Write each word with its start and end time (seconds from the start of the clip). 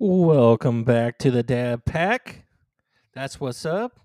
Welcome 0.00 0.82
back 0.82 1.18
to 1.18 1.30
the 1.30 1.44
Dab 1.44 1.84
Pack. 1.84 2.46
That's 3.14 3.38
what's 3.38 3.64
up. 3.64 4.00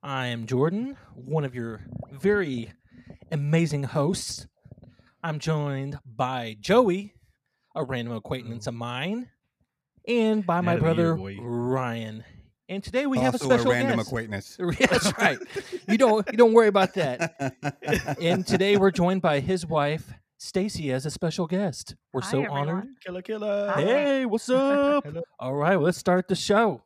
I 0.00 0.26
am 0.26 0.46
Jordan, 0.46 0.96
one 1.16 1.44
of 1.44 1.56
your 1.56 1.80
very 2.12 2.70
amazing 3.32 3.82
hosts. 3.82 4.46
I'm 5.20 5.40
joined 5.40 5.98
by 6.06 6.56
Joey, 6.60 7.14
a 7.74 7.82
random 7.82 8.14
acquaintance 8.14 8.68
of 8.68 8.74
mine, 8.74 9.28
and 10.06 10.46
by 10.46 10.60
my 10.60 10.74
you, 10.74 10.80
brother. 10.80 11.16
Ryan. 11.16 12.22
And 12.68 12.84
today 12.84 13.06
we 13.06 13.18
have 13.18 13.34
a 13.34 13.38
special 13.38 13.72
a 13.72 13.74
random 13.74 13.96
guest. 13.96 14.08
acquaintance. 14.08 14.56
That's 14.78 15.18
right. 15.18 15.38
You 15.88 15.98
don't 15.98 16.28
you 16.30 16.38
don't 16.38 16.52
worry 16.52 16.68
about 16.68 16.94
that. 16.94 17.56
And 18.20 18.46
today 18.46 18.76
we're 18.76 18.92
joined 18.92 19.22
by 19.22 19.40
his 19.40 19.66
wife, 19.66 20.12
Stacy, 20.48 20.92
as 20.92 21.04
a 21.04 21.10
special 21.10 21.48
guest. 21.48 21.96
We're 22.12 22.20
Hi, 22.20 22.30
so 22.30 22.38
everyone. 22.38 22.68
honored. 22.68 22.86
Killer, 23.04 23.22
killer. 23.22 23.72
Hi. 23.74 23.82
Hey, 23.82 24.24
what's 24.24 24.48
up? 24.48 25.04
All 25.40 25.54
right, 25.54 25.74
well, 25.76 25.86
let's 25.86 25.98
start 25.98 26.28
the 26.28 26.36
show. 26.36 26.82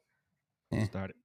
Eh. 0.73 0.87
Start 0.87 1.11
it. 1.11 1.16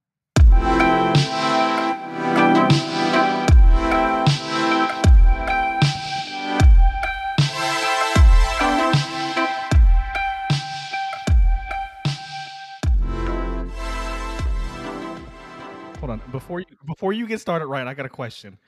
Hold 16.00 16.10
on. 16.10 16.20
Before 16.30 16.60
you 16.60 16.66
before 16.86 17.12
you 17.12 17.26
get 17.26 17.40
started, 17.40 17.66
Ryan, 17.66 17.88
I 17.88 17.94
got 17.94 18.06
a 18.06 18.10
question. 18.10 18.58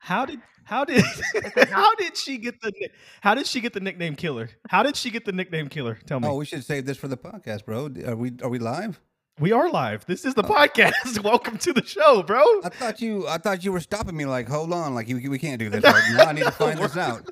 How 0.00 0.24
did 0.24 0.40
how 0.64 0.84
did 0.84 1.04
how 1.70 1.94
did 1.96 2.16
she 2.16 2.38
get 2.38 2.60
the 2.62 2.72
how 3.20 3.34
did 3.34 3.46
she 3.46 3.60
get 3.60 3.74
the 3.74 3.80
nickname 3.80 4.16
Killer? 4.16 4.48
How 4.68 4.82
did 4.82 4.96
she 4.96 5.10
get 5.10 5.24
the 5.26 5.32
nickname 5.32 5.68
Killer? 5.68 5.98
Tell 6.06 6.18
me. 6.20 6.26
oh, 6.26 6.36
we 6.36 6.46
should 6.46 6.64
save 6.64 6.86
this 6.86 6.96
for 6.96 7.06
the 7.06 7.18
podcast, 7.18 7.66
bro. 7.66 7.90
Are 8.06 8.16
we 8.16 8.32
are 8.42 8.48
we 8.48 8.58
live? 8.58 8.98
We 9.38 9.52
are 9.52 9.70
live. 9.70 10.06
This 10.06 10.24
is 10.24 10.34
the 10.34 10.42
podcast. 10.42 11.22
Welcome 11.24 11.58
to 11.58 11.72
the 11.74 11.84
show, 11.84 12.22
bro. 12.22 12.42
I 12.64 12.70
thought 12.70 13.00
you 13.00 13.28
I 13.28 13.36
thought 13.38 13.62
you 13.62 13.72
were 13.72 13.80
stopping 13.80 14.16
me. 14.16 14.24
Like, 14.24 14.48
hold 14.48 14.72
on, 14.72 14.94
like 14.94 15.08
you, 15.08 15.30
we 15.30 15.38
can't 15.38 15.58
do 15.58 15.68
this 15.68 15.84
right 15.84 16.12
now. 16.16 16.24
I 16.24 16.32
need 16.32 16.44
to 16.44 16.50
find 16.50 16.78
this 16.78 16.96
out. 16.96 17.28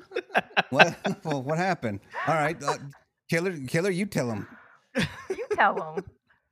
What 0.69 0.95
well, 1.23 1.41
what 1.41 1.57
happened? 1.57 2.01
All 2.27 2.35
right, 2.35 2.61
uh, 2.63 2.77
killer, 3.29 3.57
killer, 3.67 3.89
you 3.89 4.05
tell 4.05 4.29
him. 4.29 4.47
You 4.95 5.45
tell 5.53 5.75
them. 5.75 6.05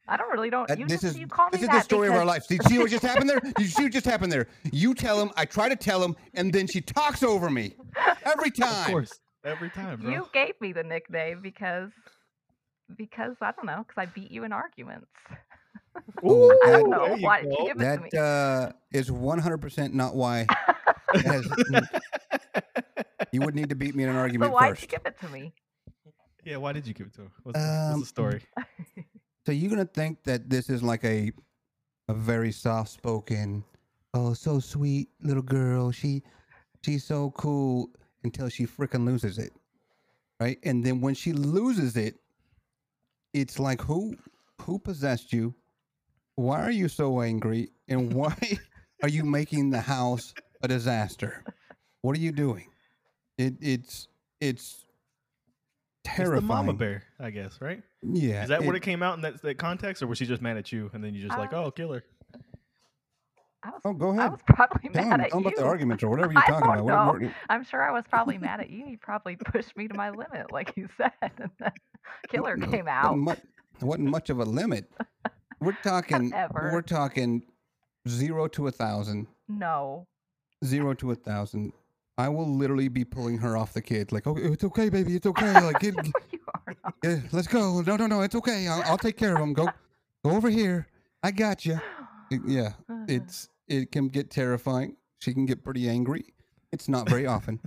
I 0.07 0.15
don't 0.17 0.31
really 0.31 0.49
don't. 0.49 0.69
Uh, 0.71 0.75
You, 0.77 0.85
this 0.87 1.01
just, 1.01 1.15
is 1.15 1.19
you 1.19 1.27
call 1.27 1.45
me 1.47 1.49
this 1.53 1.61
is 1.63 1.67
the 1.67 1.73
that 1.73 1.83
story 1.85 2.07
of 2.07 2.13
our 2.13 2.21
because- 2.21 2.27
life. 2.27 2.47
Did 2.47 2.61
you 2.63 2.69
see 2.69 2.77
what 2.79 2.89
just 2.91 3.03
happened 3.03 3.29
there? 3.29 3.39
Did 3.39 3.59
you 3.59 3.65
see 3.67 3.83
what 3.83 3.91
just 3.91 4.05
happened 4.05 4.31
there? 4.31 4.47
You 4.71 4.93
tell 4.93 5.21
him. 5.21 5.31
I 5.35 5.45
try 5.45 5.67
to 5.69 5.75
tell 5.75 6.03
him, 6.03 6.15
and 6.33 6.51
then 6.53 6.67
she 6.67 6.81
talks 6.81 7.23
over 7.23 7.49
me 7.49 7.75
every 8.25 8.51
time. 8.51 8.85
Of 8.85 8.91
course. 8.91 9.19
Every 9.43 9.69
time, 9.69 10.01
bro. 10.01 10.11
You 10.11 10.27
gave 10.33 10.53
me 10.61 10.73
the 10.73 10.83
nickname 10.83 11.41
because 11.41 11.89
because 12.97 13.35
I 13.41 13.51
don't 13.51 13.65
know 13.65 13.85
because 13.87 14.01
I 14.01 14.05
beat 14.07 14.31
you 14.31 14.43
in 14.43 14.51
arguments. 14.53 15.07
Ooh, 16.25 16.51
I 16.65 16.71
don't 16.71 16.89
know 16.89 17.07
there 17.07 17.17
you 17.17 17.23
why 17.25 17.41
did 17.41 17.51
you 17.51 17.57
go. 17.57 17.65
give 17.67 17.81
it 17.81 17.95
to 17.95 18.01
me. 18.01 18.09
That 18.13 18.21
uh, 18.21 18.71
is 18.91 19.11
one 19.11 19.39
hundred 19.39 19.59
percent 19.59 19.93
not 19.93 20.15
why. 20.15 20.45
has- 21.13 21.47
you 23.31 23.41
would 23.41 23.55
need 23.55 23.69
to 23.69 23.75
beat 23.75 23.95
me 23.95 24.03
in 24.03 24.09
an 24.09 24.15
so 24.15 24.19
argument 24.19 24.53
why'd 24.53 24.71
first. 24.71 24.81
you 24.83 24.87
give 24.87 25.01
it 25.05 25.19
to 25.21 25.29
me? 25.29 25.53
yeah, 26.43 26.57
why 26.57 26.71
did 26.73 26.87
you 26.87 26.93
give 26.93 27.07
it 27.07 27.13
to 27.15 27.21
him? 27.23 27.31
What's, 27.43 27.57
the, 27.59 27.65
what's 27.65 27.93
Um, 27.93 27.99
the 28.01 28.05
story? 28.05 28.41
So 29.47 29.53
you're 29.53 29.69
gonna 29.69 29.85
think 29.85 30.25
that 30.25 30.49
this 30.49 30.69
is 30.69 30.83
like 30.83 31.05
a 31.05 31.31
a 32.09 32.13
very 32.13 32.51
soft 32.51 32.89
spoken, 32.91 33.63
oh 34.13 34.33
so 34.33 34.59
sweet 34.59 35.07
little 35.21 35.41
girl. 35.41 35.89
She 35.89 36.21
she's 36.83 37.05
so 37.05 37.31
cool 37.31 37.89
until 38.25 38.49
she 38.49 38.67
freaking 38.67 39.05
loses 39.05 39.37
it. 39.37 39.53
Right? 40.41 40.59
And 40.63 40.85
then 40.85 40.99
when 40.99 41.13
she 41.13 41.31
loses 41.31 41.95
it, 41.95 42.15
it's 43.33 43.57
like 43.57 43.79
who 43.79 44.17
who 44.63 44.79
possessed 44.79 45.31
you? 45.31 45.55
Why 46.35 46.61
are 46.61 46.71
you 46.71 46.89
so 46.89 47.21
angry? 47.21 47.69
And 47.87 48.11
why 48.19 48.35
are 49.01 49.07
you 49.07 49.23
making 49.23 49.69
the 49.69 49.79
house 49.79 50.33
a 50.61 50.67
disaster? 50.67 51.45
What 52.01 52.17
are 52.17 52.19
you 52.19 52.33
doing? 52.33 52.67
It 53.37 53.53
it's 53.61 54.09
it's 54.41 54.86
It's 56.17 56.29
the 56.29 56.41
mama 56.41 56.73
bear, 56.73 57.03
I 57.19 57.29
guess, 57.31 57.59
right? 57.61 57.81
Yeah. 58.01 58.43
Is 58.43 58.49
that 58.49 58.63
what 58.63 58.75
it- 58.75 58.79
it 58.79 58.83
came 58.83 59.01
out 59.03 59.15
in 59.15 59.21
that, 59.21 59.41
that 59.41 59.57
context, 59.57 60.01
or 60.03 60.07
was 60.07 60.17
she 60.17 60.25
just 60.25 60.41
mad 60.41 60.57
at 60.57 60.71
you 60.71 60.89
and 60.93 61.03
then 61.03 61.13
you 61.13 61.25
just 61.25 61.37
like, 61.37 61.53
oh, 61.53 61.71
killer? 61.71 62.03
I 63.63 63.69
was 63.71 63.81
Oh, 63.85 63.93
go 63.93 64.09
ahead. 64.09 64.21
I 64.21 64.29
was 64.29 64.39
probably 64.45 64.89
Tell 64.89 65.03
mad 65.05 65.21
at 65.21 65.29
tell 65.29 65.39
him 65.39 65.43
you. 65.45 65.49
about 65.49 65.59
the 65.59 65.65
arguments 65.67 66.03
or 66.03 66.09
whatever 66.09 66.31
you're 66.33 66.41
I 66.43 66.47
talking 66.47 66.69
don't 66.73 66.79
about. 66.89 67.07
What- 67.13 67.21
know. 67.21 67.27
what- 67.27 67.35
I'm 67.49 67.63
sure 67.63 67.81
I 67.81 67.91
was 67.91 68.05
probably 68.09 68.37
mad 68.37 68.59
at 68.59 68.69
you. 68.69 68.85
You 68.87 68.97
probably 68.97 69.35
pushed 69.35 69.75
me 69.75 69.87
to 69.87 69.93
my 69.95 70.09
limit, 70.11 70.51
like 70.51 70.73
you 70.77 70.87
said. 70.97 71.11
And 71.21 71.49
then 71.59 71.71
Killer 72.29 72.55
no, 72.55 72.67
came 72.67 72.85
wasn't 72.85 72.89
out. 72.89 73.17
much, 73.17 73.39
wasn't 73.81 74.09
much 74.09 74.29
of 74.29 74.39
a 74.39 74.45
limit. 74.45 74.89
We're 75.59 75.75
talking. 75.83 76.29
Whatever. 76.29 76.69
We're 76.71 76.81
talking 76.81 77.43
zero 78.07 78.47
to 78.49 78.67
a 78.67 78.71
thousand. 78.71 79.27
No. 79.49 80.07
Zero 80.63 80.93
to 80.95 81.11
a 81.11 81.15
thousand. 81.15 81.73
I 82.17 82.29
will 82.29 82.47
literally 82.47 82.87
be 82.87 83.05
pulling 83.05 83.37
her 83.39 83.55
off 83.55 83.73
the 83.73 83.81
kid. 83.81 84.11
Like, 84.11 84.25
oh, 84.25 84.35
it's 84.37 84.63
okay, 84.63 84.89
baby, 84.89 85.15
it's 85.15 85.27
okay. 85.27 85.53
Like, 85.61 85.79
get, 85.79 85.95
get- 86.03 86.13
you 86.31 86.39
yeah, 87.03 87.19
let's 87.31 87.47
go. 87.47 87.81
No, 87.81 87.95
no, 87.95 88.07
no, 88.07 88.21
it's 88.21 88.35
okay. 88.35 88.67
I'll, 88.67 88.81
I'll 88.83 88.97
take 88.97 89.17
care 89.17 89.35
of 89.35 89.41
him. 89.41 89.53
Go, 89.53 89.65
go 90.25 90.31
over 90.31 90.49
here. 90.49 90.87
I 91.23 91.31
got 91.31 91.65
you. 91.65 91.79
Yeah, 92.45 92.73
it's 93.07 93.47
it 93.69 93.89
can 93.93 94.09
get 94.09 94.29
terrifying. 94.29 94.97
She 95.19 95.33
can 95.33 95.45
get 95.45 95.63
pretty 95.63 95.87
angry. 95.87 96.25
It's 96.73 96.89
not 96.89 97.07
very 97.07 97.25
often, 97.25 97.61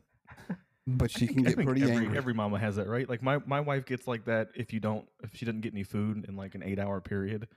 but 0.86 1.10
she 1.10 1.24
I 1.30 1.32
can 1.32 1.42
get 1.44 1.56
pretty 1.56 1.82
every, 1.84 1.96
angry. 1.96 2.18
Every 2.18 2.34
mama 2.34 2.58
has 2.58 2.76
that, 2.76 2.86
right? 2.86 3.08
Like 3.08 3.22
my, 3.22 3.38
my 3.46 3.60
wife 3.60 3.86
gets 3.86 4.06
like 4.06 4.26
that 4.26 4.48
if 4.54 4.74
you 4.74 4.78
don't 4.80 5.08
if 5.22 5.34
she 5.34 5.46
doesn't 5.46 5.62
get 5.62 5.72
any 5.72 5.82
food 5.82 6.26
in 6.28 6.36
like 6.36 6.54
an 6.54 6.62
eight 6.62 6.78
hour 6.78 7.00
period 7.00 7.48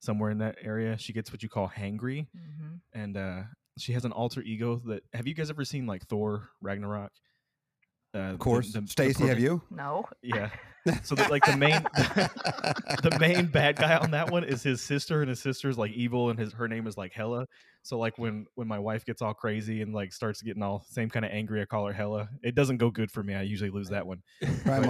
somewhere 0.00 0.30
in 0.30 0.38
that 0.38 0.56
area, 0.62 0.98
she 0.98 1.14
gets 1.14 1.32
what 1.32 1.42
you 1.42 1.48
call 1.48 1.70
hangry. 1.74 2.26
Mhm. 2.36 2.80
and 2.92 3.16
uh 3.16 3.42
she 3.78 3.92
has 3.92 4.04
an 4.04 4.12
alter 4.12 4.42
ego 4.42 4.80
that 4.86 5.02
have 5.14 5.26
you 5.26 5.34
guys 5.34 5.50
ever 5.50 5.64
seen 5.64 5.86
like 5.86 6.06
Thor 6.06 6.48
Ragnarok? 6.60 7.10
Uh, 8.14 8.18
Of 8.18 8.38
course, 8.38 8.76
Stacy, 8.86 9.26
have 9.26 9.40
you? 9.40 9.62
No. 9.70 10.04
Yeah. 10.22 10.50
So 11.04 11.14
that 11.14 11.30
like 11.30 11.44
the 11.44 11.56
main 11.56 11.80
the 11.94 13.16
main 13.20 13.46
bad 13.46 13.76
guy 13.76 13.96
on 13.96 14.10
that 14.10 14.32
one 14.32 14.42
is 14.42 14.64
his 14.64 14.82
sister, 14.82 15.20
and 15.20 15.28
his 15.28 15.38
sister's 15.38 15.78
like 15.78 15.92
evil, 15.92 16.30
and 16.30 16.36
his 16.36 16.52
her 16.54 16.66
name 16.66 16.88
is 16.88 16.96
like 16.96 17.12
Hela. 17.12 17.46
So 17.82 17.98
like 18.00 18.18
when 18.18 18.46
when 18.56 18.66
my 18.66 18.80
wife 18.80 19.04
gets 19.04 19.22
all 19.22 19.32
crazy 19.32 19.82
and 19.82 19.94
like 19.94 20.12
starts 20.12 20.42
getting 20.42 20.60
all 20.60 20.84
same 20.88 21.08
kind 21.08 21.24
of 21.24 21.30
angry, 21.30 21.62
I 21.62 21.66
call 21.66 21.86
her 21.86 21.92
Hella. 21.92 22.28
It 22.42 22.56
doesn't 22.56 22.78
go 22.78 22.90
good 22.90 23.12
for 23.12 23.22
me. 23.22 23.32
I 23.34 23.42
usually 23.42 23.70
lose 23.70 23.90
that 23.90 24.04
one. 24.04 24.22
Try 24.64 24.80
But- 24.80 24.88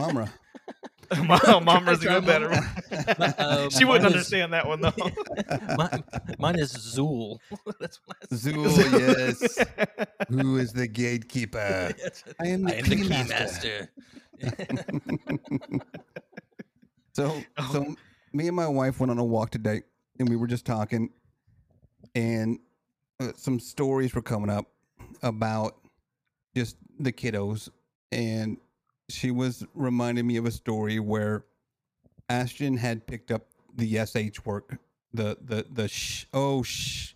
Mamra. 1.12 1.64
Mom, 1.64 1.84
Mom's 1.84 2.00
Try 2.00 2.12
even 2.16 2.24
better. 2.24 2.48
Mama. 2.50 3.34
Uh, 3.38 3.70
she 3.70 3.84
wouldn't 3.84 4.06
is- 4.06 4.12
understand 4.12 4.52
that 4.52 4.66
one 4.66 4.80
though. 4.80 4.92
mine, 5.76 6.04
mine 6.38 6.58
is 6.58 6.72
Zuul. 6.72 7.38
That's 7.80 8.00
what 8.06 8.16
I 8.30 8.34
said. 8.36 8.54
Zuul, 8.54 8.98
yes. 9.16 9.64
Who 10.28 10.56
is 10.58 10.72
the 10.72 10.86
gatekeeper? 10.86 11.92
I 12.40 12.46
am 12.48 12.64
the, 12.64 12.74
I 12.74 12.78
am 12.78 12.84
the 12.86 12.96
key 12.96 13.02
key 13.02 13.08
master. 13.08 13.90
master. 14.42 14.72
so, 17.12 17.42
Oh. 17.58 17.70
so 17.72 17.94
me 18.32 18.46
and 18.48 18.56
my 18.56 18.66
wife 18.68 18.98
went 19.00 19.10
on 19.10 19.18
a 19.18 19.24
walk 19.24 19.50
today, 19.50 19.82
and 20.18 20.28
we 20.28 20.36
were 20.36 20.46
just 20.46 20.64
talking, 20.64 21.10
and 22.14 22.58
uh, 23.20 23.32
some 23.36 23.60
stories 23.60 24.14
were 24.14 24.22
coming 24.22 24.50
up 24.50 24.66
about 25.22 25.76
just 26.56 26.76
the 26.98 27.12
kiddos, 27.12 27.68
and 28.10 28.56
she 29.12 29.30
was 29.30 29.64
reminding 29.74 30.26
me 30.26 30.36
of 30.36 30.46
a 30.46 30.50
story 30.50 30.98
where 30.98 31.44
Ashton 32.28 32.76
had 32.76 33.06
picked 33.06 33.30
up 33.30 33.46
the 33.74 34.04
sh 34.04 34.44
work, 34.44 34.78
the 35.12 35.36
the 35.40 35.66
the 35.70 35.88
sh 35.88 36.26
oh 36.32 36.62
sh, 36.62 37.14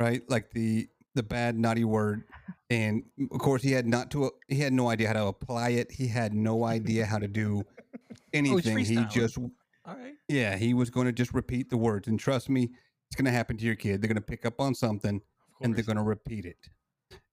right, 0.00 0.22
like 0.28 0.50
the 0.50 0.88
the 1.14 1.22
bad 1.22 1.58
naughty 1.58 1.84
word, 1.84 2.24
and 2.70 3.04
of 3.30 3.38
course 3.38 3.62
he 3.62 3.72
had 3.72 3.86
not 3.86 4.10
to 4.10 4.30
he 4.48 4.56
had 4.56 4.72
no 4.72 4.88
idea 4.88 5.08
how 5.08 5.14
to 5.14 5.26
apply 5.26 5.70
it. 5.70 5.92
He 5.92 6.08
had 6.08 6.34
no 6.34 6.64
idea 6.64 7.06
how 7.06 7.18
to 7.18 7.28
do 7.28 7.64
anything. 8.32 8.78
he 8.78 9.04
just 9.06 9.38
All 9.38 9.48
right. 9.86 10.14
yeah, 10.28 10.56
he 10.56 10.74
was 10.74 10.90
going 10.90 11.06
to 11.06 11.12
just 11.12 11.32
repeat 11.34 11.70
the 11.70 11.76
words, 11.76 12.08
and 12.08 12.18
trust 12.18 12.48
me, 12.48 12.70
it's 13.08 13.16
going 13.16 13.26
to 13.26 13.36
happen 13.36 13.56
to 13.56 13.64
your 13.64 13.76
kid. 13.76 14.00
They're 14.00 14.08
going 14.08 14.16
to 14.16 14.20
pick 14.20 14.44
up 14.44 14.60
on 14.60 14.74
something 14.74 15.20
and 15.60 15.74
they're 15.74 15.84
going 15.84 15.96
to 15.96 16.02
repeat 16.02 16.44
it. 16.44 16.68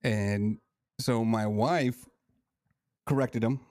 And 0.04 0.58
so 1.00 1.26
my 1.26 1.48
wife 1.48 2.06
corrected 3.08 3.44
him, 3.44 3.62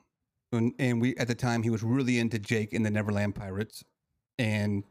and, 0.53 0.73
and 0.79 1.01
we 1.01 1.17
at 1.17 1.29
the 1.29 1.35
time 1.35 1.63
he 1.63 1.71
was 1.71 1.83
really 1.83 2.19
into 2.19 2.39
Jake 2.39 2.73
and 2.73 2.85
the 2.85 2.91
Neverland 2.91 3.35
Pirates, 3.35 3.85
and 4.39 4.85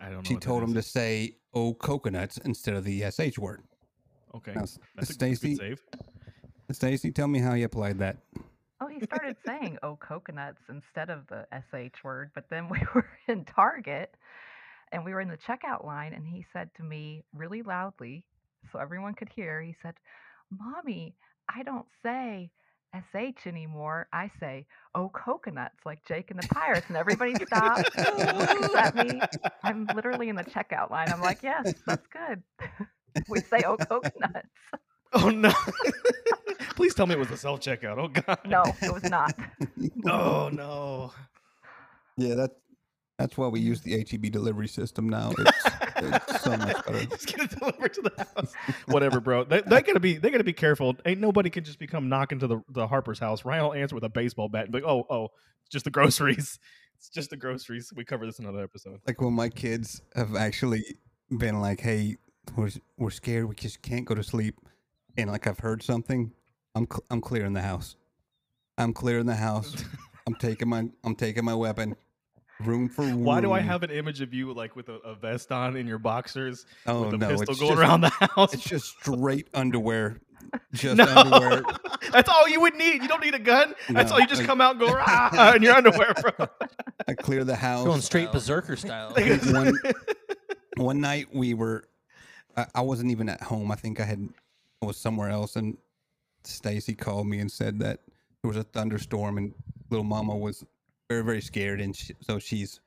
I 0.00 0.06
don't 0.06 0.18
know. 0.18 0.22
she 0.28 0.36
told 0.36 0.62
him 0.62 0.74
to 0.74 0.82
say 0.82 1.36
"oh 1.54 1.74
coconuts" 1.74 2.38
instead 2.38 2.74
of 2.74 2.84
the 2.84 3.04
sh 3.10 3.38
word. 3.38 3.62
Okay, 4.34 4.52
Now, 4.54 4.60
that's 4.60 4.76
a 4.76 4.80
that's 4.96 5.10
a 5.10 5.12
Stacy, 5.14 5.48
good 5.56 5.58
save. 5.58 5.82
Stacy, 6.72 7.10
tell 7.10 7.28
me 7.28 7.38
how 7.38 7.54
you 7.54 7.64
applied 7.64 7.98
that. 7.98 8.18
Oh, 8.80 8.88
he 8.88 9.00
started 9.04 9.36
saying 9.46 9.78
"oh 9.82 9.96
coconuts" 9.96 10.60
instead 10.68 11.10
of 11.10 11.26
the 11.28 11.46
sh 11.52 12.04
word, 12.04 12.30
but 12.34 12.44
then 12.50 12.68
we 12.70 12.80
were 12.94 13.08
in 13.28 13.44
Target 13.44 14.14
and 14.92 15.04
we 15.04 15.12
were 15.12 15.20
in 15.20 15.28
the 15.28 15.38
checkout 15.38 15.84
line, 15.84 16.12
and 16.12 16.26
he 16.26 16.46
said 16.52 16.70
to 16.76 16.84
me 16.84 17.24
really 17.34 17.62
loudly, 17.62 18.24
so 18.72 18.78
everyone 18.78 19.14
could 19.14 19.28
hear. 19.34 19.60
He 19.60 19.74
said, 19.82 19.94
"Mommy, 20.50 21.16
I 21.48 21.62
don't 21.62 21.86
say 22.02 22.50
sh 22.94 23.46
anymore. 23.46 24.08
I 24.12 24.30
say, 24.40 24.66
"Oh, 24.94 25.08
coconuts," 25.08 25.84
like 25.84 26.04
Jake 26.06 26.30
and 26.30 26.42
the 26.42 26.48
Pirates, 26.48 26.86
and 26.88 26.96
everybody 26.96 27.34
stops, 27.34 27.90
and 27.96 28.38
looks 28.38 28.74
at 28.74 28.94
me. 28.94 29.20
I'm 29.62 29.86
literally 29.94 30.28
in 30.28 30.36
the 30.36 30.44
checkout 30.44 30.90
line. 30.90 31.10
I'm 31.12 31.20
like, 31.20 31.42
"Yes, 31.42 31.74
that's 31.86 32.06
good." 32.06 32.42
we 33.28 33.40
say, 33.40 33.62
"Oh, 33.66 33.76
coconuts." 33.76 34.48
Oh 35.12 35.30
no! 35.30 35.52
Please 36.76 36.94
tell 36.94 37.06
me 37.06 37.14
it 37.14 37.18
was 37.18 37.30
a 37.30 37.36
self 37.36 37.60
checkout. 37.60 37.96
Oh 37.98 38.08
god. 38.08 38.38
No, 38.44 38.62
it 38.82 38.92
was 38.92 39.04
not. 39.04 39.34
Oh 40.08 40.50
no. 40.52 41.12
Yeah, 42.16 42.34
that 42.34 42.50
that's 43.18 43.36
why 43.38 43.48
we 43.48 43.60
use 43.60 43.80
the 43.80 44.04
HEB 44.08 44.30
delivery 44.30 44.68
system 44.68 45.08
now. 45.08 45.32
It's, 45.38 45.66
it's 45.96 46.42
so 46.42 46.56
much 46.56 46.76
better. 46.86 47.06
Just 47.06 47.26
get 47.26 47.40
it 47.40 47.58
delivered 47.58 47.94
to 47.94 48.02
the 48.02 48.26
house. 48.36 48.52
Whatever, 48.86 49.20
bro. 49.20 49.44
They, 49.44 49.62
they 49.62 49.82
gotta 49.82 50.00
be. 50.00 50.18
They 50.18 50.30
gotta 50.30 50.44
be 50.44 50.52
careful. 50.52 50.94
Ain't 51.06 51.20
nobody 51.20 51.48
can 51.48 51.64
just 51.64 51.78
become 51.78 52.08
knocking 52.08 52.38
to 52.40 52.46
the, 52.46 52.62
the 52.68 52.86
Harper's 52.86 53.18
house. 53.18 53.44
Ryan 53.44 53.64
will 53.64 53.74
answer 53.74 53.94
with 53.94 54.04
a 54.04 54.10
baseball 54.10 54.48
bat 54.48 54.64
and 54.64 54.72
be 54.72 54.80
like, 54.80 54.88
"Oh, 54.88 55.06
oh, 55.08 55.24
it's 55.62 55.70
just 55.70 55.84
the 55.84 55.90
groceries. 55.90 56.58
It's 56.98 57.08
just 57.08 57.30
the 57.30 57.36
groceries." 57.36 57.90
We 57.94 58.04
cover 58.04 58.26
this 58.26 58.38
in 58.38 58.44
another 58.44 58.64
episode. 58.64 59.00
Like 59.06 59.20
when 59.20 59.32
my 59.32 59.48
kids 59.48 60.02
have 60.14 60.36
actually 60.36 60.84
been 61.38 61.60
like, 61.60 61.80
"Hey, 61.80 62.16
we're 62.54 62.70
we're 62.98 63.10
scared. 63.10 63.48
We 63.48 63.54
just 63.54 63.80
can't 63.80 64.04
go 64.04 64.14
to 64.14 64.22
sleep," 64.22 64.60
and 65.16 65.30
like 65.30 65.46
I've 65.46 65.58
heard 65.58 65.82
something, 65.82 66.32
I'm 66.74 66.84
cl- 66.84 67.04
I'm 67.10 67.22
clearing 67.22 67.54
the 67.54 67.62
house. 67.62 67.96
I'm 68.76 68.92
clearing 68.92 69.26
the 69.26 69.36
house. 69.36 69.74
I'm 70.26 70.34
taking 70.34 70.68
my 70.68 70.88
I'm 71.04 71.14
taking 71.14 71.44
my 71.44 71.54
weapon. 71.54 71.96
Room 72.60 72.88
for 72.88 73.02
room. 73.02 73.22
Why 73.24 73.40
do 73.40 73.52
I 73.52 73.60
have 73.60 73.82
an 73.82 73.90
image 73.90 74.20
of 74.22 74.32
you 74.32 74.52
like 74.52 74.76
with 74.76 74.88
a, 74.88 74.94
a 75.04 75.14
vest 75.14 75.52
on 75.52 75.76
in 75.76 75.86
your 75.86 75.98
boxers 75.98 76.64
Oh 76.86 77.02
with 77.04 77.14
a 77.14 77.18
no! 77.18 77.28
pistol 77.28 77.50
It's 77.50 77.60
going 77.60 77.72
just, 77.72 77.80
around 77.82 78.00
the 78.00 78.08
house? 78.08 78.54
it's 78.54 78.64
just 78.64 78.86
straight 79.00 79.48
underwear. 79.54 80.20
Just 80.72 80.96
no, 80.96 81.04
underwear. 81.06 81.64
that's 82.12 82.28
all 82.28 82.48
you 82.48 82.60
would 82.60 82.76
need. 82.76 83.02
You 83.02 83.08
don't 83.08 83.22
need 83.22 83.34
a 83.34 83.38
gun. 83.38 83.74
That's 83.90 84.12
all. 84.12 84.20
You 84.20 84.28
just 84.28 84.42
I- 84.42 84.46
come 84.46 84.60
out 84.60 84.72
and 84.76 84.80
go 84.80 84.92
rah 84.92 85.52
in 85.56 85.62
your 85.62 85.74
underwear, 85.74 86.14
bro. 86.14 86.46
I 87.08 87.14
clear 87.14 87.42
the 87.42 87.56
house. 87.56 87.84
Going 87.84 88.00
straight 88.00 88.28
uh, 88.28 88.32
berserker 88.32 88.76
style. 88.76 89.12
one 89.52 89.72
one 90.76 91.00
night 91.00 91.26
we 91.34 91.52
were 91.54 91.84
I, 92.56 92.66
I 92.76 92.80
wasn't 92.82 93.10
even 93.10 93.28
at 93.28 93.42
home. 93.42 93.72
I 93.72 93.74
think 93.74 93.98
I 93.98 94.04
had 94.04 94.28
I 94.82 94.86
was 94.86 94.96
somewhere 94.96 95.30
else 95.30 95.56
and 95.56 95.76
Stacy 96.44 96.94
called 96.94 97.26
me 97.26 97.40
and 97.40 97.50
said 97.50 97.80
that 97.80 98.00
there 98.42 98.48
was 98.48 98.56
a 98.56 98.62
thunderstorm 98.62 99.38
and 99.38 99.52
little 99.90 100.04
mama 100.04 100.36
was 100.36 100.64
very 101.08 101.22
very 101.22 101.40
scared 101.40 101.80
and 101.80 101.94
she, 101.94 102.14
so 102.20 102.38
she's 102.38 102.80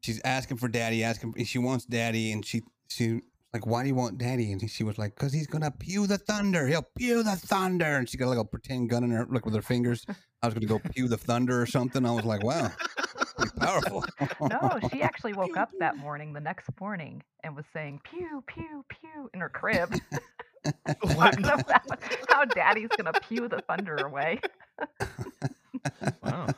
she's 0.00 0.20
asking 0.24 0.56
for 0.56 0.68
daddy 0.68 1.04
asking 1.04 1.34
she 1.44 1.58
wants 1.58 1.84
daddy 1.84 2.32
and 2.32 2.44
she 2.44 2.62
she 2.88 3.20
like 3.52 3.66
why 3.66 3.82
do 3.82 3.88
you 3.88 3.94
want 3.94 4.18
daddy 4.18 4.50
and 4.50 4.70
she 4.70 4.82
was 4.82 4.98
like 4.98 5.14
because 5.14 5.32
he's 5.32 5.46
gonna 5.46 5.70
pew 5.70 6.06
the 6.06 6.18
thunder 6.18 6.66
he'll 6.66 6.86
pew 6.96 7.22
the 7.22 7.36
thunder 7.36 7.96
and 7.96 8.08
she 8.08 8.16
got 8.16 8.28
like 8.28 8.38
a 8.38 8.44
pretend 8.44 8.88
gun 8.88 9.04
in 9.04 9.10
her 9.10 9.26
like 9.30 9.44
with 9.44 9.54
her 9.54 9.62
fingers 9.62 10.04
i 10.42 10.46
was 10.46 10.54
gonna 10.54 10.66
go 10.66 10.78
pew 10.90 11.06
the 11.06 11.16
thunder 11.16 11.60
or 11.60 11.66
something 11.66 12.06
i 12.06 12.10
was 12.10 12.24
like 12.24 12.42
wow 12.42 12.70
powerful 13.58 14.04
No, 14.40 14.78
she 14.90 15.02
actually 15.02 15.32
woke 15.34 15.56
up 15.56 15.70
that 15.80 15.96
morning, 15.96 16.32
the 16.32 16.40
next 16.40 16.68
morning, 16.80 17.22
and 17.42 17.56
was 17.56 17.64
saying 17.72 18.00
"pew 18.04 18.42
pew 18.46 18.84
pew" 18.88 19.30
in 19.34 19.40
her 19.40 19.48
crib. 19.48 19.92
What? 21.00 21.32
talking 21.42 21.44
about 21.44 22.02
how 22.28 22.44
Daddy's 22.44 22.88
gonna 22.96 23.12
pew 23.28 23.48
the 23.48 23.60
thunder 23.68 23.96
away. 23.96 24.40
Wow. 26.22 26.48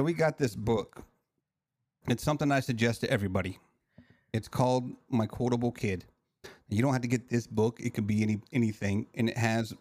So 0.00 0.04
we 0.04 0.14
got 0.14 0.38
this 0.38 0.56
book. 0.56 1.04
It's 2.08 2.24
something 2.24 2.50
I 2.50 2.60
suggest 2.60 3.02
to 3.02 3.10
everybody. 3.10 3.58
It's 4.32 4.48
called 4.48 4.90
My 5.10 5.26
Quotable 5.26 5.72
Kid. 5.72 6.06
You 6.70 6.80
don't 6.80 6.94
have 6.94 7.02
to 7.02 7.06
get 7.06 7.28
this 7.28 7.46
book. 7.46 7.78
It 7.80 7.92
could 7.92 8.06
be 8.06 8.22
any 8.22 8.40
anything, 8.50 9.08
and 9.12 9.28
it 9.28 9.36
has 9.36 9.74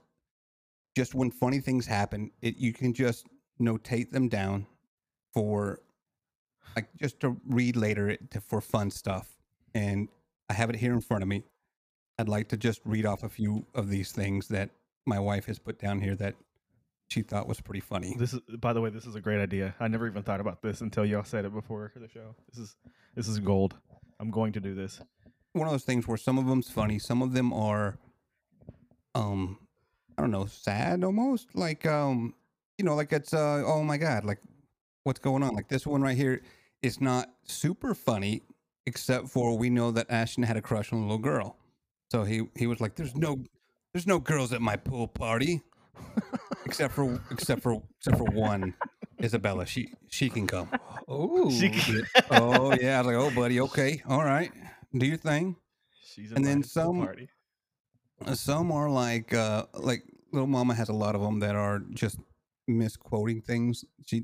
just 0.94 1.16
when 1.16 1.32
funny 1.32 1.62
things 1.62 1.86
happen. 1.86 2.32
It 2.42 2.58
you 2.58 2.74
can 2.74 2.94
just 2.94 3.28
notate 3.62 4.12
them 4.12 4.28
down 4.28 4.68
for 5.34 5.80
like 6.76 6.90
just 7.00 7.22
to 7.22 7.40
read 7.48 7.78
later 7.78 8.18
to, 8.18 8.42
for 8.42 8.60
fun 8.60 8.92
stuff. 8.92 9.38
And 9.74 10.10
I 10.50 10.54
have 10.54 10.70
it 10.70 10.76
here 10.76 10.92
in 10.92 11.00
front 11.00 11.24
of 11.24 11.30
me. 11.30 11.46
I'd 12.18 12.28
like 12.28 12.50
to 12.50 12.58
just 12.58 12.82
read 12.84 13.06
off 13.06 13.24
a 13.24 13.30
few 13.30 13.66
of 13.74 13.88
these 13.88 14.12
things 14.12 14.50
that 14.50 14.70
my 15.06 15.18
wife 15.18 15.46
has 15.46 15.60
put 15.60 15.80
down 15.80 16.02
here 16.02 16.16
that 16.16 16.36
she 17.10 17.24
thought 17.24 17.48
was 17.48 17.60
pretty 17.60 17.80
funny. 17.80 18.16
This 18.18 18.34
is, 18.34 18.40
by 18.60 18.72
the 18.72 18.82
way, 18.82 18.90
this 18.92 19.06
is 19.06 19.16
a 19.16 19.22
great 19.22 19.42
idea. 19.42 19.76
I 19.80 19.88
never 19.88 20.08
even 20.08 20.24
thought 20.24 20.40
about 20.40 20.62
this 20.62 20.82
until 20.82 21.06
y'all 21.06 21.24
said 21.24 21.44
it 21.44 21.54
before 21.54 21.92
the 21.96 22.08
show. 22.08 22.36
This 22.50 22.60
is 22.60 22.76
this 23.16 23.28
is 23.28 23.40
gold. 23.40 23.76
I'm 24.20 24.30
going 24.30 24.54
to 24.54 24.60
do 24.60 24.76
this. 24.76 25.02
one 25.54 25.68
of 25.68 25.74
those 25.74 25.84
things 25.84 26.08
where 26.08 26.18
some 26.18 26.38
of 26.38 26.46
them's 26.46 26.70
funny, 26.70 27.00
some 27.00 27.22
of 27.22 27.34
them 27.34 27.52
are, 27.52 27.98
um, 29.16 29.58
I 30.18 30.22
don't 30.22 30.32
know, 30.32 30.46
sad 30.46 31.04
almost. 31.04 31.56
Like, 31.56 31.86
um, 31.86 32.36
you 32.78 32.86
know, 32.86 32.96
like 32.96 33.12
it's, 33.12 33.34
uh, 33.34 33.64
oh 33.66 33.84
my 33.84 33.98
god, 33.98 34.24
like 34.24 34.40
what's 35.04 35.20
going 35.20 35.42
on? 35.42 35.56
Like 35.56 35.68
this 35.68 35.88
one 35.88 36.02
right 36.02 36.16
here 36.18 36.42
is 36.84 37.02
not 37.02 37.30
super 37.44 37.96
funny, 37.96 38.44
except 38.86 39.30
for 39.30 39.58
we 39.58 39.70
know 39.70 39.90
that 39.92 40.12
Ashton 40.12 40.44
had 40.44 40.58
a 40.58 40.62
crush 40.62 40.94
on 40.94 41.00
a 41.00 41.02
little 41.02 41.18
girl, 41.18 41.58
so 42.12 42.24
he 42.24 42.44
he 42.56 42.68
was 42.68 42.80
like, 42.80 42.96
"There's 42.96 43.16
no, 43.16 43.44
there's 43.94 44.08
no 44.08 44.20
girls 44.20 44.54
at 44.54 44.62
my 44.62 44.76
pool 44.76 45.08
party, 45.08 45.62
except 46.70 46.94
for 46.94 47.20
except 47.32 47.62
for 47.62 47.82
except 47.98 48.18
for 48.18 48.26
one." 48.32 48.74
Isabella, 49.22 49.66
she 49.66 49.92
she 50.08 50.30
can 50.30 50.48
come. 50.48 50.70
Oh, 51.08 51.52
She 51.52 51.70
can- 51.70 52.04
Oh 52.32 52.74
yeah, 52.80 52.96
I 52.96 53.02
was 53.02 53.08
like, 53.08 53.16
oh 53.18 53.32
buddy, 53.36 53.60
okay, 53.60 54.02
all 54.08 54.24
right, 54.24 54.52
do 54.98 55.06
your 55.06 55.18
thing. 55.18 55.58
She's 56.02 56.32
And 56.32 56.46
then 56.46 56.58
invited 56.58 56.64
the 56.64 56.70
some- 56.70 57.00
party. 57.00 57.30
Some 58.34 58.72
are 58.72 58.90
like 58.90 59.34
uh 59.34 59.66
like 59.74 60.04
little 60.32 60.48
mama 60.48 60.74
has 60.74 60.90
a 60.90 60.94
lot 60.94 61.16
of 61.16 61.22
them 61.22 61.40
that 61.40 61.56
are 61.56 61.80
just 61.94 62.18
misquoting 62.68 63.42
things. 63.42 63.84
She 64.06 64.24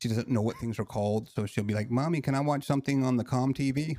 she 0.00 0.08
doesn't 0.08 0.28
know 0.28 0.42
what 0.42 0.56
things 0.58 0.78
are 0.78 0.84
called, 0.84 1.28
so 1.28 1.46
she'll 1.46 1.64
be 1.64 1.74
like, 1.74 1.90
"Mommy, 1.90 2.20
can 2.20 2.34
I 2.34 2.40
watch 2.40 2.64
something 2.64 3.04
on 3.04 3.16
the 3.16 3.24
Com 3.24 3.52
TV?" 3.54 3.96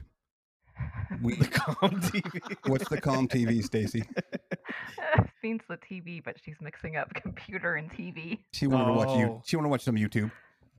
We, 1.22 1.36
The 1.36 1.48
calm 1.48 1.92
TV. 2.02 2.70
what's 2.70 2.88
the 2.90 3.00
Com 3.02 3.28
TV, 3.28 3.64
Stacy? 3.64 4.04
Means 5.44 5.62
the 5.68 5.78
TV, 5.78 6.24
but 6.24 6.36
she's 6.44 6.56
mixing 6.62 6.98
up 6.98 7.12
computer 7.16 7.74
and 7.76 7.90
TV. 7.92 8.40
She 8.52 8.68
wanted 8.68 8.86
to 8.86 8.94
watch 8.94 9.18
you. 9.20 9.26
Oh. 9.26 9.42
She 9.46 9.56
wanted 9.56 9.68
to 9.68 9.72
watch 9.72 9.82
some 9.84 9.96
YouTube. 9.96 10.32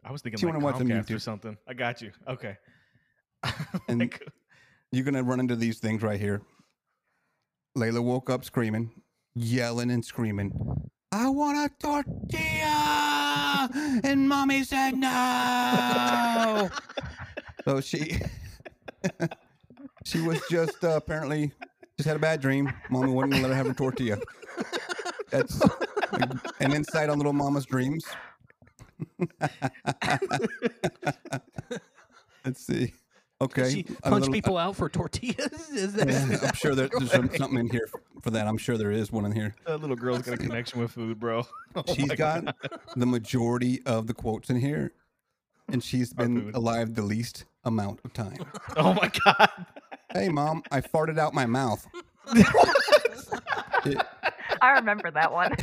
I 0.05 0.13
was 0.13 0.23
thinking 0.23 0.39
Do 0.39 0.47
you 0.47 0.53
like 0.53 0.63
wanna 0.63 0.65
watch 0.73 0.79
some 0.79 0.89
Comcast 0.89 1.15
or 1.17 1.19
something. 1.19 1.57
I 1.67 1.75
got 1.75 2.01
you. 2.01 2.13
Okay. 2.29 2.57
And- 3.89 3.99
Like, 4.01 4.23
You're 4.93 5.05
gonna 5.05 5.23
run 5.25 5.41
into 5.41 5.57
these 5.57 5.79
things 5.81 6.03
right 6.03 6.21
here. 6.21 6.43
Layla 7.77 8.03
woke 8.05 8.31
up 8.31 8.45
screaming, 8.45 8.91
yelling 9.35 9.91
and 9.91 10.05
screaming. 10.05 10.53
I 11.11 11.29
want 11.29 11.59
a 11.59 11.69
tortilla, 11.79 13.69
and 14.05 14.29
mommy 14.29 14.63
said 14.65 14.95
no. 14.97 16.69
so 17.65 17.81
she, 17.81 18.19
she 20.05 20.21
was 20.21 20.41
just 20.51 20.83
uh, 20.85 20.91
apparently 20.97 21.53
just 21.97 22.07
had 22.07 22.17
a 22.17 22.21
bad 22.21 22.41
dream. 22.41 22.73
Mommy 22.91 23.13
wouldn't 23.13 23.35
let 23.43 23.51
her 23.51 23.55
have 23.55 23.67
her 23.67 23.75
tortilla. 23.75 24.19
That's 25.31 25.61
an 26.61 26.73
insight 26.73 27.09
on 27.09 27.19
little 27.19 27.33
mama's 27.33 27.65
dreams. 27.67 28.05
Let's 32.45 32.65
see. 32.67 32.93
Okay, 33.41 33.71
she 33.71 33.83
punch 33.83 34.05
little- 34.21 34.33
people 34.33 34.57
out 34.57 34.77
for 34.77 34.89
tortillas. 34.89 35.71
Is 35.75 35.95
that, 35.95 36.09
yeah, 36.09 36.39
I'm 36.47 36.55
sure 36.55 36.77
there, 36.77 36.89
there's 36.99 37.11
some, 37.11 37.29
something 37.37 37.59
in 37.59 37.69
here 37.71 37.89
for 38.21 38.31
that. 38.31 38.47
I'm 38.47 38.57
sure 38.59 38.77
there 38.79 38.93
is 38.93 39.11
one 39.11 39.25
in 39.25 39.33
here. 39.33 39.57
that 39.67 39.81
little 39.81 39.97
girl's 39.97 40.23
got 40.23 40.35
a 40.35 40.37
connection 40.37 40.81
with 40.81 40.93
food, 40.93 41.19
bro. 41.19 41.45
Oh 41.75 41.83
She's 41.93 42.07
my 42.09 42.15
got 42.15 42.45
God. 42.45 42.55
the 42.95 43.07
majority 43.07 43.83
of 43.85 44.07
the 44.07 44.15
quotes 44.15 44.49
in 44.49 44.61
here, 44.61 44.93
and 45.69 45.83
she's 45.83 46.13
been 46.13 46.53
alive 46.55 46.95
the 46.95 47.03
least 47.03 47.47
amount 47.65 47.99
of 48.05 48.13
time. 48.13 48.45
Oh 48.77 48.95
my 48.95 49.11
god. 49.25 49.49
Hey, 50.13 50.29
mom, 50.29 50.63
I 50.71 50.81
farted 50.81 51.19
out 51.19 51.35
my 51.35 51.47
mouth. 51.47 51.87
It- 53.85 53.97
I 54.61 54.71
remember 54.73 55.11
that 55.11 55.33
one. 55.33 55.57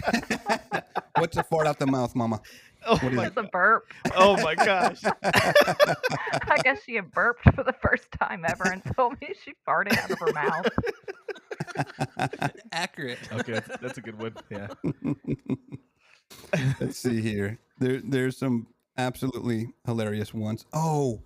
what's 1.18 1.38
a 1.38 1.44
fart 1.44 1.68
out 1.68 1.80
the 1.80 1.88
mouth, 1.88 2.14
mama? 2.16 2.42
Oh 2.86 2.96
What 2.98 3.04
is 3.06 3.14
my, 3.14 3.26
it's 3.28 3.38
a 3.38 3.44
burp. 3.44 3.86
oh 4.16 4.36
my 4.44 4.56
gosh. 4.56 5.02
I 5.24 6.58
guess 6.64 6.84
she 6.84 6.96
had 6.96 7.10
burped 7.12 7.44
for 7.56 7.64
the 7.64 7.74
first 7.82 8.12
time 8.20 8.44
ever 8.46 8.66
and 8.66 8.82
told 8.98 9.14
me 9.22 9.30
she 9.46 9.54
farted 9.66 9.98
out 9.98 10.12
of 10.12 10.20
her 10.20 10.34
mouth. 10.34 10.68
accurate? 12.74 13.20
Okay, 13.32 13.54
that's, 13.54 13.78
that's 13.82 13.98
a 14.00 14.02
good 14.02 14.20
one. 14.20 14.36
Yeah. 14.50 14.68
Let's 16.82 16.98
see 16.98 17.22
here. 17.22 17.58
There, 17.80 18.02
there's 18.04 18.38
some 18.38 18.68
absolutely 18.98 19.70
hilarious 19.86 20.34
ones. 20.34 20.66
Oh, 20.74 21.22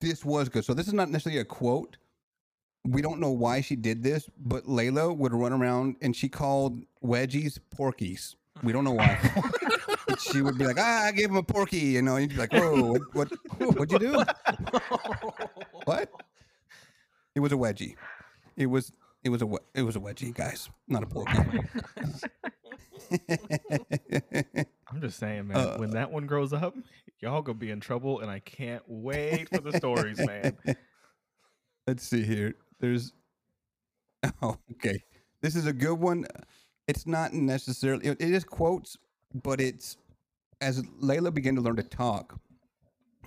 this 0.00 0.24
was 0.24 0.48
good. 0.48 0.64
So 0.64 0.74
this 0.74 0.86
is 0.86 0.92
not 0.92 1.10
necessarily 1.10 1.40
a 1.40 1.44
quote. 1.44 1.96
We 2.86 3.02
don't 3.02 3.20
know 3.20 3.30
why 3.32 3.60
she 3.60 3.76
did 3.76 4.02
this, 4.02 4.28
but 4.38 4.64
Layla 4.64 5.16
would 5.16 5.32
run 5.32 5.52
around 5.52 5.96
and 6.02 6.14
she 6.14 6.28
called 6.28 6.80
wedgies 7.04 7.58
porkies. 7.76 8.34
We 8.62 8.72
don't 8.72 8.84
know 8.84 8.92
why. 8.92 9.18
She 10.32 10.40
would 10.40 10.56
be 10.56 10.64
like, 10.64 10.78
"Ah, 10.78 11.06
I 11.06 11.12
gave 11.12 11.28
him 11.28 11.36
a 11.36 11.42
porky," 11.42 11.76
you 11.78 12.00
know. 12.00 12.14
And 12.16 12.22
you'd 12.22 12.30
be 12.30 12.36
like, 12.38 12.52
"Whoa, 12.52 12.94
what, 12.94 13.02
what, 13.12 13.76
what'd 13.76 13.92
you 13.92 13.98
do? 13.98 14.22
What?" 15.84 16.10
It 17.34 17.40
was 17.40 17.52
a 17.52 17.56
wedgie. 17.56 17.96
It 18.56 18.64
was, 18.66 18.92
it 19.24 19.28
was 19.28 19.42
a, 19.42 19.46
we- 19.46 19.58
it 19.74 19.82
was 19.82 19.94
a 19.96 20.00
wedgie, 20.00 20.32
guys, 20.32 20.70
not 20.88 21.02
a 21.02 21.06
porky. 21.06 21.38
I'm 24.90 25.00
just 25.00 25.18
saying, 25.18 25.48
man. 25.48 25.56
Uh, 25.56 25.76
when 25.76 25.90
that 25.90 26.10
one 26.10 26.26
grows 26.26 26.52
up, 26.52 26.74
y'all 27.20 27.42
gonna 27.42 27.58
be 27.58 27.70
in 27.70 27.80
trouble, 27.80 28.20
and 28.20 28.30
I 28.30 28.38
can't 28.38 28.82
wait 28.86 29.48
for 29.50 29.60
the 29.60 29.76
stories, 29.76 30.18
man. 30.24 30.56
Let's 31.86 32.04
see 32.08 32.22
here. 32.22 32.54
There's 32.80 33.12
oh, 34.42 34.56
okay. 34.72 35.02
This 35.42 35.56
is 35.56 35.66
a 35.66 35.72
good 35.72 35.94
one. 35.98 36.26
It's 36.88 37.06
not 37.06 37.32
necessarily 37.32 38.06
it 38.08 38.20
is 38.20 38.44
quotes, 38.44 38.96
but 39.42 39.60
it's 39.60 39.96
as 40.60 40.82
Layla 41.02 41.32
began 41.34 41.54
to 41.56 41.60
learn 41.60 41.76
to 41.76 41.82
talk. 41.82 42.38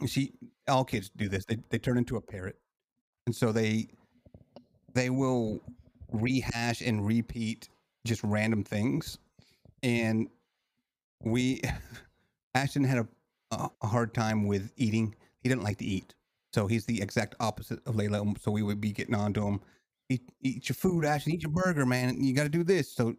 She 0.08 0.34
all 0.68 0.86
kids 0.86 1.12
do 1.16 1.30
this. 1.30 1.46
They 1.46 1.58
they 1.70 1.78
turn 1.80 1.98
into 1.98 2.18
a 2.18 2.22
parrot, 2.22 2.58
and 3.26 3.36
so 3.36 3.52
they 3.52 3.88
they 4.94 5.10
will 5.10 5.62
rehash 6.12 6.82
and 6.82 7.06
repeat 7.06 7.70
just 8.06 8.24
random 8.24 8.64
things. 8.64 9.18
And 9.84 10.30
we 11.24 11.62
Ashton 12.56 12.84
had 12.84 13.00
a 13.00 13.08
a 13.52 13.88
hard 13.88 14.14
time 14.14 14.48
with 14.48 14.72
eating. 14.78 15.16
He 15.42 15.50
didn't 15.50 15.64
like 15.64 15.78
to 15.80 15.86
eat. 15.86 16.14
So 16.54 16.68
he's 16.68 16.86
the 16.86 17.02
exact 17.02 17.36
opposite 17.40 17.80
of 17.86 17.96
Layla. 17.96 18.22
um, 18.22 18.36
So 18.40 18.52
we 18.52 18.64
would 18.64 18.82
be 18.82 18.92
getting 18.92 19.16
on 19.16 19.34
to 19.34 19.46
him. 19.48 19.60
Eat, 20.10 20.24
eat 20.42 20.68
your 20.68 20.76
food, 20.76 21.06
Ashton. 21.06 21.34
Eat 21.34 21.44
your 21.44 21.52
burger, 21.52 21.86
man. 21.86 22.24
You 22.24 22.34
got 22.34 22.44
to 22.44 22.50
do 22.50 22.64
this. 22.64 22.92
So, 22.92 23.16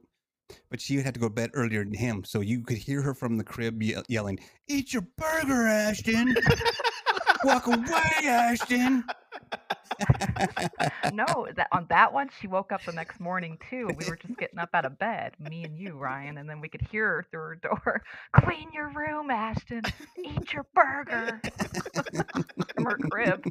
but 0.71 0.81
she 0.81 0.97
had 0.97 1.15
to 1.15 1.21
go 1.21 1.29
to 1.29 1.35
bed 1.35 1.51
earlier 1.55 1.85
than 1.85 1.95
him. 1.95 2.25
So 2.25 2.41
you 2.41 2.63
could 2.63 2.79
hear 2.79 3.01
her 3.03 3.15
from 3.15 3.37
the 3.39 3.45
crib 3.45 3.81
ye- 3.81 3.95
yelling, 4.09 4.41
"Eat 4.67 4.93
your 4.93 5.07
burger, 5.17 5.69
Ashton! 5.69 6.35
Walk 7.45 7.69
away, 7.69 8.11
Ashton!" 8.25 9.05
no, 11.13 11.47
that 11.57 11.69
on 11.73 11.87
that 11.89 12.13
one, 12.13 12.31
she 12.41 12.47
woke 12.47 12.73
up 12.73 12.85
the 12.85 12.93
next 12.93 13.21
morning 13.21 13.59
too. 13.69 13.89
We 13.97 14.07
were 14.09 14.17
just 14.17 14.37
getting 14.39 14.59
up 14.59 14.71
out 14.75 14.85
of 14.85 14.99
bed, 14.99 15.35
me 15.39 15.65
and 15.65 15.77
you, 15.77 15.97
Ryan, 15.97 16.39
and 16.39 16.49
then 16.49 16.61
we 16.61 16.69
could 16.69 16.83
hear 16.91 17.07
her 17.07 17.27
through 17.31 17.41
her 17.41 17.55
door. 17.57 18.03
Clean 18.33 18.69
your 18.73 18.91
room, 18.91 19.31
Ashton. 19.31 19.83
Eat 20.19 20.53
your 20.53 20.67
burger 20.75 21.41
from 22.75 22.85
her 22.85 22.99
crib. 23.11 23.45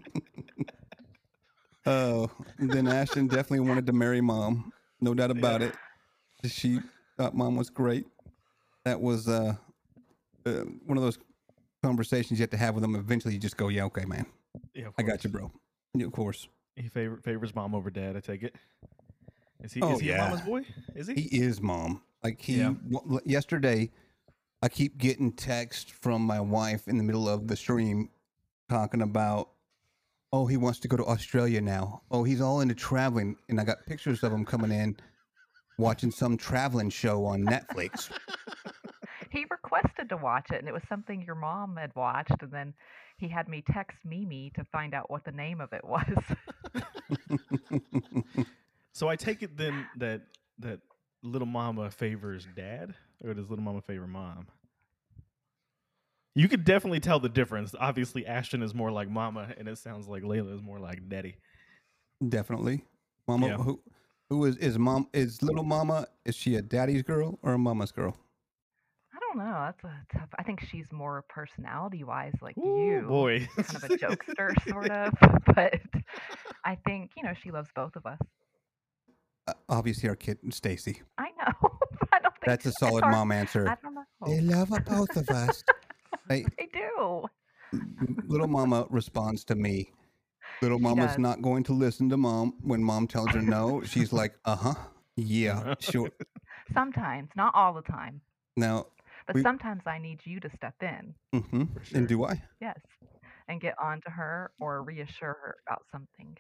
Oh, 1.86 2.30
then 2.58 2.88
Ashton 2.88 3.28
definitely 3.28 3.62
wanted 3.62 3.86
to 3.88 3.94
marry 3.94 4.22
mom. 4.22 4.72
No 5.02 5.14
doubt 5.14 5.32
about 5.32 5.62
it. 5.62 5.76
She 6.46 6.80
thought 7.18 7.36
mom 7.36 7.56
was 7.56 7.70
great. 7.70 8.06
That 8.86 9.02
was 9.02 9.28
uh, 9.28 9.56
uh, 10.46 10.52
one 10.86 10.98
of 10.98 11.04
those 11.04 11.18
conversations 11.84 12.40
you 12.40 12.44
have 12.44 12.50
to 12.52 12.58
have 12.58 12.76
with 12.76 12.82
them. 12.82 12.96
Eventually, 12.96 13.34
you 13.34 13.40
just 13.40 13.58
go, 13.58 13.68
"Yeah, 13.68 13.86
okay, 13.86 14.06
man, 14.06 14.26
Yeah, 14.74 14.88
I 14.98 15.04
got 15.04 15.24
you, 15.24 15.30
bro." 15.30 15.52
Yeah, 15.94 16.06
of 16.06 16.12
course, 16.12 16.48
He 16.76 16.88
favor, 16.88 17.18
favors 17.18 17.56
mom 17.56 17.74
over 17.76 17.90
dad. 17.90 18.16
I 18.16 18.20
take 18.20 18.44
it. 18.44 18.56
Is 19.62 19.74
he? 19.74 19.82
Oh, 19.82 19.94
is 19.94 20.00
he 20.02 20.10
yeah. 20.10 20.16
a 20.16 20.30
mama's 20.30 20.42
boy? 20.42 20.62
Is 20.96 21.08
he? 21.08 21.16
he 21.16 21.42
is 21.42 21.62
mom. 21.62 22.02
Like 22.24 22.40
he 22.42 22.58
Yeah. 22.58 22.74
w- 22.92 23.20
yesterday, 23.26 23.90
I 24.62 24.70
keep 24.70 24.98
getting 24.98 25.32
text 25.34 25.92
from 25.92 26.22
my 26.22 26.40
wife 26.40 26.88
in 26.88 26.98
the 26.98 27.04
middle 27.04 27.28
of 27.28 27.48
the 27.48 27.56
stream 27.56 28.10
talking 28.70 29.02
about, 29.02 29.50
oh, 30.32 30.46
he 30.46 30.58
wants 30.58 30.80
to 30.80 30.88
go 30.88 30.96
to 30.98 31.06
Australia 31.06 31.60
now. 31.62 32.04
Oh, 32.12 32.24
he's 32.24 32.40
all 32.42 32.62
into 32.62 32.76
traveling, 32.76 33.36
and 33.50 33.60
I 33.60 33.64
got 33.64 33.86
pictures 33.88 34.24
of 34.24 34.32
him 34.32 34.46
coming 34.46 34.72
in, 34.72 34.96
watching 35.78 36.12
some 36.12 36.38
traveling 36.38 36.90
show 36.90 37.26
on 37.26 37.44
Netflix. 37.44 38.10
He 39.32 39.46
requested 39.52 40.10
to 40.10 40.18
watch 40.18 40.48
it, 40.52 40.58
and 40.58 40.68
it 40.68 40.72
was 40.74 40.82
something 40.90 41.22
your 41.22 41.36
mom 41.36 41.78
had 41.78 41.96
watched, 41.96 42.34
and 42.42 42.52
then 42.52 42.74
he 43.20 43.28
had 43.28 43.48
me 43.48 43.64
text 43.72 43.98
Mimi 44.06 44.52
to 44.56 44.64
find 44.64 44.94
out 44.94 45.10
what 45.10 45.26
the 45.26 45.32
name 45.32 45.62
of 45.62 45.74
it 45.74 45.84
was. 45.84 46.06
So 49.00 49.08
I 49.08 49.16
take 49.16 49.44
it 49.44 49.56
then 49.56 49.86
that 49.96 50.24
that 50.58 50.82
little 51.24 51.48
mama 51.48 51.90
favors 51.90 52.46
dad, 52.54 52.94
or 53.24 53.34
does 53.34 53.50
little 53.50 53.64
mama 53.64 53.82
favor 53.82 54.06
mom? 54.06 54.48
You 56.36 56.50
could 56.50 56.66
definitely 56.66 57.00
tell 57.00 57.18
the 57.18 57.30
difference. 57.30 57.74
Obviously, 57.80 58.26
Ashton 58.26 58.62
is 58.62 58.74
more 58.74 58.92
like 58.92 59.10
mama, 59.10 59.54
and 59.58 59.70
it 59.70 59.78
sounds 59.78 60.10
like 60.10 60.24
Layla 60.24 60.54
is 60.54 60.62
more 60.62 60.80
like 60.80 61.08
daddy. 61.08 61.38
Definitely, 62.28 62.84
Mama. 63.26 63.48
Yeah. 63.48 63.58
Who, 63.58 63.80
who 64.30 64.44
is 64.44 64.58
is 64.58 64.78
mom? 64.78 65.08
Is 65.14 65.42
little 65.42 65.64
Mama? 65.64 66.08
Is 66.26 66.36
she 66.36 66.56
a 66.56 66.62
daddy's 66.62 67.02
girl 67.02 67.40
or 67.42 67.54
a 67.54 67.58
mama's 67.58 67.94
girl? 67.94 68.18
I 69.32 69.36
don't 69.36 69.46
know. 69.46 69.54
That's 69.54 69.84
a 69.84 70.18
tough. 70.18 70.30
I 70.38 70.44
think 70.44 70.60
she's 70.72 70.92
more 70.92 71.24
personality-wise 71.30 72.34
like 72.42 72.58
Ooh, 72.58 72.62
you. 72.62 73.06
boy, 73.08 73.48
kind 73.58 73.76
of 73.76 73.84
a 73.84 73.90
jokester 73.98 74.54
sort 74.70 74.92
of 74.92 75.14
but 75.56 75.74
i 76.66 76.76
think 76.86 77.12
you 77.16 77.24
know 77.24 77.34
she 77.42 77.52
loves 77.52 77.70
both 77.76 77.96
of 77.96 78.06
us 78.06 78.18
Uh, 79.48 79.54
obviously, 79.70 80.10
our 80.10 80.16
kid 80.16 80.38
Stacy. 80.52 81.02
i 81.18 81.26
know 81.38 81.54
i 82.14 82.20
don't 82.20 82.34
think 82.34 82.46
That's 82.46 82.66
a 82.66 82.72
solid 82.74 83.04
hard- 83.04 83.14
mom 83.16 83.32
answer. 83.32 83.68
i 83.70 83.76
don't 83.82 83.94
know 83.96 84.04
They 84.26 84.42
love 84.42 84.70
both 84.86 85.16
of 85.16 85.30
us. 85.30 85.64
Hey, 86.28 86.46
they 86.58 86.68
do 86.74 87.26
little 88.28 88.48
mama 88.48 88.86
responds 88.90 89.44
to 89.46 89.56
me. 89.56 89.92
Little 90.62 90.80
mama's 90.80 91.18
not 91.18 91.42
going 91.42 91.64
to 91.66 91.74
listen 91.74 92.10
to 92.10 92.18
mom 92.18 92.54
when 92.62 92.84
mom 92.84 93.08
tells 93.08 93.28
her 93.34 93.42
no. 93.42 93.82
She's 93.84 94.12
like, 94.12 94.34
uh 94.46 94.56
huh, 94.56 94.74
yeah, 95.16 95.76
sure. 95.80 96.10
sometimes 96.74 97.30
not 97.36 97.54
all 97.56 97.74
the 97.74 97.82
time 97.84 98.22
Now, 98.58 98.88
but 99.30 99.36
We- 99.36 99.44
sometimes 99.44 99.84
i 99.86 100.00
need 100.00 100.20
you 100.26 100.40
to 100.40 100.50
step 100.56 100.74
in 100.82 101.14
Mm-hmm. 101.36 101.64
For 101.66 101.98
and 101.98 102.08
do 102.08 102.26
I? 102.26 102.42
yes 102.60 102.80
and 103.48 103.62
get 103.62 103.76
on 103.80 104.02
to 104.02 104.10
her 104.10 104.50
or 104.60 104.82
reassure 104.84 105.38
her 105.44 105.56
about 105.68 105.84
something 105.92 106.36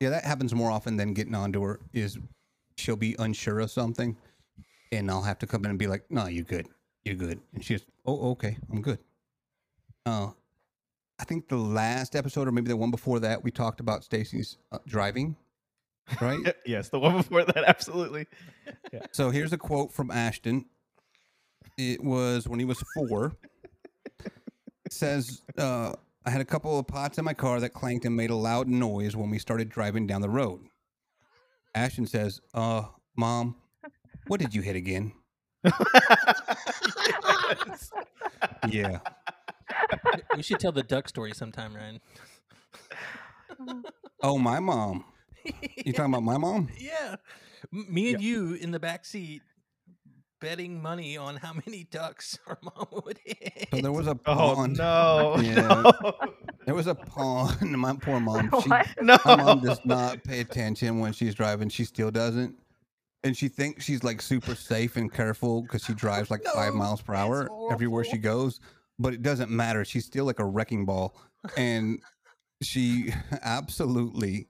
Yeah, 0.00 0.10
that 0.10 0.24
happens 0.24 0.54
more 0.54 0.70
often 0.70 0.96
than 0.98 1.14
getting 1.14 1.34
on 1.34 1.52
to 1.52 1.62
her. 1.62 1.80
Is 1.94 2.18
she'll 2.76 2.96
be 2.96 3.14
unsure 3.18 3.60
of 3.60 3.70
something, 3.70 4.16
and 4.92 5.10
I'll 5.10 5.22
have 5.22 5.38
to 5.38 5.46
come 5.46 5.64
in 5.64 5.70
and 5.70 5.78
be 5.78 5.86
like, 5.86 6.04
"No, 6.10 6.26
you're 6.26 6.44
good, 6.44 6.66
you're 7.04 7.14
good," 7.16 7.40
and 7.54 7.64
she's, 7.64 7.84
"Oh, 8.04 8.30
okay, 8.32 8.56
I'm 8.70 8.82
good." 8.82 8.98
Uh, 10.04 10.30
I 11.18 11.24
think 11.24 11.48
the 11.48 11.56
last 11.56 12.14
episode, 12.16 12.48
or 12.48 12.52
maybe 12.52 12.68
the 12.68 12.76
one 12.76 12.90
before 12.90 13.20
that, 13.20 13.42
we 13.44 13.50
talked 13.50 13.80
about 13.80 14.04
Stacy's 14.04 14.58
uh, 14.72 14.78
driving, 14.86 15.36
right? 16.20 16.40
yes, 16.66 16.88
the 16.90 16.98
one 16.98 17.16
before 17.16 17.44
that, 17.44 17.64
absolutely. 17.66 18.26
So 19.12 19.30
here's 19.30 19.52
a 19.52 19.58
quote 19.58 19.92
from 19.92 20.10
Ashton. 20.10 20.66
It 21.76 22.02
was 22.02 22.48
when 22.48 22.58
he 22.58 22.64
was 22.64 22.82
four. 22.94 23.32
Says, 24.90 25.42
uh, 25.58 25.92
I 26.24 26.30
had 26.30 26.40
a 26.40 26.44
couple 26.44 26.78
of 26.78 26.86
pots 26.86 27.18
in 27.18 27.24
my 27.24 27.34
car 27.34 27.58
that 27.60 27.70
clanked 27.70 28.04
and 28.04 28.14
made 28.16 28.30
a 28.30 28.36
loud 28.36 28.68
noise 28.68 29.16
when 29.16 29.30
we 29.30 29.38
started 29.38 29.68
driving 29.68 30.06
down 30.06 30.20
the 30.20 30.28
road. 30.28 30.60
Ashton 31.74 32.06
says, 32.06 32.40
Uh, 32.52 32.84
mom, 33.16 33.56
what 34.28 34.40
did 34.40 34.54
you 34.54 34.62
hit 34.62 34.76
again? 34.76 35.12
Yes. 35.64 35.74
Yeah. 38.68 38.98
we 40.36 40.42
should 40.42 40.60
tell 40.60 40.72
the 40.72 40.82
duck 40.82 41.08
story 41.08 41.32
sometime, 41.32 41.74
Ryan. 41.74 42.00
Oh, 44.22 44.38
my 44.38 44.58
mom. 44.58 45.04
You 45.84 45.92
talking 45.92 46.14
about 46.14 46.22
my 46.22 46.38
mom? 46.38 46.70
yeah. 46.78 47.16
M- 47.72 47.86
Me 47.90 48.14
and 48.14 48.22
you 48.22 48.54
in 48.54 48.70
the 48.70 48.80
back 48.80 49.04
seat 49.04 49.42
betting 50.44 50.82
money 50.82 51.16
on 51.16 51.36
how 51.36 51.54
many 51.54 51.84
ducks 51.90 52.38
our 52.46 52.58
mom 52.62 52.86
would 53.04 53.18
hit. 53.24 53.68
So 53.72 53.80
there 53.80 53.92
was 53.92 54.06
a 54.06 54.18
Oh 54.26 54.54
pond. 54.54 54.76
no! 54.76 55.36
Yeah. 55.40 55.68
No! 56.02 56.12
There 56.66 56.74
was 56.74 56.86
a 56.86 56.94
pond. 56.94 57.60
My 57.78 57.94
poor 57.94 58.20
mom. 58.20 58.50
She, 58.62 58.68
what 58.68 58.86
No! 59.00 59.16
my 59.24 59.36
mom 59.36 59.60
does 59.64 59.80
not 59.86 60.22
pay 60.22 60.40
attention 60.40 61.00
when 61.00 61.12
she's 61.14 61.34
driving. 61.34 61.68
She 61.70 61.84
still 61.84 62.10
doesn't. 62.10 62.54
And 63.22 63.34
she 63.34 63.48
thinks 63.48 63.84
she's 63.86 64.04
like 64.04 64.20
super 64.20 64.54
safe 64.54 64.96
and 64.96 65.10
careful 65.10 65.62
because 65.62 65.82
she 65.84 65.94
drives 65.94 66.30
like 66.30 66.44
five 66.44 66.74
miles 66.74 67.00
per 67.00 67.14
hour 67.14 67.48
everywhere 67.72 68.04
she 68.04 68.18
goes. 68.18 68.60
But 68.98 69.14
it 69.14 69.22
doesn't 69.22 69.50
matter. 69.50 69.82
She's 69.84 70.04
still 70.04 70.26
like 70.26 70.40
a 70.40 70.44
wrecking 70.44 70.84
ball. 70.84 71.16
And 71.56 72.00
she 72.62 73.12
absolutely, 73.42 74.48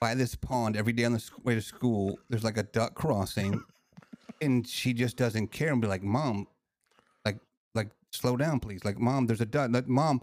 by 0.00 0.14
this 0.16 0.34
pond 0.34 0.76
every 0.76 0.92
day 0.92 1.04
on 1.04 1.12
the 1.12 1.22
way 1.44 1.54
to 1.54 1.62
school, 1.62 2.18
there's 2.28 2.42
like 2.44 2.56
a 2.58 2.64
duck 2.64 2.94
crossing. 2.94 3.62
And 4.42 4.66
she 4.66 4.92
just 4.92 5.16
doesn't 5.16 5.48
care 5.48 5.72
and 5.72 5.80
be 5.80 5.88
like, 5.88 6.02
Mom, 6.02 6.46
like, 7.24 7.38
like, 7.74 7.88
slow 8.10 8.36
down, 8.36 8.60
please. 8.60 8.84
Like, 8.84 8.98
Mom, 8.98 9.26
there's 9.26 9.40
a 9.40 9.46
duck. 9.46 9.70
Like, 9.72 9.88
Mom, 9.88 10.20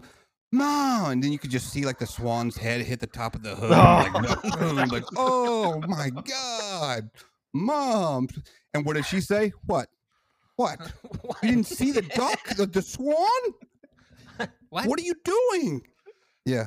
Mom. 0.52 1.12
And 1.12 1.22
then 1.22 1.32
you 1.32 1.38
could 1.38 1.50
just 1.50 1.70
see 1.70 1.84
like 1.84 1.98
the 1.98 2.06
swan's 2.06 2.56
head 2.56 2.82
hit 2.82 3.00
the 3.00 3.06
top 3.06 3.34
of 3.34 3.42
the 3.42 3.54
hood. 3.54 3.72
and, 3.72 4.76
Like, 4.76 4.92
like, 4.92 5.04
oh 5.16 5.80
my 5.88 6.10
God, 6.10 7.10
Mom. 7.54 8.28
And 8.74 8.84
what 8.84 8.94
did 8.96 9.06
she 9.06 9.20
say? 9.20 9.52
What? 9.66 9.88
What? 10.56 10.78
What? 11.22 11.38
You 11.42 11.48
didn't 11.50 11.66
see 11.66 11.90
the 11.90 12.02
duck, 12.02 12.38
the, 12.56 12.66
the 12.66 12.82
swan? 12.82 13.40
what? 14.68 14.86
What 14.86 15.00
are 15.00 15.02
you 15.02 15.14
doing? 15.24 15.82
Yeah. 16.44 16.66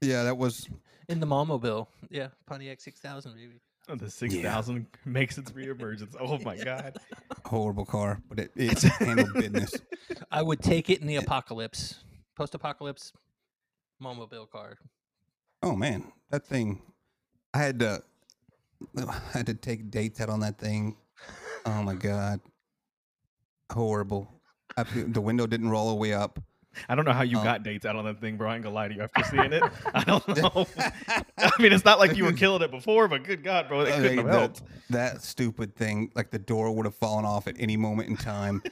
Yeah, 0.00 0.24
that 0.24 0.36
was 0.36 0.68
in 1.08 1.20
the 1.20 1.26
Mallmobile? 1.26 1.86
Yeah, 2.10 2.28
Pontiac 2.46 2.80
6000, 2.80 3.34
baby. 3.34 3.60
Oh, 3.88 3.96
the 3.96 4.10
six 4.10 4.36
thousand 4.36 4.86
makes 5.04 5.38
its 5.38 5.50
reemergence. 5.50 6.14
Oh 6.18 6.38
my 6.38 6.56
god! 6.64 6.98
horrible 7.44 7.84
car, 7.84 8.22
but 8.28 8.38
it, 8.38 8.52
it 8.56 8.82
handled 8.82 9.34
business. 9.34 9.74
I 10.30 10.42
would 10.42 10.62
take 10.62 10.88
it 10.90 11.00
in 11.00 11.06
the 11.06 11.16
eh. 11.16 11.20
apocalypse, 11.20 12.04
post-apocalypse, 12.36 13.12
Mallmobile 14.02 14.50
car. 14.50 14.78
Oh 15.62 15.74
man, 15.74 16.12
that 16.30 16.46
thing! 16.46 16.82
I 17.54 17.58
had 17.58 17.80
to, 17.80 18.02
I 18.96 19.20
had 19.32 19.46
to 19.46 19.54
take 19.54 19.90
dates 19.90 20.20
out 20.20 20.28
on 20.28 20.40
that 20.40 20.58
thing. 20.58 20.96
Oh 21.66 21.82
my 21.82 21.94
god! 21.94 22.40
horrible. 23.72 24.28
Absolutely, 24.76 25.12
the 25.12 25.20
window 25.20 25.46
didn't 25.46 25.68
roll 25.68 25.88
all 25.88 25.94
the 25.94 26.00
way 26.00 26.12
up. 26.12 26.40
I 26.88 26.94
don't 26.94 27.04
know 27.04 27.12
how 27.12 27.22
you 27.22 27.38
Oh. 27.38 27.44
got 27.44 27.62
dates 27.62 27.84
out 27.86 27.96
on 27.96 28.04
that 28.06 28.20
thing, 28.20 28.36
bro. 28.36 28.50
I 28.50 28.54
ain't 28.54 28.62
gonna 28.64 28.74
lie 28.74 28.88
to 28.88 28.94
you 28.94 29.02
after 29.02 29.24
seeing 29.24 29.52
it. 29.52 29.62
I 29.94 30.04
don't 30.04 30.26
know. 30.28 30.66
I 31.38 31.50
mean, 31.58 31.72
it's 31.72 31.84
not 31.84 31.98
like 31.98 32.16
you 32.16 32.24
were 32.24 32.32
killing 32.32 32.62
it 32.62 32.70
before, 32.70 33.08
but 33.08 33.24
good 33.24 33.42
God, 33.44 33.68
bro, 33.68 33.80
it 33.82 33.94
couldn't 33.94 34.16
have 34.18 34.26
that- 34.26 34.32
helped. 34.32 34.62
That 34.90 35.22
stupid 35.22 35.74
thing, 35.76 36.10
like 36.14 36.30
the 36.30 36.38
door 36.38 36.74
would 36.74 36.84
have 36.86 36.94
fallen 36.94 37.24
off 37.24 37.46
at 37.46 37.56
any 37.58 37.76
moment 37.76 38.08
in 38.08 38.16
time. 38.16 38.62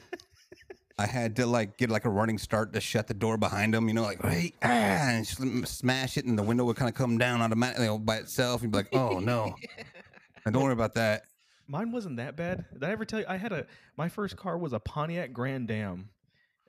I 0.99 1.07
had 1.07 1.35
to 1.37 1.47
like 1.47 1.77
get 1.77 1.89
like 1.89 2.05
a 2.05 2.09
running 2.09 2.37
start 2.37 2.73
to 2.73 2.81
shut 2.81 3.07
the 3.07 3.15
door 3.15 3.35
behind 3.37 3.73
him, 3.73 3.87
you 3.87 3.93
know, 3.95 4.03
like 4.03 4.23
right, 4.23 4.53
ah, 4.61 4.67
and 4.67 5.25
smash 5.67 6.15
it, 6.17 6.25
and 6.25 6.37
the 6.37 6.43
window 6.43 6.63
would 6.65 6.75
kind 6.75 6.89
of 6.89 6.95
come 6.95 7.17
down 7.17 7.41
automatically 7.41 7.89
by 7.99 8.17
itself. 8.17 8.61
And 8.61 8.71
be 8.71 8.77
like, 8.77 8.89
oh 8.93 9.17
no, 9.19 9.55
and 10.45 10.53
don't 10.53 10.61
worry 10.63 10.73
about 10.73 10.93
that. 10.95 11.23
Mine 11.67 11.91
wasn't 11.91 12.17
that 12.17 12.35
bad. 12.35 12.65
Did 12.73 12.83
I 12.83 12.91
ever 12.91 13.05
tell 13.05 13.19
you? 13.19 13.25
I 13.27 13.37
had 13.37 13.51
a 13.51 13.65
my 13.97 14.09
first 14.09 14.37
car 14.37 14.59
was 14.59 14.73
a 14.73 14.79
Pontiac 14.79 15.33
Grand 15.33 15.71
Am, 15.71 16.09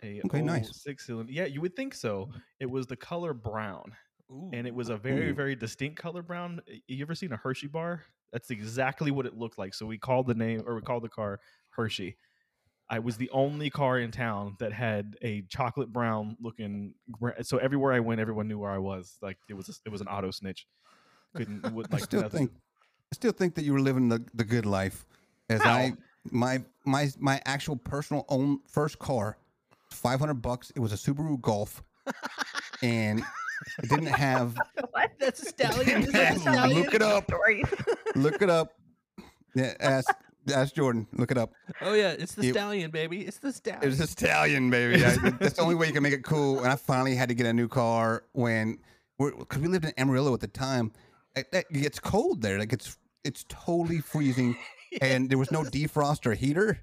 a 0.02 0.22
Okay, 0.24 0.42
nice. 0.42 0.82
six 0.82 1.06
cylinder. 1.06 1.32
Yeah, 1.32 1.46
you 1.46 1.60
would 1.60 1.76
think 1.76 1.94
so. 1.94 2.30
It 2.60 2.70
was 2.70 2.86
the 2.86 2.96
color 2.96 3.34
brown, 3.34 3.92
and 4.52 4.66
it 4.66 4.74
was 4.74 4.88
a 4.88 4.96
very 4.96 5.30
Ooh. 5.30 5.34
very 5.34 5.54
distinct 5.54 6.00
color 6.00 6.22
brown. 6.22 6.60
You 6.86 7.02
ever 7.02 7.14
seen 7.14 7.32
a 7.32 7.36
Hershey 7.36 7.68
bar? 7.68 8.02
That's 8.32 8.50
exactly 8.50 9.10
what 9.10 9.26
it 9.26 9.36
looked 9.36 9.58
like. 9.58 9.74
So 9.74 9.86
we 9.86 9.98
called 9.98 10.26
the 10.26 10.34
name 10.34 10.62
or 10.66 10.74
we 10.74 10.80
called 10.80 11.04
the 11.04 11.08
car 11.08 11.40
Hershey. 11.70 12.16
I 12.88 12.98
was 12.98 13.16
the 13.16 13.30
only 13.30 13.70
car 13.70 13.98
in 13.98 14.10
town 14.10 14.56
that 14.58 14.72
had 14.72 15.16
a 15.22 15.42
chocolate 15.48 15.92
brown 15.92 16.36
looking. 16.40 16.94
So 17.42 17.56
everywhere 17.58 17.92
I 17.92 18.00
went, 18.00 18.20
everyone 18.20 18.48
knew 18.48 18.58
where 18.58 18.70
I 18.70 18.78
was. 18.78 19.16
Like 19.22 19.38
it 19.48 19.54
was 19.54 19.68
a, 19.68 19.72
it 19.86 19.88
was 19.90 20.00
an 20.00 20.08
auto 20.08 20.30
snitch. 20.30 20.66
Couldn't 21.34 21.74
would, 21.74 21.86
I 21.92 21.98
still 21.98 22.20
nothing. 22.20 22.48
think, 22.48 22.50
I 23.10 23.14
still 23.14 23.32
think 23.32 23.54
that 23.54 23.64
you 23.64 23.72
were 23.72 23.80
living 23.80 24.08
the, 24.08 24.22
the 24.34 24.44
good 24.44 24.66
life. 24.66 25.06
As 25.48 25.62
How? 25.62 25.70
I, 25.70 25.94
my 26.30 26.62
my 26.84 27.10
my 27.18 27.40
actual 27.46 27.76
personal 27.76 28.24
own 28.28 28.60
first 28.68 28.98
car, 28.98 29.38
five 29.92 30.18
hundred 30.20 30.42
bucks. 30.42 30.70
It 30.74 30.80
was 30.80 30.92
a 30.92 30.96
Subaru 30.96 31.40
Golf, 31.40 31.82
and 32.82 33.20
it 33.82 33.88
didn't 33.88 34.06
have. 34.06 34.56
what? 34.90 35.10
That's 35.20 35.42
a 35.42 35.46
stallion. 35.46 36.02
Is 36.04 36.12
that 36.12 36.36
a 36.46 36.68
Look 36.74 36.94
it 36.94 37.02
up. 37.02 37.30
Look 38.14 38.42
it 38.42 38.50
up. 38.50 38.72
Yeah, 39.54 39.74
ask 39.80 40.08
ask 40.54 40.74
Jordan. 40.74 41.06
Look 41.12 41.30
it 41.30 41.36
up. 41.36 41.52
Oh 41.82 41.92
yeah, 41.92 42.12
it's 42.12 42.34
the 42.34 42.48
It- 42.48 42.52
stallion, 42.54 42.90
baby. 42.90 43.20
It's 43.20 43.36
the 43.38 43.48
It 43.48 43.54
stallion. 43.56 43.90
was 43.98 44.08
stallion, 44.10 44.70
baby. 44.70 45.04
I, 45.04 45.14
that's 45.38 45.56
the 45.56 45.60
only 45.62 45.74
way 45.74 45.88
you 45.88 45.92
can 45.92 46.02
make 46.02 46.14
it 46.14 46.24
cool. 46.24 46.60
And 46.60 46.68
I 46.68 46.76
finally 46.76 47.14
had 47.14 47.28
to 47.28 47.34
get 47.34 47.44
a 47.44 47.52
new 47.52 47.68
car 47.68 48.24
when, 48.32 48.78
because 49.18 49.58
we 49.60 49.68
lived 49.68 49.84
in 49.84 49.92
Amarillo 49.98 50.32
at 50.32 50.40
the 50.40 50.48
time. 50.48 50.90
It, 51.36 51.48
it 51.52 51.70
gets 51.70 52.00
cold 52.00 52.40
there. 52.40 52.58
Like 52.58 52.72
it's 52.72 52.96
it's 53.24 53.44
totally 53.50 53.98
freezing, 54.00 54.56
and 55.02 55.28
there 55.28 55.36
was 55.36 55.50
no 55.52 55.64
defrost 55.64 56.24
or 56.24 56.32
heater. 56.32 56.78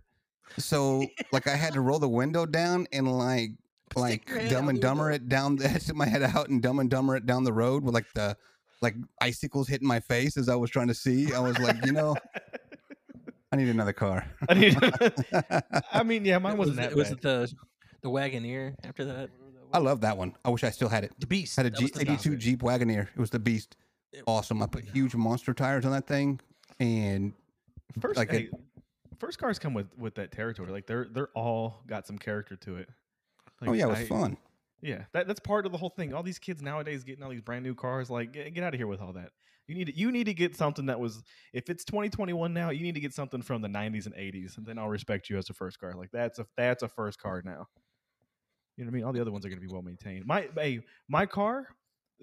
So 0.58 1.06
like 1.32 1.48
I 1.48 1.56
had 1.56 1.74
to 1.74 1.82
roll 1.82 2.00
the 2.00 2.10
window 2.10 2.46
down 2.46 2.88
and 2.92 3.18
like 3.18 3.52
like 3.96 4.30
dumb 4.50 4.70
and 4.70 4.82
dumber 4.82 5.12
it 5.12 5.30
down. 5.30 5.56
The, 5.56 5.68
stick 5.80 5.96
my 5.96 6.06
head 6.08 6.24
out 6.24 6.50
and 6.50 6.62
dumb 6.62 6.80
and 6.80 6.90
dumber 6.90 7.16
it 7.16 7.26
down 7.26 7.44
the 7.44 7.54
road 7.54 7.84
with 7.84 7.94
like 7.94 8.12
the 8.14 8.36
like 8.82 8.96
icicles 9.22 9.68
hitting 9.68 9.88
my 9.88 10.00
face 10.00 10.38
as 10.38 10.50
I 10.50 10.56
was 10.56 10.70
trying 10.70 10.88
to 10.88 10.94
see. 10.94 11.34
I 11.34 11.40
was 11.40 11.58
like, 11.60 11.86
you 11.86 11.92
know, 11.92 12.16
I 13.52 13.56
need 13.56 13.68
another 13.70 13.94
car. 13.94 14.26
I 14.50 14.54
mean, 14.54 14.78
I 15.92 16.04
mean, 16.04 16.24
yeah, 16.26 16.38
mine 16.38 16.58
wasn't 16.58 16.78
was, 16.78 16.86
that 16.86 16.92
it 16.92 16.98
was 16.98 17.10
bad. 17.10 17.22
the 17.22 17.54
the 18.02 18.10
Wagoneer 18.10 18.76
after 18.84 19.06
that. 19.06 19.30
I 19.74 19.78
love 19.80 20.02
that 20.02 20.18
one. 20.18 20.36
I 20.44 20.50
wish 20.50 20.64
I 20.64 20.72
still 20.72 20.90
had 20.90 21.04
it. 21.04 21.14
the 21.20 21.28
Beast. 21.28 21.56
Had 21.56 21.68
a 21.68 21.70
That 21.70 21.82
was 21.82 21.92
G- 21.92 21.98
the 22.06 22.12
82 22.12 22.30
Beast. 22.32 22.42
Jeep 22.42 22.62
Wagoneer. 22.62 23.08
It 23.16 23.20
was 23.20 23.30
the 23.30 23.38
beast. 23.40 23.76
Awesome. 24.26 24.64
I 24.64 24.66
put 24.66 24.84
huge 24.86 25.14
monster 25.14 25.54
tires 25.54 25.86
on 25.86 25.92
that 25.92 26.08
thing, 26.08 26.40
and 26.80 27.34
First, 28.00 28.18
like 28.18 28.32
hey, 28.32 28.44
it- 28.44 28.52
first 29.20 29.38
cars 29.38 29.60
come 29.60 29.74
with 29.74 29.88
with 29.98 30.16
that 30.16 30.32
territory. 30.32 30.72
Like 30.72 30.88
they're 30.88 31.08
they're 31.12 31.30
all 31.36 31.84
got 31.88 32.08
some 32.08 32.18
character 32.18 32.56
to 32.58 32.78
it. 32.78 32.90
Oh, 32.90 33.52
like, 33.62 33.70
oh 33.70 33.74
yeah, 33.74 33.86
it 33.86 33.90
was 33.90 34.00
I- 34.00 34.06
fun. 34.06 34.38
Yeah, 34.82 35.04
that, 35.12 35.28
that's 35.28 35.42
part 35.42 35.66
of 35.66 35.74
the 35.74 35.78
whole 35.78 35.90
thing. 35.90 36.14
All 36.14 36.24
these 36.24 36.40
kids 36.40 36.62
nowadays 36.62 37.04
getting 37.04 37.22
all 37.22 37.30
these 37.30 37.42
brand 37.42 37.64
new 37.66 37.76
cars. 37.76 38.10
Like, 38.10 38.32
get, 38.32 38.54
get 38.54 38.64
out 38.64 38.74
of 38.74 38.80
here 38.80 38.88
with 38.88 39.02
all 39.02 39.12
that. 39.12 39.32
You 39.68 39.76
need 39.76 39.88
to, 39.88 39.96
you 39.96 40.10
need 40.12 40.24
to 40.24 40.34
get 40.34 40.56
something 40.56 40.86
that 40.86 41.00
was 41.00 41.22
if 41.54 41.70
it's 41.70 41.84
2021 41.84 42.54
now, 42.54 42.70
you 42.70 42.82
need 42.82 42.96
to 42.96 43.02
get 43.02 43.14
something 43.14 43.42
from 43.42 43.62
the 43.62 43.68
90s 43.68 44.06
and 44.06 44.16
80s, 44.16 44.58
and 44.58 44.66
then 44.66 44.80
I'll 44.80 44.88
respect 44.88 45.30
you 45.30 45.38
as 45.38 45.50
a 45.50 45.54
first 45.54 45.80
car. 45.80 45.94
Like 45.94 46.12
that's 46.12 46.40
a 46.40 46.48
that's 46.58 46.82
a 46.82 46.88
first 46.88 47.20
car 47.22 47.42
now. 47.44 47.68
You 48.78 48.86
know 48.86 48.90
what 48.90 48.94
I 48.94 48.96
mean? 48.96 49.04
All 49.04 49.14
the 49.14 49.20
other 49.20 49.32
ones 49.32 49.46
are 49.46 49.50
going 49.50 49.62
to 49.62 49.68
be 49.68 49.72
well 49.72 49.82
maintained. 49.82 50.26
My 50.26 50.48
hey, 50.56 50.80
my 51.10 51.26
car, 51.26 51.68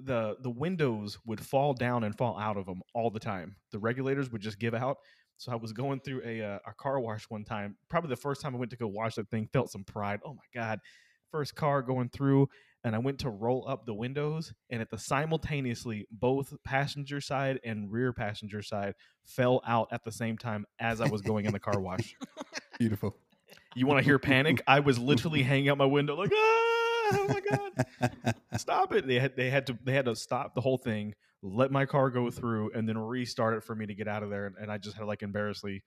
the 0.02 0.37
the 0.40 0.50
windows 0.50 1.18
would 1.26 1.40
fall 1.40 1.74
down 1.74 2.04
and 2.04 2.16
fall 2.16 2.38
out 2.38 2.56
of 2.56 2.64
them 2.66 2.80
all 2.94 3.11
the 3.11 3.20
time. 3.20 3.56
The 3.70 3.78
regulators 3.78 4.32
would 4.32 4.40
just 4.40 4.59
give 4.59 4.74
out. 4.74 4.96
So 5.37 5.53
I 5.53 5.57
was 5.57 5.72
going 5.72 6.01
through 6.01 6.22
a 6.25 6.42
uh, 6.42 6.59
a 6.66 6.72
car 6.75 6.99
wash 7.01 7.25
one 7.29 7.44
time. 7.44 7.77
Probably 7.88 8.09
the 8.09 8.16
first 8.16 8.40
time 8.40 8.55
I 8.55 8.59
went 8.59 8.70
to 8.70 8.77
go 8.77 8.87
wash 8.87 9.16
that 9.16 9.31
thing, 9.31 9.49
felt 9.53 9.70
some 9.70 9.85
pride. 9.85 10.20
Oh 10.25 10.35
my 10.35 10.61
god, 10.61 10.81
first 11.31 11.55
car 11.55 11.83
going 11.83 12.09
through, 12.09 12.49
and 12.85 12.94
I 12.94 12.99
went 12.99 13.18
to 13.20 13.31
roll 13.31 13.66
up 13.68 13.85
the 13.85 13.94
windows, 13.94 14.53
and 14.70 14.81
at 14.81 14.90
the 14.90 14.99
simultaneously, 14.99 16.07
both 16.11 16.55
passenger 16.64 17.20
side 17.20 17.61
and 17.64 17.90
rear 17.90 18.12
passenger 18.12 18.62
side 18.62 18.94
fell 19.25 19.61
out 19.66 19.88
at 19.92 20.05
the 20.05 20.12
same 20.12 20.38
time 20.38 20.64
as 20.79 21.01
I 21.01 21.09
was 21.09 21.20
going 21.20 21.44
in 21.44 21.53
the 21.53 21.61
car 21.61 21.81
wash. 21.81 22.14
Beautiful. 22.79 23.16
You 23.75 23.87
want 23.87 23.99
to 23.99 24.05
hear 24.05 24.18
panic? 24.18 24.62
I 24.66 24.81
was 24.81 24.99
literally 24.99 25.42
hanging 25.42 25.68
out 25.68 25.79
my 25.79 25.85
window 25.85 26.16
like, 26.16 26.33
ah, 26.33 26.66
oh 27.12 27.27
my 27.29 27.40
god, 27.40 28.35
stop 28.57 28.92
it! 28.94 29.07
They 29.07 29.18
had 29.18 29.37
they 29.37 29.51
had 29.51 29.66
to 29.66 29.79
they 29.85 29.92
had 29.92 30.07
to 30.07 30.16
stop 30.16 30.55
the 30.55 30.61
whole 30.62 30.79
thing, 30.79 31.14
let 31.46 31.70
my 31.70 31.87
car 31.87 32.11
go 32.11 32.30
through, 32.30 32.72
and 32.74 32.88
then 32.88 32.98
restart 32.98 33.54
it 33.54 33.64
for 33.64 33.74
me 33.74 33.87
to 33.87 33.94
get 33.94 34.09
out 34.09 34.22
of 34.22 34.30
there. 34.30 34.46
And, 34.46 34.56
and 34.61 34.72
I 34.72 34.78
just 34.78 34.96
had 34.96 35.02
to 35.02 35.06
like 35.06 35.22
embarrassingly 35.22 35.82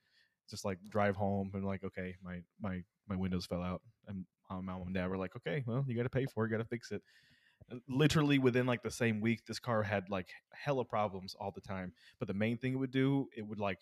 just 0.48 0.64
like 0.64 0.78
drive 0.88 1.16
home 1.16 1.50
and 1.54 1.64
like, 1.64 1.84
okay, 1.84 2.16
my 2.22 2.40
my 2.60 2.82
my 3.08 3.16
windows 3.16 3.46
fell 3.46 3.62
out, 3.62 3.82
and 4.08 4.24
my 4.50 4.60
mom 4.60 4.82
and 4.82 4.94
dad 4.94 5.08
were 5.08 5.18
like, 5.18 5.36
okay, 5.36 5.62
well, 5.66 5.84
you 5.86 5.96
got 5.96 6.02
to 6.02 6.10
pay 6.10 6.26
for 6.26 6.44
it, 6.44 6.50
got 6.50 6.58
to 6.58 6.64
fix 6.64 6.90
it. 6.90 7.02
Uh, 7.70 7.76
literally 7.88 8.38
within 8.38 8.66
like 8.66 8.82
the 8.82 8.90
same 8.90 9.20
week, 9.20 9.44
this 9.46 9.58
car 9.58 9.82
had 9.82 10.08
like 10.10 10.28
hella 10.52 10.84
problems 10.84 11.36
all 11.38 11.52
the 11.54 11.60
time. 11.60 11.92
But 12.18 12.28
the 12.28 12.34
main 12.34 12.58
thing 12.58 12.72
it 12.72 12.76
would 12.76 12.90
do, 12.90 13.28
it 13.36 13.46
would 13.46 13.60
like 13.60 13.78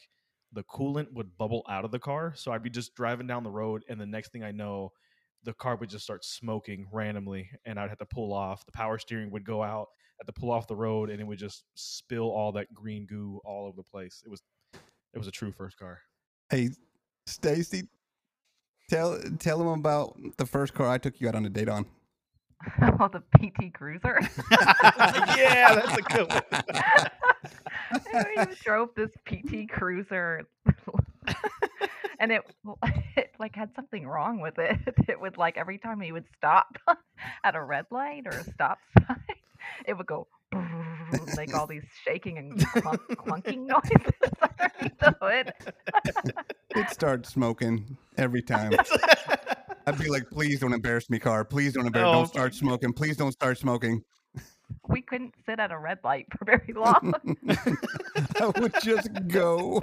the 0.52 0.64
coolant 0.64 1.12
would 1.12 1.36
bubble 1.36 1.64
out 1.68 1.84
of 1.84 1.90
the 1.90 1.98
car. 1.98 2.32
So 2.36 2.52
I'd 2.52 2.62
be 2.62 2.70
just 2.70 2.94
driving 2.94 3.26
down 3.26 3.44
the 3.44 3.50
road, 3.50 3.84
and 3.88 4.00
the 4.00 4.06
next 4.06 4.32
thing 4.32 4.44
I 4.44 4.50
know, 4.50 4.92
the 5.44 5.52
car 5.54 5.76
would 5.76 5.88
just 5.88 6.04
start 6.04 6.24
smoking 6.24 6.86
randomly, 6.92 7.50
and 7.64 7.78
I'd 7.78 7.88
have 7.88 7.98
to 7.98 8.06
pull 8.06 8.32
off. 8.32 8.64
The 8.66 8.72
power 8.72 8.98
steering 8.98 9.30
would 9.30 9.44
go 9.44 9.62
out. 9.62 9.88
I 9.92 10.24
had 10.24 10.34
to 10.34 10.40
pull 10.40 10.50
off 10.50 10.66
the 10.66 10.76
road, 10.76 11.10
and 11.10 11.20
it 11.20 11.24
would 11.24 11.38
just 11.38 11.64
spill 11.74 12.30
all 12.30 12.52
that 12.52 12.72
green 12.74 13.06
goo 13.06 13.40
all 13.44 13.66
over 13.66 13.76
the 13.76 13.82
place. 13.82 14.22
It 14.24 14.28
was, 14.28 14.42
it 15.14 15.18
was 15.18 15.28
a 15.28 15.32
true 15.32 15.52
first 15.52 15.78
car. 15.78 16.00
hey, 16.50 16.70
Stacy, 17.26 17.84
tell 18.88 19.20
tell 19.38 19.58
them 19.58 19.68
about 19.68 20.16
the 20.38 20.46
first 20.46 20.74
car 20.74 20.88
I 20.88 20.98
took 20.98 21.20
you 21.20 21.28
out 21.28 21.34
on 21.34 21.44
a 21.44 21.50
date 21.50 21.68
on. 21.68 21.86
oh, 23.00 23.08
the 23.08 23.22
PT 23.38 23.72
Cruiser. 23.72 24.20
yeah, 24.50 25.74
that's 25.74 25.96
a 25.96 26.02
good 26.02 26.32
one. 26.32 26.42
we 28.36 28.54
drove 28.64 28.88
this 28.96 29.10
PT 29.26 29.70
Cruiser, 29.70 30.48
and 32.18 32.32
it, 32.32 32.42
it 33.16 33.30
like 33.38 33.54
had 33.54 33.70
something 33.74 34.06
wrong 34.06 34.40
with 34.40 34.58
it. 34.58 34.78
It 35.08 35.18
would 35.18 35.38
like 35.38 35.56
every 35.56 35.78
time 35.78 36.00
he 36.00 36.12
would 36.12 36.26
stop 36.36 36.76
at 37.44 37.54
a 37.54 37.62
red 37.62 37.86
light 37.90 38.24
or 38.26 38.38
a 38.38 38.44
stop 38.44 38.78
sign, 38.98 39.16
it 39.86 39.96
would 39.96 40.06
go 40.06 40.28
make 41.34 41.54
all 41.54 41.66
these 41.66 41.84
shaking 42.04 42.36
and 42.36 42.64
clunk, 42.66 43.00
clunking 43.16 43.66
noises 43.66 44.12
underneath 44.42 44.98
the 44.98 45.16
hood. 45.20 45.52
It 46.76 46.90
started 46.90 47.26
smoking 47.26 47.96
every 48.18 48.42
time. 48.42 48.72
I'd 49.86 49.98
be 49.98 50.10
like, 50.10 50.28
please 50.30 50.60
don't 50.60 50.74
embarrass 50.74 51.08
me, 51.08 51.18
car. 51.18 51.44
Please 51.44 51.72
don't 51.72 51.86
embarrass. 51.86 52.08
Oh, 52.08 52.12
don't 52.12 52.28
start 52.28 52.54
smoking. 52.54 52.92
Please 52.92 53.16
don't 53.16 53.32
start 53.32 53.56
smoking. 53.58 54.04
We 54.88 55.00
couldn't 55.00 55.34
sit 55.46 55.58
at 55.58 55.72
a 55.72 55.78
red 55.78 55.98
light 56.04 56.26
for 56.36 56.44
very 56.44 56.74
long. 56.74 57.14
I 58.40 58.46
would 58.60 58.74
just 58.82 59.08
go. 59.28 59.80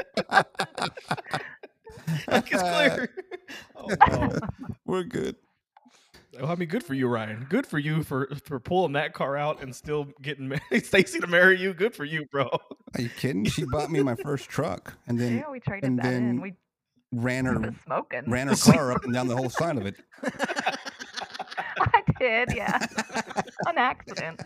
Like 2.28 2.52
it's 2.52 2.62
clear. 2.62 3.10
Oh, 3.76 3.88
no. 4.10 4.40
We're 4.86 5.04
good. 5.04 5.36
Well, 6.40 6.52
I 6.52 6.56
mean, 6.56 6.68
good 6.68 6.84
for 6.84 6.94
you, 6.96 7.08
Ryan. 7.08 7.46
Good 7.50 7.66
for 7.68 7.78
you 7.80 8.02
for 8.04 8.28
for 8.44 8.60
pulling 8.60 8.94
that 8.94 9.14
car 9.14 9.38
out 9.38 9.62
and 9.62 9.74
still 9.76 10.08
getting 10.22 10.50
ma- 10.50 10.58
Stacy 10.84 11.20
to 11.20 11.28
marry 11.28 11.60
you. 11.62 11.74
Good 11.74 11.94
for 11.96 12.04
you, 12.06 12.26
bro. 12.32 12.50
Are 12.96 13.02
you 13.02 13.10
kidding? 13.10 13.46
She 13.46 13.64
bought 13.66 13.92
me 13.92 14.02
my 14.02 14.16
first 14.16 14.50
truck 14.50 14.94
and 15.08 15.20
then 15.20 15.38
yeah, 15.38 15.50
we 15.52 15.60
traded 15.60 15.88
and 15.90 16.00
that 16.00 16.06
in. 16.08 16.14
then 16.14 16.42
We 16.42 16.54
ran 17.12 17.46
her 17.46 17.74
smoking. 17.86 18.24
ran 18.28 18.48
her 18.48 18.56
car 18.56 18.92
up 18.92 19.04
and 19.04 19.14
down 19.14 19.28
the 19.28 19.36
whole 19.38 19.50
side 19.50 19.78
of 19.78 19.86
it. 19.86 19.96
I 21.78 22.02
did, 22.20 22.54
yeah. 22.56 22.80
On 23.68 23.78
accident. 23.78 24.42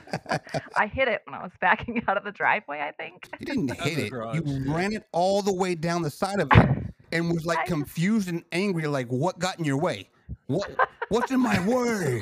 I 0.76 0.88
hit 0.88 1.08
it 1.08 1.22
when 1.26 1.36
I 1.36 1.43
was 1.43 1.52
backing 1.62 2.04
out 2.08 2.17
of 2.17 2.24
the 2.24 2.32
driveway, 2.32 2.80
I 2.82 2.91
think. 2.91 3.28
You 3.39 3.45
didn't 3.45 3.80
hit 3.82 3.98
it. 4.00 4.12
garage. 4.12 4.36
You 4.45 4.74
ran 4.74 4.93
it 4.93 5.06
all 5.12 5.41
the 5.41 5.54
way 5.54 5.76
down 5.76 6.02
the 6.02 6.10
side 6.10 6.39
of 6.39 6.50
it 6.52 6.78
and 7.12 7.32
was 7.32 7.45
like 7.45 7.65
confused 7.65 8.30
and 8.30 8.43
angry, 8.52 8.88
like, 8.88 9.08
what 9.08 9.39
got 9.39 9.60
in 9.60 9.65
your 9.65 9.78
way? 9.78 10.10
What 10.48 10.69
what's 11.10 11.32
in 11.32 11.39
my 11.39 11.60
way? 11.67 12.22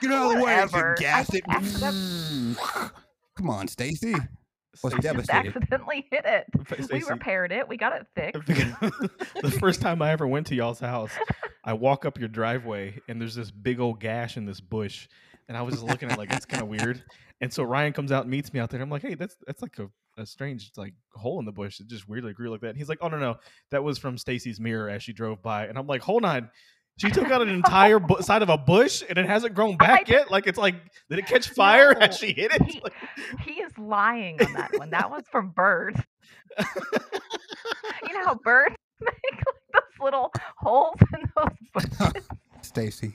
Get 0.00 0.10
out 0.10 0.32
of 0.32 0.38
the 0.38 0.44
way. 0.44 0.52
And 0.54 0.70
she 0.70 0.76
Whatever. 0.76 0.96
I 1.06 1.24
it. 1.32 2.92
Come 3.36 3.50
on, 3.50 3.68
Stacy. 3.68 4.12
Was 4.82 4.92
Stacy- 4.92 4.96
Just 4.96 5.02
devastated. 5.02 5.48
accidentally 5.56 6.06
hit 6.10 6.24
it. 6.24 6.46
Fa- 6.66 6.86
We 6.92 7.02
repaired 7.04 7.50
it. 7.52 7.68
We 7.68 7.76
got 7.76 7.92
it 8.00 8.06
fixed. 8.14 8.48
the 9.42 9.50
first 9.60 9.80
time 9.80 10.02
I 10.02 10.10
ever 10.12 10.26
went 10.26 10.46
to 10.48 10.54
y'all's 10.54 10.78
house, 10.80 11.10
I 11.64 11.72
walk 11.72 12.04
up 12.04 12.18
your 12.18 12.28
driveway 12.28 13.00
and 13.08 13.20
there's 13.20 13.34
this 13.34 13.50
big 13.50 13.80
old 13.80 13.98
gash 14.00 14.36
in 14.36 14.44
this 14.44 14.60
bush, 14.60 15.08
and 15.48 15.56
I 15.56 15.62
was 15.62 15.74
just 15.74 15.86
looking 15.86 16.08
at 16.10 16.14
it 16.16 16.18
like 16.18 16.32
it's 16.32 16.46
kind 16.46 16.62
of 16.62 16.68
weird. 16.68 17.02
And 17.40 17.52
so 17.52 17.62
Ryan 17.62 17.92
comes 17.92 18.10
out 18.12 18.22
and 18.22 18.30
meets 18.30 18.52
me 18.52 18.60
out 18.60 18.70
there. 18.70 18.80
I'm 18.80 18.90
like, 18.90 19.02
hey, 19.02 19.14
that's 19.14 19.36
that's 19.46 19.62
like 19.62 19.78
a, 19.78 19.88
a 20.18 20.26
strange 20.26 20.70
like 20.76 20.94
hole 21.14 21.38
in 21.40 21.46
the 21.46 21.52
bush. 21.52 21.80
It 21.80 21.86
just 21.88 22.08
weirdly 22.08 22.32
grew 22.32 22.50
like 22.50 22.60
that. 22.62 22.68
And 22.70 22.76
he's 22.78 22.88
like, 22.88 22.98
oh 23.00 23.08
no 23.08 23.18
no, 23.18 23.36
that 23.70 23.82
was 23.84 23.98
from 23.98 24.18
Stacy's 24.18 24.60
mirror 24.60 24.88
as 24.90 25.02
she 25.02 25.12
drove 25.12 25.42
by. 25.42 25.66
And 25.66 25.78
I'm 25.78 25.86
like, 25.86 26.02
hold 26.02 26.24
on. 26.24 26.50
She 26.98 27.10
took 27.10 27.30
out 27.30 27.42
an 27.42 27.48
entire 27.60 28.00
bu- 28.00 28.22
side 28.22 28.42
of 28.42 28.48
a 28.48 28.58
bush 28.58 29.04
and 29.08 29.18
it 29.18 29.26
hasn't 29.26 29.54
grown 29.54 29.76
back 29.76 30.08
I- 30.08 30.12
yet. 30.12 30.30
Like 30.30 30.46
it's 30.46 30.58
like, 30.58 30.74
did 31.08 31.18
it 31.20 31.26
catch 31.26 31.48
fire 31.50 31.94
No, 31.94 32.00
as 32.06 32.18
she 32.18 32.32
hit 32.32 32.50
it? 32.52 32.62
he, 32.62 32.82
he 33.46 33.60
is 33.60 33.70
lying 33.78 34.42
on 34.42 34.52
that 34.54 34.70
one. 34.76 34.90
That 34.90 35.10
was 35.10 35.22
from 35.30 35.50
birds. 35.50 36.00
you 36.58 38.14
know 38.14 38.24
how 38.24 38.34
birds 38.34 38.74
make 39.00 39.14
like 39.32 39.44
those 39.74 39.82
little 40.04 40.32
holes 40.56 40.96
in 41.14 41.30
those 41.36 41.88
bushes? 42.00 42.28
Stacy. 42.62 43.14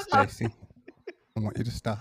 Stacy. 0.00 0.48
I 1.36 1.40
want 1.40 1.56
you 1.58 1.64
to 1.64 1.70
stop. 1.70 1.98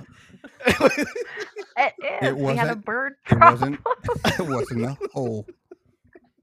It 1.77 1.93
is. 2.03 2.29
It 2.29 2.37
we 2.37 2.55
had 2.55 2.67
a 2.67 2.69
wasn't- 2.69 2.85
bird 2.85 3.13
It 3.29 3.39
wasn't 3.39 3.79
it 4.25 4.47
wasn't 4.47 4.85
a 4.85 4.97
hole 5.13 5.45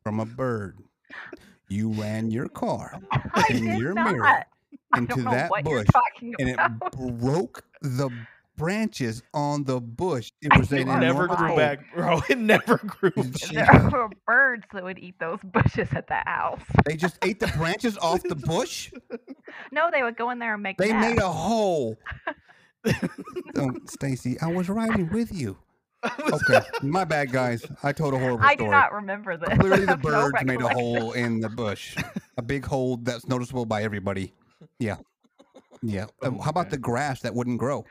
from 0.03 0.21
a 0.21 0.27
bird. 0.27 0.79
You 1.69 1.91
ran 1.93 2.31
your 2.31 2.49
car 2.49 2.99
I 3.13 3.45
in 3.51 3.79
your 3.79 3.95
not. 3.95 4.13
mirror 4.13 4.27
I 4.27 4.99
into 4.99 5.15
don't 5.15 5.25
know 5.25 5.31
that 5.31 5.51
what 5.51 5.67
you're 5.67 5.79
bush, 5.85 5.89
talking 5.93 6.35
and 6.39 6.49
it 6.51 7.19
broke 7.21 7.65
the 7.81 8.11
branches 8.59 9.23
on 9.33 9.65
the 9.65 9.81
bush. 9.81 10.31
It 10.43 10.55
was 10.59 10.69
do 10.69 10.77
an 10.77 10.89
It 10.91 10.99
never 11.01 11.27
grew 11.27 11.47
hole. 11.49 11.57
back, 11.57 11.79
bro. 11.95 12.21
It 12.29 12.37
never 12.37 12.77
grew. 12.77 13.11
back. 13.11 13.91
There 13.91 13.91
were 13.91 14.11
birds 14.27 14.65
that 14.75 14.85
would 14.85 14.99
eat 14.99 15.15
those 15.19 15.39
bushes 15.43 15.89
at 15.93 16.09
the 16.09 16.21
house. 16.27 16.61
They 16.85 16.97
just 16.97 17.17
ate 17.25 17.41
the 17.41 17.47
branches 17.57 17.97
off 17.97 18.23
the 18.23 18.35
bush. 18.47 18.93
No, 19.73 19.89
they 19.91 20.03
would 20.03 20.17
go 20.19 20.29
in 20.29 20.39
there 20.39 20.53
and 20.55 20.63
make 20.63 20.77
They 20.77 20.93
made 20.93 21.19
a 21.19 21.29
hole. 21.29 21.97
Oh, 23.57 23.71
Stacy, 23.87 24.39
I 24.41 24.47
was 24.49 24.69
riding 24.69 25.09
with 25.11 25.33
you. 25.33 25.57
Okay, 26.33 26.61
my 26.83 27.05
bad, 27.05 27.31
guys. 27.31 27.65
I 27.85 27.93
told 27.93 28.13
a 28.13 28.19
horrible 28.19 28.41
I 28.45 28.55
story. 28.55 28.69
I 28.71 28.71
do 28.71 28.71
not 28.73 28.93
remember 28.93 29.37
this. 29.37 29.57
Clearly, 29.61 29.83
the 29.85 29.93
have 29.93 30.03
no 30.03 30.11
birds 30.11 30.45
made 30.45 30.61
a 30.61 30.69
hole 30.69 31.13
in 31.13 31.39
the 31.39 31.49
bush, 31.49 31.97
a 32.37 32.43
big 32.43 32.65
hole 32.65 32.97
that's 32.97 33.29
noticeable 33.29 33.67
by 33.67 33.85
everybody. 33.85 34.35
Yeah, 34.81 34.97
yeah. 35.81 36.07
Oh, 36.23 36.27
um, 36.27 36.39
How 36.41 36.51
about 36.51 36.65
man. 36.65 36.71
the 36.73 36.79
grass 36.79 37.21
that 37.21 37.33
wouldn't 37.33 37.59
grow 37.61 37.85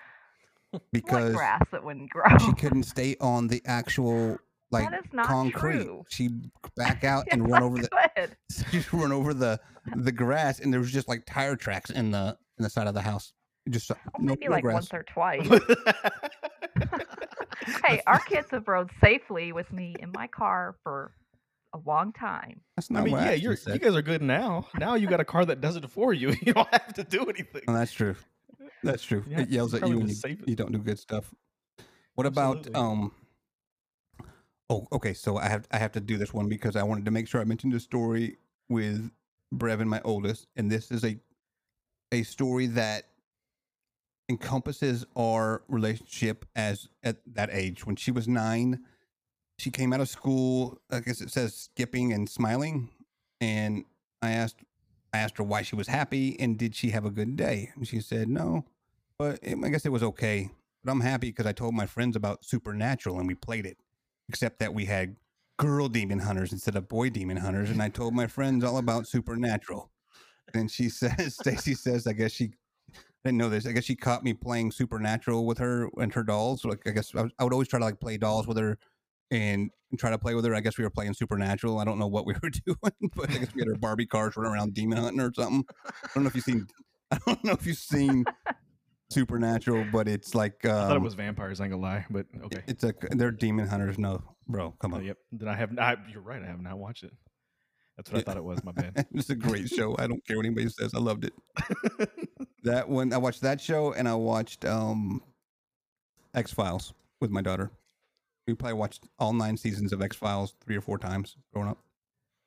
What 0.72 0.82
because 0.92 1.34
grass 1.36 1.64
that 1.72 1.86
wouldn't 1.86 2.10
grow? 2.10 2.26
she 2.40 2.52
couldn't 2.56 2.84
stay 2.84 3.16
on 3.22 3.48
the 3.48 3.62
actual 3.66 4.38
like 4.72 4.90
that 4.90 5.06
is 5.06 5.14
not 5.14 5.26
concrete. 5.28 5.84
true. 5.84 6.04
She'd 6.10 6.52
back 6.76 7.06
out 7.06 7.28
and 7.32 7.50
run 7.50 7.64
over 7.64 7.78
the 7.78 8.30
she'd 8.72 8.94
run 8.94 9.14
over 9.14 9.34
the 9.34 9.58
the 9.96 10.12
grass, 10.12 10.60
and 10.60 10.74
there 10.74 10.82
was 10.82 10.92
just 10.92 11.08
like 11.08 11.24
tire 11.26 11.56
tracks 11.56 11.90
in 11.90 12.12
the 12.12 12.38
in 12.60 12.64
the 12.64 12.70
side 12.70 12.88
of 12.88 12.94
the 12.94 13.02
house. 13.02 13.32
Just 13.72 13.90
Well, 13.90 13.98
no, 14.20 14.34
maybe 14.34 14.46
no 14.46 14.52
like 14.52 14.64
grass. 14.64 14.74
once 14.74 14.94
or 14.94 15.04
twice. 15.04 15.48
hey, 17.86 18.02
our 18.08 18.20
kids 18.20 18.52
have 18.52 18.68
rode 18.68 18.90
safely 19.02 19.52
with 19.52 19.72
me 19.72 19.96
in 20.00 20.12
my 20.14 20.28
car 20.28 20.76
for 20.84 21.14
a 21.74 21.80
long 21.86 22.14
time. 22.14 22.62
That's 22.76 22.90
I 22.92 22.96
not 22.96 23.04
mean, 23.06 23.14
what 23.14 23.22
yeah, 23.22 23.32
actually 23.32 23.44
you're 23.44 23.58
you 23.74 23.80
guys 23.80 23.96
are 23.96 24.02
good 24.02 24.22
now. 24.22 24.68
Now 24.78 24.96
you 24.96 25.08
got 25.08 25.20
a 25.20 25.26
car 25.26 25.46
that 25.46 25.62
does 25.62 25.76
it 25.76 25.90
for 25.90 26.14
you. 26.14 26.36
You 26.42 26.54
don't 26.54 26.68
have 26.72 26.94
to 26.96 27.04
do 27.04 27.24
anything. 27.26 27.62
Oh, 27.68 27.74
that's 27.74 27.94
true. 27.94 28.16
That's 28.84 29.04
true. 29.04 29.24
Yeah, 29.28 29.42
it 29.42 29.50
yells 29.50 29.74
at 29.74 29.88
you 29.88 29.98
when 29.98 30.08
the 30.08 30.30
you, 30.30 30.38
you 30.48 30.56
don't 30.56 30.72
do 30.72 30.80
good 30.80 31.00
stuff. 31.00 31.34
What 32.16 32.28
about 32.28 32.74
um? 32.76 33.12
Oh, 34.70 34.88
okay. 34.92 35.14
So 35.14 35.38
I 35.38 35.48
have 35.48 35.68
I 35.72 35.78
have 35.78 35.92
to 35.94 36.00
do 36.00 36.18
this 36.18 36.34
one 36.34 36.50
because 36.50 36.76
I 36.76 36.84
wanted 36.84 37.06
to 37.06 37.12
make 37.12 37.28
sure 37.28 37.42
I 37.42 37.46
mentioned 37.46 37.74
the 37.74 37.80
story 37.80 38.38
with 38.70 39.12
Brevin, 39.54 39.86
my 39.86 40.02
oldest, 40.04 40.48
and 40.56 40.72
this 40.72 40.92
is 40.92 41.06
a 41.06 41.18
a 42.12 42.24
story 42.24 42.68
that 42.68 43.06
encompasses 44.32 45.06
our 45.16 45.62
relationship 45.68 46.46
as 46.56 46.88
at 47.04 47.18
that 47.34 47.50
age. 47.52 47.86
When 47.86 47.96
she 47.96 48.12
was 48.12 48.28
nine, 48.28 48.80
she 49.60 49.70
came 49.70 49.94
out 49.94 50.02
of 50.02 50.10
school. 50.10 50.80
I 50.90 51.02
guess 51.02 51.22
it 51.22 51.30
says 51.30 51.54
skipping 51.54 52.14
and 52.14 52.28
smiling, 52.30 52.90
and 53.40 53.86
I 54.22 54.32
asked 54.32 54.64
I 55.14 55.18
asked 55.20 55.38
her 55.38 55.44
why 55.44 55.62
she 55.62 55.76
was 55.76 55.88
happy 55.88 56.40
and 56.40 56.58
did 56.58 56.74
she 56.74 56.92
have 56.92 57.06
a 57.06 57.12
good 57.12 57.36
day, 57.36 57.72
and 57.76 57.88
she 57.88 58.00
said 58.00 58.30
no, 58.30 58.66
but 59.20 59.40
it, 59.44 59.58
I 59.64 59.70
guess 59.70 59.86
it 59.86 59.92
was 59.92 60.04
okay. 60.04 60.50
But 60.84 60.92
I'm 60.92 61.02
happy 61.02 61.28
because 61.28 61.46
I 61.46 61.52
told 61.52 61.76
my 61.76 61.86
friends 61.86 62.16
about 62.16 62.44
Supernatural 62.44 63.20
and 63.20 63.28
we 63.28 63.36
played 63.36 63.66
it, 63.66 63.78
except 64.30 64.60
that 64.60 64.74
we 64.74 64.86
had 64.86 65.18
girl 65.58 65.90
demon 65.90 66.20
hunters 66.20 66.52
instead 66.54 66.76
of 66.76 66.88
boy 66.88 67.10
demon 67.10 67.38
hunters, 67.38 67.70
and 67.70 67.84
I 67.84 67.90
told 67.90 68.16
my 68.16 68.28
friends 68.28 68.64
all 68.64 68.78
about 68.78 69.08
Supernatural. 69.08 69.92
And 70.54 70.72
she 70.72 70.90
says, 70.90 71.36
Stacy 71.36 71.76
says, 71.76 72.08
I 72.08 72.14
guess 72.14 72.32
she 72.32 72.54
didn't 73.26 73.38
know 73.38 73.50
this. 73.50 73.66
I 73.68 73.72
guess 73.72 73.84
she 73.86 73.96
caught 73.96 74.24
me 74.24 74.34
playing 74.34 74.72
Supernatural 74.72 75.46
with 75.46 75.58
her 75.60 75.90
and 75.98 76.14
her 76.14 76.24
dolls. 76.24 76.66
Like 76.66 76.82
I 76.88 76.92
guess 76.92 77.14
I, 77.16 77.24
was- 77.24 77.32
I 77.40 77.44
would 77.44 77.54
always 77.54 77.68
try 77.68 77.80
to 77.80 77.86
like 77.86 78.00
play 78.00 78.18
dolls 78.18 78.48
with 78.48 78.58
her 78.58 78.78
and, 79.30 79.70
try 79.98 80.10
to 80.10 80.18
play 80.18 80.34
with 80.36 80.46
her. 80.46 80.56
I 80.56 80.62
guess 80.62 80.78
we 80.78 80.84
were 80.86 80.90
playing 80.90 81.14
Supernatural. 81.14 81.78
I 81.80 81.84
don't 81.84 82.00
know 82.00 82.08
what 82.08 82.26
we 82.26 82.34
were 82.44 82.50
doing, 82.50 83.12
but 83.16 83.30
I 83.30 83.38
guess 83.40 83.54
we 83.54 83.62
had 83.62 83.68
our 83.68 83.76
Barbie 83.76 84.06
cars 84.06 84.38
running 84.38 84.54
around 84.54 84.74
demon 84.74 84.98
hunting 84.98 85.20
or 85.20 85.32
something. 85.34 85.66
I 85.86 86.08
don't 86.16 86.24
know 86.24 86.30
if 86.30 86.36
you've 86.36 86.44
seen. 86.46 86.66
I 87.12 87.18
don't 87.28 87.44
know 87.44 87.52
if 87.52 87.66
you've 87.66 87.78
seen 87.78 88.24
Supernatural, 89.10 89.86
but 89.92 90.08
it's 90.08 90.34
like 90.34 90.66
um, 90.66 90.72
I 90.72 90.88
thought 90.88 90.96
it 90.96 91.02
was 91.02 91.16
vampires. 91.16 91.60
I 91.60 91.66
ain't 91.66 91.72
gonna 91.74 91.84
lie, 91.84 92.06
but 92.10 92.26
okay. 92.46 92.64
It's 92.68 92.86
a 92.86 92.94
they're 93.12 93.32
demon 93.32 93.68
hunters. 93.68 93.98
No, 94.00 94.24
bro, 94.48 94.72
come 94.80 94.94
Oh, 94.94 94.98
on. 94.98 95.04
yep. 95.04 95.18
Then 95.34 95.50
I 95.50 95.56
have. 95.56 95.78
I, 95.78 95.98
you're 96.10 96.22
right. 96.22 96.42
I 96.42 96.46
have 96.48 96.62
not 96.62 96.78
watched 96.78 97.04
it. 97.04 97.12
That's 97.98 98.10
what 98.10 98.20
I 98.20 98.24
thought 98.24 98.38
it 98.38 98.44
was. 98.46 98.64
My 98.64 98.72
bad. 98.72 99.06
it's 99.14 99.30
a 99.30 99.36
great 99.36 99.68
show. 99.68 99.94
I 100.00 100.08
don't 100.08 100.26
care 100.26 100.38
what 100.38 100.46
anybody 100.46 100.70
says. 100.70 100.94
I 100.96 101.00
loved 101.00 101.26
it. 101.26 101.34
That 102.64 102.90
one, 102.90 103.12
I 103.14 103.18
watched 103.18 103.42
that 103.42 103.60
show, 103.60 103.94
and 103.94 104.08
I 104.08 104.14
watched 104.16 104.66
um, 104.66 105.22
X 106.34 106.52
Files 106.54 106.94
with 107.20 107.32
my 107.32 107.42
daughter. 107.42 107.72
We 108.48 108.54
probably 108.54 108.74
watched 108.74 109.08
all 109.20 109.34
nine 109.34 109.58
seasons 109.58 109.94
of 109.94 110.02
X 110.02 110.16
Files 110.16 110.56
three 110.64 110.76
or 110.76 110.82
four 110.82 110.98
times 110.98 111.38
growing 111.54 111.70
up. 111.70 111.78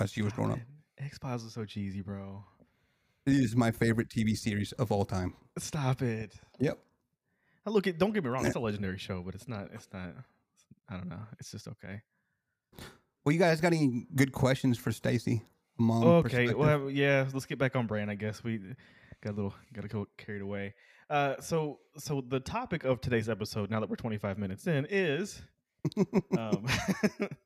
As 0.00 0.10
she 0.12 0.22
was 0.22 0.32
growing 0.32 0.52
up, 0.52 0.58
X 0.98 1.18
Files 1.18 1.44
is 1.44 1.52
so 1.52 1.64
cheesy, 1.64 2.00
bro. 2.00 2.44
it 3.26 3.32
is 3.32 3.54
my 3.56 3.70
favorite 3.70 4.08
TV 4.08 4.36
series 4.36 4.72
of 4.72 4.90
all 4.90 5.04
time. 5.04 5.34
Stop 5.58 6.02
it. 6.02 6.32
Yep. 6.58 6.78
Now, 7.64 7.72
look, 7.72 7.86
it. 7.86 7.98
Don't 7.98 8.12
get 8.12 8.24
me 8.24 8.30
wrong. 8.30 8.44
It's 8.44 8.56
a 8.56 8.60
legendary 8.60 8.98
show, 8.98 9.22
but 9.22 9.34
it's 9.34 9.48
not. 9.48 9.68
It's 9.72 9.88
not. 9.92 10.12
I 10.88 10.96
don't 10.96 11.08
know. 11.08 11.20
It's 11.40 11.50
just 11.50 11.68
okay. 11.68 12.02
Well, 13.24 13.32
you 13.32 13.38
guys 13.38 13.60
got 13.60 13.72
any 13.72 14.06
good 14.14 14.32
questions 14.32 14.76
for 14.78 14.92
Stacy? 14.92 15.42
Mom. 15.78 16.04
okay. 16.04 16.52
Well, 16.52 16.90
yeah. 16.90 17.26
Let's 17.32 17.46
get 17.46 17.58
back 17.58 17.74
on 17.74 17.86
brand. 17.86 18.10
I 18.10 18.14
guess 18.16 18.44
we 18.44 18.60
got 19.24 19.32
a 19.32 19.36
little 19.36 19.54
got 19.72 19.82
to 19.82 19.88
go 19.88 20.06
carried 20.18 20.42
away. 20.42 20.74
Uh, 21.10 21.40
so 21.40 21.80
so 21.96 22.22
the 22.28 22.40
topic 22.40 22.84
of 22.84 23.00
today's 23.00 23.28
episode, 23.28 23.70
now 23.70 23.80
that 23.80 23.88
we're 23.88 23.96
25 23.96 24.38
minutes 24.38 24.66
in, 24.66 24.86
is 24.90 25.42
um, 26.38 26.66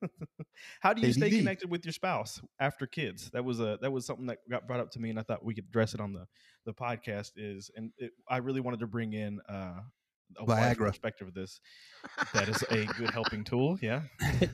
how 0.81 0.93
do 0.93 1.03
you 1.03 1.13
stay 1.13 1.31
connected 1.31 1.71
with 1.71 1.85
your 1.85 1.93
spouse 1.93 2.41
after 2.61 2.87
kids? 2.87 3.31
That 3.31 3.45
was 3.45 3.61
a 3.61 3.79
that 3.81 3.93
was 3.93 4.07
something 4.07 4.27
that 4.27 4.39
got 4.51 4.67
brought 4.67 4.81
up 4.81 4.91
to 4.93 5.01
me, 5.01 5.11
and 5.11 5.19
I 5.19 5.23
thought 5.23 5.45
we 5.45 5.55
could 5.55 5.65
address 5.65 5.95
it 5.95 6.01
on 6.01 6.13
the 6.13 6.27
the 6.67 6.75
podcast. 6.75 7.33
Is 7.37 7.71
and 7.77 7.93
it, 7.99 8.11
I 8.29 8.39
really 8.39 8.61
wanted 8.61 8.81
to 8.81 8.87
bring 8.87 9.13
in 9.13 9.41
uh, 9.49 9.81
a 10.39 10.45
Viagra. 10.45 10.89
perspective 10.89 11.29
of 11.29 11.35
this. 11.35 11.61
That 12.35 12.49
is 12.49 12.63
a 12.71 12.85
good 12.99 13.11
helping 13.15 13.45
tool. 13.45 13.79
Yeah, 13.81 14.03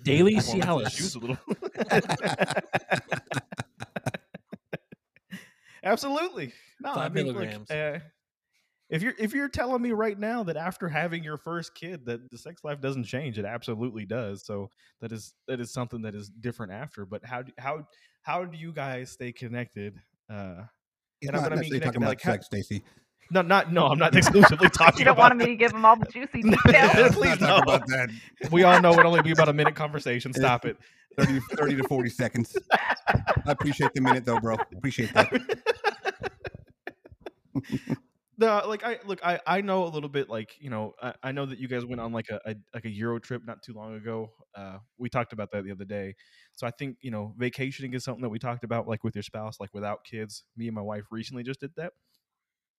Daily 0.03 0.39
Warm 0.47 0.63
up 0.63 0.93
shoes 0.93 1.15
Cialis. 1.15 1.17
a 1.17 1.19
little. 1.19 1.39
Absolutely. 5.85 6.53
No, 6.81 6.92
I 6.92 6.94
Five 6.94 7.14
mean, 7.14 7.27
look, 7.27 7.37
milligrams. 7.37 7.70
uh, 7.70 8.01
if 8.90 9.03
you're 9.03 9.14
if 9.18 9.33
you're 9.33 9.49
telling 9.49 9.83
me 9.83 9.92
right 9.92 10.18
now 10.18 10.42
that 10.44 10.57
after 10.57 10.88
having 10.88 11.25
your 11.25 11.38
first 11.38 11.75
kid 11.75 12.05
that 12.07 12.31
the 12.31 12.38
sex 12.38 12.62
life 12.64 12.81
doesn't 12.81 13.05
change, 13.05 13.38
it 13.38 13.44
absolutely 13.44 14.05
does. 14.05 14.44
So 14.44 14.68
that 15.01 15.12
is 15.12 15.35
that 15.49 15.61
is 15.61 15.73
something 15.73 16.03
that 16.03 16.14
is 16.14 16.29
different 16.29 16.73
after. 16.73 17.07
But 17.07 17.25
how 17.25 17.42
do, 17.42 17.53
how 17.59 17.87
how 18.23 18.44
do 18.44 18.59
you 18.59 18.73
guys 18.73 19.11
stay 19.11 19.33
connected? 19.33 19.94
Uh, 20.31 20.62
He's 21.20 21.29
and 21.29 21.37
I'm 21.37 21.42
not 21.42 21.51
gonna 21.51 21.62
be 21.62 21.70
necessarily 21.70 21.81
talking 21.81 22.03
about 22.03 22.09
like, 22.09 22.20
sex, 22.20 22.47
Stacy. 22.47 22.83
No, 23.31 23.43
not 23.43 23.73
no. 23.73 23.87
I'm 23.87 23.99
not 23.99 24.15
exclusively 24.15 24.69
talking 24.71 24.79
about 24.79 24.95
it. 24.95 24.99
You 24.99 25.05
don't 25.05 25.13
about. 25.13 25.31
want 25.31 25.37
me 25.39 25.47
to 25.47 25.57
give 25.57 25.73
them 25.73 25.85
all 25.85 25.97
the 25.97 26.07
juicy 26.07 26.43
details. 26.43 27.15
Please 27.15 27.41
Not 27.41 27.67
no. 27.67 27.75
about 27.75 27.87
that. 27.89 28.11
We 28.51 28.63
all 28.63 28.81
know 28.81 28.93
it'll 28.93 29.07
only 29.07 29.23
be 29.23 29.33
about 29.33 29.49
a 29.49 29.53
minute 29.53 29.75
conversation. 29.75 30.33
Stop 30.33 30.65
it. 30.65 30.77
30, 31.19 31.41
30 31.57 31.77
to 31.77 31.85
40 31.85 32.11
seconds. 32.11 32.57
I 33.09 33.53
appreciate 33.53 33.93
the 33.95 34.01
minute 34.01 34.25
though, 34.25 34.41
bro. 34.41 34.57
Appreciate 34.77 35.15
that. 35.15 35.31
no, 38.37 38.63
like 38.67 38.85
I 38.85 38.99
look, 39.07 39.25
I 39.25 39.39
I 39.47 39.61
know 39.61 39.85
a 39.85 39.91
little 39.91 40.09
bit. 40.09 40.29
Like 40.29 40.57
you 40.59 40.71
know, 40.71 40.95
I, 41.01 41.15
I 41.23 41.33
know 41.33 41.47
that 41.47 41.59
you 41.61 41.69
guys 41.69 41.85
went 41.85 42.01
on 42.01 42.13
like 42.13 42.31
a, 42.31 42.41
a 42.45 42.57
like 42.75 42.85
a 42.85 42.91
Euro 42.91 43.21
trip 43.21 43.43
not 43.47 43.63
too 43.63 43.75
long 43.75 43.95
ago. 43.95 44.31
Uh, 44.57 44.79
we 44.99 45.09
talked 45.09 45.33
about 45.33 45.53
that 45.53 45.65
the 45.65 45.71
other 45.71 45.85
day. 45.85 46.17
So 46.53 46.67
I 46.67 46.73
think 46.73 46.97
you 47.01 47.13
know, 47.13 47.33
vacationing 47.39 47.95
is 47.95 48.03
something 48.03 48.23
that 48.23 48.31
we 48.31 48.41
talked 48.41 48.65
about, 48.65 48.89
like 48.89 49.05
with 49.05 49.15
your 49.15 49.23
spouse, 49.23 49.61
like 49.61 49.73
without 49.73 50.05
kids. 50.05 50.43
Me 50.57 50.67
and 50.67 50.75
my 50.75 50.83
wife 50.83 51.05
recently 51.13 51.45
just 51.45 51.61
did 51.61 51.71
that, 51.77 51.93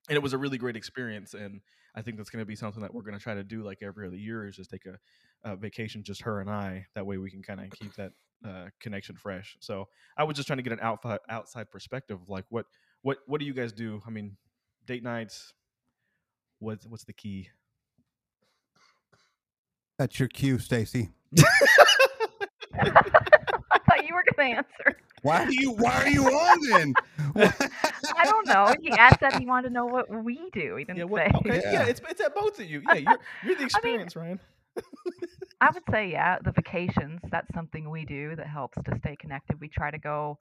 and 0.09 0.15
it 0.15 0.21
was 0.21 0.33
a 0.33 0.37
really 0.37 0.57
great 0.57 0.75
experience. 0.75 1.33
And 1.33 1.61
I 1.95 2.01
think 2.01 2.17
that's 2.17 2.29
going 2.29 2.41
to 2.41 2.45
be 2.45 2.55
something 2.55 2.81
that 2.81 2.93
we're 2.93 3.03
going 3.03 3.17
to 3.17 3.23
try 3.23 3.33
to 3.33 3.43
do 3.43 3.63
like 3.63 3.79
every 3.81 4.07
other 4.07 4.15
year 4.15 4.47
is 4.47 4.55
just 4.55 4.69
take 4.69 4.85
a, 4.85 4.97
a 5.49 5.55
vacation, 5.55 6.03
just 6.03 6.21
her 6.23 6.41
and 6.41 6.49
I. 6.49 6.85
That 6.95 7.05
way 7.05 7.17
we 7.17 7.31
can 7.31 7.41
kind 7.41 7.59
of 7.59 7.69
keep 7.71 7.93
that 7.95 8.11
uh, 8.45 8.65
connection 8.79 9.15
fresh. 9.15 9.57
So 9.59 9.87
I 10.17 10.23
was 10.23 10.35
just 10.35 10.47
trying 10.47 10.57
to 10.57 10.63
get 10.63 10.73
an 10.73 10.79
outside 10.81 11.19
outside 11.29 11.71
perspective, 11.71 12.19
of, 12.21 12.29
like 12.29 12.45
what 12.49 12.65
what 13.01 13.17
what 13.25 13.39
do 13.39 13.45
you 13.45 13.53
guys 13.53 13.71
do? 13.71 14.01
I 14.05 14.09
mean, 14.09 14.37
date 14.85 15.03
nights. 15.03 15.53
What's 16.59 16.85
what's 16.87 17.05
the 17.05 17.13
key? 17.13 17.49
That's 19.97 20.19
your 20.19 20.27
cue, 20.27 20.59
Stacy. 20.59 21.09
I 22.77 22.89
thought 23.87 24.05
you 24.07 24.13
were 24.13 24.14
going 24.37 24.53
to 24.53 24.57
answer. 24.59 24.97
Why 25.21 25.43
are 25.43 25.51
you 25.51 25.71
Why 25.73 26.03
are 26.03 26.09
you 26.09 26.25
on 26.27 26.61
then? 26.69 26.97
I 28.17 28.25
don't 28.25 28.47
know. 28.47 28.75
He 28.81 28.95
asked 28.95 29.21
that 29.21 29.35
he 29.35 29.45
wanted 29.47 29.69
to 29.69 29.73
know 29.73 29.87
what 29.87 30.09
we 30.09 30.49
do. 30.53 30.75
He 30.77 30.85
didn't 30.85 30.97
Yeah, 30.97 31.05
say. 31.15 31.29
okay, 31.35 31.61
yeah. 31.69 31.71
Yeah. 31.71 31.83
it's 31.83 32.01
it's 32.09 32.21
at 32.21 32.35
both 32.35 32.59
of 32.59 32.65
you. 32.69 32.81
Yeah, 32.81 32.97
you're 32.97 33.19
you're 33.41 33.55
the 33.55 33.63
experience, 33.65 34.15
Ryan. 34.15 34.39
I 35.61 35.71
would 35.73 35.83
say, 35.91 36.11
yeah, 36.11 36.37
the 36.43 36.51
vacations, 36.51 37.21
that's 37.31 37.53
something 37.53 37.89
we 37.89 38.05
do 38.05 38.35
that 38.35 38.47
helps 38.47 38.77
to 38.83 38.97
stay 38.99 39.15
connected. 39.19 39.59
We 39.59 39.69
try 39.69 39.91
to 39.91 39.97
go 39.97 40.37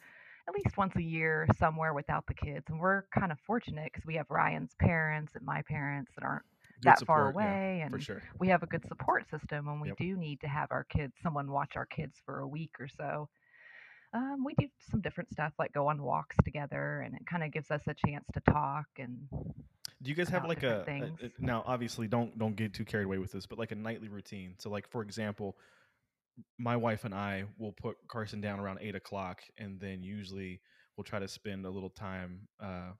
at 0.48 0.54
least 0.54 0.76
once 0.76 0.94
a 0.96 1.02
year 1.02 1.46
somewhere 1.58 1.94
without 1.94 2.26
the 2.26 2.34
kids. 2.34 2.66
And 2.68 2.78
we're 2.80 3.04
kind 3.18 3.32
of 3.32 3.38
fortunate 3.46 3.90
because 3.92 4.06
we 4.06 4.16
have 4.16 4.26
Ryan's 4.30 4.74
parents 4.80 5.34
and 5.34 5.44
my 5.44 5.62
parents 5.68 6.12
that 6.16 6.24
aren't 6.24 6.44
Good 6.82 6.96
that 6.96 7.04
far 7.06 7.26
support, 7.26 7.36
yeah, 7.40 7.56
away. 7.56 7.82
for 7.90 7.98
and 7.98 8.00
sure. 8.00 8.22
we 8.38 8.48
have 8.48 8.62
a 8.62 8.66
good 8.66 8.86
support 8.88 9.24
system 9.30 9.66
when 9.66 9.80
we 9.80 9.90
Yep. 9.90 9.98
do 9.98 10.16
need 10.16 10.40
to 10.42 10.48
have 10.48 10.68
our 10.70 10.84
kids, 10.84 11.14
someone 11.22 11.50
watch 11.50 11.72
our 11.76 11.86
kids 11.86 12.20
for 12.26 12.40
a 12.40 12.48
week 12.48 12.72
or 12.78 12.88
so. 12.88 13.28
Um, 14.14 14.44
we 14.44 14.54
do 14.54 14.68
some 14.90 15.00
different 15.00 15.30
stuff 15.32 15.52
like 15.58 15.72
go 15.72 15.88
on 15.88 16.00
walks 16.02 16.36
together, 16.44 17.02
and 17.04 17.14
it 17.16 17.26
kind 17.26 17.42
of 17.42 17.52
gives 17.52 17.70
us 17.70 17.82
a 17.88 17.94
chance 18.06 18.24
to 18.32 18.40
talk. 18.40 18.86
And 18.98 19.26
Do 19.30 20.08
you 20.10 20.14
guys 20.14 20.28
have 20.28 20.46
like 20.46 20.62
a, 20.62 20.84
a- 21.02 21.26
a- 21.26 21.30
now? 21.40 21.64
Obviously, 21.66 22.06
don't 22.06 22.38
don't 22.38 22.54
get 22.54 22.72
too 22.72 22.84
carried 22.84 23.04
away 23.04 23.18
with 23.18 23.32
this, 23.32 23.44
but 23.44 23.58
like 23.58 23.72
a 23.72 23.74
nightly 23.74 24.08
routine. 24.08 24.54
So, 24.58 24.70
like 24.70 24.88
for 24.88 25.02
example, 25.02 25.56
my 26.58 26.76
wife 26.76 27.04
and 27.04 27.12
I 27.14 27.44
will 27.58 27.72
put 27.72 27.96
Carson 28.06 28.40
down 28.40 28.60
around 28.60 28.78
eight 28.80 28.94
o'clock, 28.94 29.42
and 29.58 29.80
then 29.80 30.02
usually 30.02 30.60
we'll 30.96 31.04
try 31.04 31.18
to 31.18 31.26
spend 31.28 31.66
a 31.66 31.70
little 31.70 31.90
time 31.90 32.46
uh, 32.60 32.92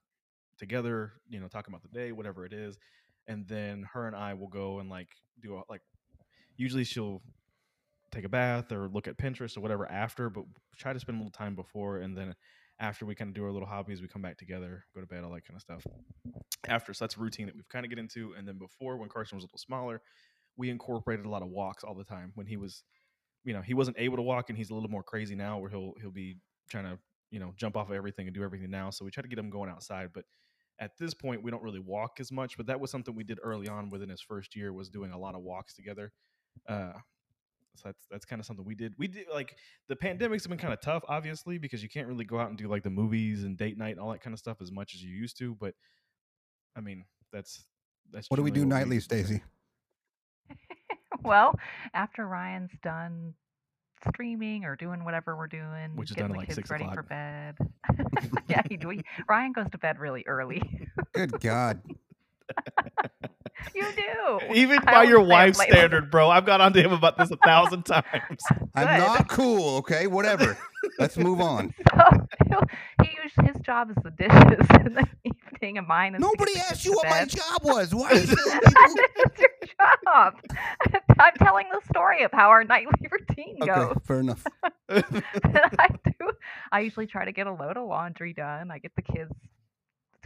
together. 0.58 1.12
You 1.28 1.38
know, 1.38 1.46
talking 1.46 1.72
about 1.72 1.82
the 1.82 1.96
day, 1.96 2.10
whatever 2.10 2.44
it 2.44 2.52
is, 2.52 2.76
and 3.28 3.46
then 3.46 3.86
her 3.92 4.08
and 4.08 4.16
I 4.16 4.34
will 4.34 4.48
go 4.48 4.80
and 4.80 4.90
like 4.90 5.08
do 5.40 5.56
a, 5.58 5.62
like. 5.68 5.82
Usually, 6.56 6.84
she'll 6.84 7.20
take 8.14 8.24
a 8.24 8.28
bath 8.28 8.72
or 8.72 8.88
look 8.88 9.08
at 9.08 9.18
Pinterest 9.18 9.56
or 9.56 9.60
whatever 9.60 9.90
after, 9.90 10.30
but 10.30 10.44
try 10.76 10.92
to 10.92 11.00
spend 11.00 11.16
a 11.16 11.18
little 11.18 11.30
time 11.30 11.54
before, 11.54 11.98
and 11.98 12.16
then 12.16 12.34
after 12.80 13.06
we 13.06 13.14
kind 13.14 13.28
of 13.28 13.34
do 13.34 13.44
our 13.44 13.52
little 13.52 13.68
hobbies, 13.68 14.02
we 14.02 14.08
come 14.08 14.22
back 14.22 14.36
together, 14.36 14.84
go 14.94 15.00
to 15.00 15.06
bed, 15.06 15.22
all 15.22 15.32
that 15.32 15.44
kind 15.46 15.56
of 15.56 15.62
stuff 15.62 15.86
after. 16.66 16.92
So 16.92 17.04
that's 17.04 17.16
a 17.16 17.20
routine 17.20 17.46
that 17.46 17.54
we've 17.54 17.68
kind 17.68 17.84
of 17.84 17.90
get 17.90 17.98
into. 17.98 18.34
And 18.36 18.46
then 18.48 18.58
before, 18.58 18.96
when 18.96 19.08
Carson 19.08 19.36
was 19.36 19.44
a 19.44 19.46
little 19.46 19.58
smaller, 19.58 20.00
we 20.56 20.70
incorporated 20.70 21.26
a 21.26 21.28
lot 21.28 21.42
of 21.42 21.48
walks 21.48 21.84
all 21.84 21.94
the 21.94 22.04
time. 22.04 22.32
When 22.34 22.46
he 22.46 22.56
was, 22.56 22.82
you 23.44 23.52
know, 23.52 23.62
he 23.62 23.74
wasn't 23.74 23.98
able 23.98 24.16
to 24.16 24.22
walk, 24.22 24.48
and 24.48 24.58
he's 24.58 24.70
a 24.70 24.74
little 24.74 24.90
more 24.90 25.02
crazy 25.02 25.34
now, 25.34 25.58
where 25.58 25.70
he'll 25.70 25.92
he'll 26.00 26.10
be 26.10 26.38
trying 26.68 26.84
to 26.84 26.98
you 27.30 27.38
know 27.38 27.52
jump 27.56 27.76
off 27.76 27.90
of 27.90 27.94
everything 27.94 28.26
and 28.26 28.34
do 28.34 28.42
everything 28.42 28.70
now. 28.70 28.90
So 28.90 29.04
we 29.04 29.10
try 29.10 29.22
to 29.22 29.28
get 29.28 29.38
him 29.38 29.50
going 29.50 29.70
outside, 29.70 30.10
but. 30.12 30.24
At 30.80 30.90
this 30.98 31.14
point, 31.14 31.40
we 31.40 31.52
don't 31.52 31.62
really 31.62 31.78
walk 31.78 32.16
as 32.18 32.32
much, 32.32 32.56
but 32.56 32.66
that 32.66 32.80
was 32.80 32.90
something 32.90 33.14
we 33.14 33.22
did 33.22 33.38
early 33.44 33.68
on 33.68 33.90
within 33.90 34.08
his 34.08 34.20
first 34.20 34.56
year 34.56 34.72
was 34.72 34.88
doing 34.88 35.12
a 35.12 35.16
lot 35.16 35.36
of 35.36 35.42
walks 35.42 35.72
together. 35.72 36.12
Uh, 36.68 36.94
so 37.76 37.88
that's 37.88 38.06
that's 38.10 38.24
kind 38.24 38.40
of 38.40 38.46
something 38.46 38.64
we 38.64 38.74
did. 38.74 38.94
We 38.98 39.08
did 39.08 39.26
like 39.32 39.56
the 39.88 39.96
pandemic's 39.96 40.46
been 40.46 40.58
kind 40.58 40.72
of 40.72 40.80
tough, 40.80 41.02
obviously, 41.08 41.58
because 41.58 41.82
you 41.82 41.88
can't 41.88 42.06
really 42.06 42.24
go 42.24 42.38
out 42.38 42.48
and 42.48 42.58
do 42.58 42.68
like 42.68 42.82
the 42.82 42.90
movies 42.90 43.44
and 43.44 43.56
date 43.56 43.76
night 43.76 43.92
and 43.92 44.00
all 44.00 44.12
that 44.12 44.20
kind 44.20 44.32
of 44.32 44.38
stuff 44.38 44.58
as 44.60 44.70
much 44.70 44.94
as 44.94 45.02
you 45.02 45.14
used 45.14 45.38
to. 45.38 45.54
But 45.54 45.74
I 46.76 46.80
mean, 46.80 47.04
that's 47.32 47.64
that's 48.12 48.30
what 48.30 48.36
do 48.36 48.42
we 48.42 48.50
do 48.50 48.60
generally 48.60 48.80
nightly, 48.80 49.00
Stacy? 49.00 49.42
well, 51.22 51.58
after 51.94 52.26
Ryan's 52.26 52.70
done 52.82 53.34
streaming 54.12 54.64
or 54.64 54.76
doing 54.76 55.04
whatever 55.04 55.36
we're 55.36 55.46
doing, 55.46 55.96
Which 55.96 56.10
is 56.10 56.16
getting 56.16 56.28
done 56.28 56.32
the 56.32 56.38
like, 56.38 56.48
kids 56.48 56.56
6 56.56 56.70
ready 56.70 56.84
for 56.84 57.00
o'clock. 57.00 57.08
bed. 57.08 57.56
yeah, 58.48 58.62
he, 58.68 58.76
we, 58.84 59.02
Ryan 59.28 59.52
goes 59.52 59.66
to 59.72 59.78
bed 59.78 59.98
really 59.98 60.24
early. 60.26 60.62
Good 61.12 61.40
God. 61.40 61.80
You 63.74 63.84
do. 63.96 64.40
Even 64.54 64.78
I 64.86 64.92
by 64.92 65.02
your 65.04 65.20
wife's 65.20 65.60
standard, 65.60 66.10
bro. 66.10 66.28
I've 66.30 66.46
got 66.46 66.60
onto 66.60 66.80
him 66.80 66.92
about 66.92 67.16
this 67.18 67.30
a 67.30 67.36
thousand 67.36 67.82
times. 67.86 68.42
I'm 68.74 68.98
not 69.00 69.28
cool. 69.28 69.76
Okay, 69.78 70.06
whatever. 70.06 70.56
Let's 70.98 71.16
move 71.16 71.40
on. 71.40 71.74
So 71.90 72.26
he'll, 72.48 72.62
usually, 73.22 73.52
his 73.52 73.60
job 73.62 73.90
is 73.90 73.96
the 74.02 74.10
dishes 74.10 74.66
in 74.86 74.94
the 74.94 75.06
evening, 75.24 75.78
and 75.78 75.86
mine 75.86 76.14
is 76.14 76.20
to 76.20 76.26
Nobody 76.26 76.58
asked 76.58 76.84
you 76.84 76.92
to 76.92 76.96
what 76.98 77.08
my 77.08 77.24
job 77.24 77.64
was. 77.64 77.94
Why 77.94 78.10
are 78.10 78.14
you 78.16 78.22
it's 78.22 79.38
your 79.40 79.50
job. 80.06 80.34
I'm 81.18 81.32
telling 81.38 81.66
the 81.72 81.80
story 81.88 82.22
of 82.22 82.32
how 82.32 82.48
our 82.50 82.64
nightly 82.64 83.08
routine 83.10 83.56
Okay, 83.62 83.72
goes. 83.72 83.96
fair 84.04 84.20
enough. 84.20 84.44
I 84.90 85.88
do. 86.04 86.30
I 86.70 86.80
usually 86.80 87.06
try 87.06 87.24
to 87.24 87.32
get 87.32 87.46
a 87.46 87.52
load 87.52 87.76
of 87.76 87.86
laundry 87.88 88.32
done. 88.32 88.70
I 88.70 88.78
get 88.78 88.92
the 88.96 89.02
kids 89.02 89.30
to 89.30 89.48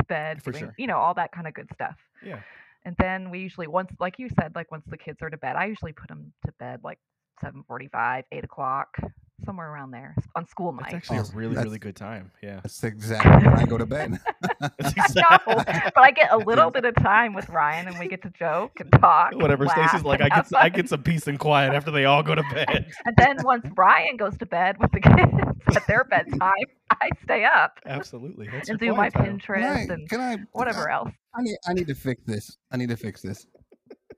bed, 0.09 0.43
For 0.43 0.53
doing- 0.53 0.65
sure. 0.65 0.75
you 0.79 0.87
know, 0.87 0.97
all 0.99 1.15
that 1.15 1.33
kind 1.33 1.47
of 1.47 1.55
good 1.55 1.69
stuff. 1.75 1.97
yeah. 2.23 2.41
And 2.85 2.95
then 2.99 3.29
we 3.31 3.41
usually 3.41 3.67
once, 3.67 3.91
like 4.01 4.19
you 4.19 4.29
said, 4.41 4.55
like 4.55 4.71
once 4.71 4.85
the 4.87 4.97
kids 4.97 5.19
are 5.21 5.29
to 5.29 5.37
bed, 5.37 5.57
I 5.57 5.67
usually 5.67 5.93
put 5.93 6.09
them 6.09 6.33
to 6.47 6.53
bed 6.59 6.81
like 6.85 6.99
seven 7.41 7.63
forty-five, 7.65 8.25
eight 8.33 8.45
o'clock, 8.45 8.97
somewhere 9.45 9.71
around 9.73 9.91
there 9.93 10.15
on 10.35 10.47
school 10.47 10.73
That's 10.73 10.93
night. 10.93 10.97
actually 10.97 11.19
Awesome. 11.19 11.35
a 11.35 11.39
really, 11.39 11.55
That's- 11.55 11.65
really 11.67 11.79
good 11.79 11.97
time. 11.97 12.31
Yeah. 12.43 12.57
That's 12.63 12.83
exactly 12.83 13.49
when 13.49 13.59
I 13.59 13.65
go 13.65 13.79
to 13.79 13.87
bed. 13.87 14.19
That's 14.79 15.15
no, 15.15 15.23
but 15.47 15.99
I 15.99 16.11
get 16.11 16.33
a 16.33 16.37
little 16.47 16.71
bit 16.71 16.85
of 16.85 16.95
time 16.97 17.35
with 17.35 17.49
Ryan, 17.49 17.89
and 17.89 17.99
we 17.99 18.09
get 18.09 18.23
to 18.23 18.31
joke 18.31 18.81
and 18.81 18.91
talk. 18.93 19.35
Whatever. 19.35 19.65
laugh 19.67 19.91
Stacy's 19.91 20.05
like, 20.05 20.21
I 20.21 20.29
have 20.33 20.49
get 20.51 20.59
I 20.59 20.69
get 20.69 20.89
some 20.89 21.03
peace 21.03 21.27
and 21.29 21.39
quiet 21.39 21.73
after 21.75 21.91
they 21.91 22.05
all 22.05 22.23
go 22.23 22.35
to 22.35 22.43
bed. 22.53 22.87
And 23.05 23.15
then 23.17 23.37
once 23.45 23.65
Ryan 23.77 24.17
goes 24.17 24.37
to 24.39 24.47
bed 24.47 24.77
with 24.81 24.91
the 24.93 25.01
kids 25.01 25.77
at 25.77 25.87
their 25.87 26.05
bedtime, 26.05 26.53
I 26.91 27.11
stay 27.23 27.45
up 27.45 27.79
Absolutely. 27.87 28.49
That's 28.51 28.69
and 28.69 28.79
do 28.79 28.95
my 28.95 29.11
quiet 29.11 29.15
time. 29.15 29.39
Can 29.39 29.55
I, 29.55 29.67
Pinterest 29.87 29.91
and 29.91 30.11
can 30.11 30.21
I, 30.21 30.37
whatever 30.53 30.91
else. 30.91 31.11
I 31.35 31.43
need, 31.43 31.57
I 31.69 31.73
need 31.75 31.87
to 31.89 31.95
fix 31.95 32.23
this. 32.25 32.57
I 32.73 32.77
need 32.77 32.89
to 32.89 32.97
fix 32.97 33.23
this. 33.23 33.47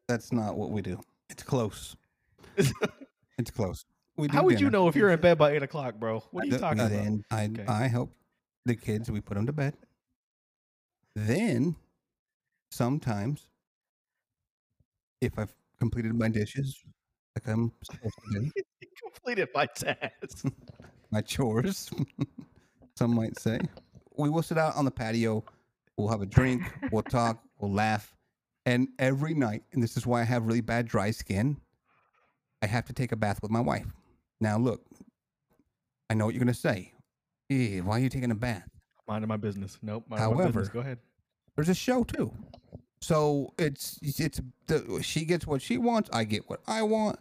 That's 0.08 0.32
not 0.32 0.56
what 0.56 0.70
we 0.70 0.80
do. 0.82 0.98
It's 1.28 1.42
close. 1.42 1.96
It's 2.56 3.50
close. 3.50 3.84
We 4.20 4.28
How 4.28 4.42
would 4.42 4.60
you 4.60 4.68
know 4.68 4.86
if 4.86 4.94
you're 4.94 5.10
in 5.10 5.20
bed 5.20 5.38
by 5.38 5.52
eight 5.52 5.62
o'clock, 5.62 5.94
bro? 5.94 6.22
What 6.30 6.44
are 6.44 6.46
you 6.46 6.58
talking 6.58 6.80
about? 6.80 6.90
then 6.90 7.24
I 7.30 7.44
Okay. 7.44 7.64
I 7.66 7.88
help 7.88 8.14
the 8.66 8.76
kids. 8.76 9.10
We 9.10 9.22
put 9.22 9.34
them 9.34 9.46
to 9.46 9.52
bed. 9.52 9.74
Then 11.16 11.74
sometimes, 12.70 13.46
if 15.22 15.38
I've 15.38 15.54
completed 15.78 16.14
my 16.14 16.28
dishes, 16.28 16.84
like 17.34 17.48
I'm 17.48 17.72
supposed 17.82 18.14
to 18.32 18.40
do, 18.40 18.50
Completed 19.02 19.48
my 19.54 19.66
tasks, 19.66 20.44
my 21.10 21.22
chores, 21.22 21.90
some 22.96 23.14
might 23.14 23.38
say, 23.40 23.58
we 24.18 24.28
will 24.28 24.42
sit 24.42 24.58
out 24.58 24.76
on 24.76 24.84
the 24.84 24.90
patio. 24.90 25.42
We'll 25.96 26.08
have 26.08 26.20
a 26.20 26.26
drink. 26.26 26.62
We'll 26.92 27.02
talk. 27.02 27.42
We'll 27.58 27.72
laugh. 27.72 28.14
And 28.66 28.88
every 28.98 29.32
night, 29.32 29.62
and 29.72 29.82
this 29.82 29.96
is 29.96 30.06
why 30.06 30.20
I 30.20 30.24
have 30.24 30.46
really 30.46 30.60
bad 30.60 30.86
dry 30.86 31.10
skin, 31.10 31.56
I 32.62 32.66
have 32.66 32.84
to 32.86 32.92
take 32.92 33.12
a 33.12 33.16
bath 33.16 33.40
with 33.40 33.50
my 33.50 33.60
wife. 33.60 33.86
Now, 34.40 34.58
look, 34.58 34.82
I 36.08 36.14
know 36.14 36.26
what 36.26 36.34
you're 36.34 36.42
going 36.44 36.54
to 36.54 36.58
say. 36.60 36.92
Eh, 37.50 37.80
why 37.80 37.96
are 37.98 38.02
you 38.02 38.08
taking 38.08 38.30
a 38.30 38.34
bath? 38.34 38.68
Minding 39.08 39.28
my 39.28 39.36
business. 39.36 39.78
Nope. 39.82 40.04
My 40.08 40.16
business. 40.16 40.36
However- 40.38 40.64
Go 40.72 40.80
ahead. 40.80 40.98
There's 41.56 41.68
a 41.68 41.74
show 41.74 42.04
too. 42.04 42.32
So 43.02 43.52
it's 43.58 43.98
it's 44.02 44.40
the 44.66 45.00
she 45.02 45.24
gets 45.24 45.46
what 45.46 45.60
she 45.62 45.78
wants, 45.78 46.10
I 46.12 46.24
get 46.24 46.48
what 46.48 46.60
I 46.66 46.82
want. 46.82 47.18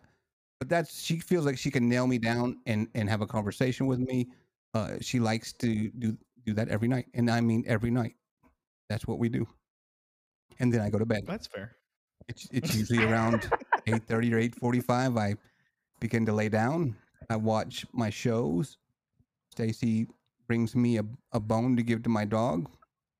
But 0.59 0.69
that's 0.69 1.01
she 1.01 1.19
feels 1.19 1.45
like 1.45 1.57
she 1.57 1.71
can 1.71 1.87
nail 1.89 2.05
me 2.05 2.17
down 2.19 2.57
and 2.65 2.87
and 2.95 3.09
have 3.09 3.21
a 3.21 3.25
conversation 3.27 3.87
with 3.87 3.99
me. 3.99 4.27
Uh, 4.73 4.95
she 5.01 5.19
likes 5.19 5.51
to 5.53 5.89
do 5.91 6.17
do 6.45 6.53
that 6.53 6.67
every 6.69 6.87
night, 6.89 7.07
and 7.13 7.29
I 7.29 7.41
mean 7.41 7.63
every 7.67 7.91
night. 7.91 8.15
That's 8.89 9.07
what 9.07 9.19
we 9.19 9.29
do. 9.29 9.47
And 10.59 10.71
then 10.73 10.81
I 10.81 10.89
go 10.89 10.99
to 10.99 11.05
bed. 11.05 11.23
That's 11.25 11.47
fair. 11.47 11.75
It's 12.27 12.47
it's 12.51 12.75
usually 12.75 13.03
around 13.03 13.49
eight 13.87 14.05
thirty 14.05 14.33
or 14.33 14.37
eight 14.37 14.55
forty 14.55 14.81
five. 14.81 15.15
I 15.17 15.35
begin 15.99 16.25
to 16.27 16.33
lay 16.33 16.49
down. 16.49 16.95
I 17.29 17.35
watch 17.35 17.85
my 17.93 18.09
shows. 18.09 18.77
Stacy 19.51 20.07
brings 20.47 20.75
me 20.75 20.97
a, 20.97 21.03
a 21.31 21.39
bone 21.39 21.75
to 21.75 21.83
give 21.83 22.03
to 22.03 22.09
my 22.09 22.25
dog, 22.25 22.69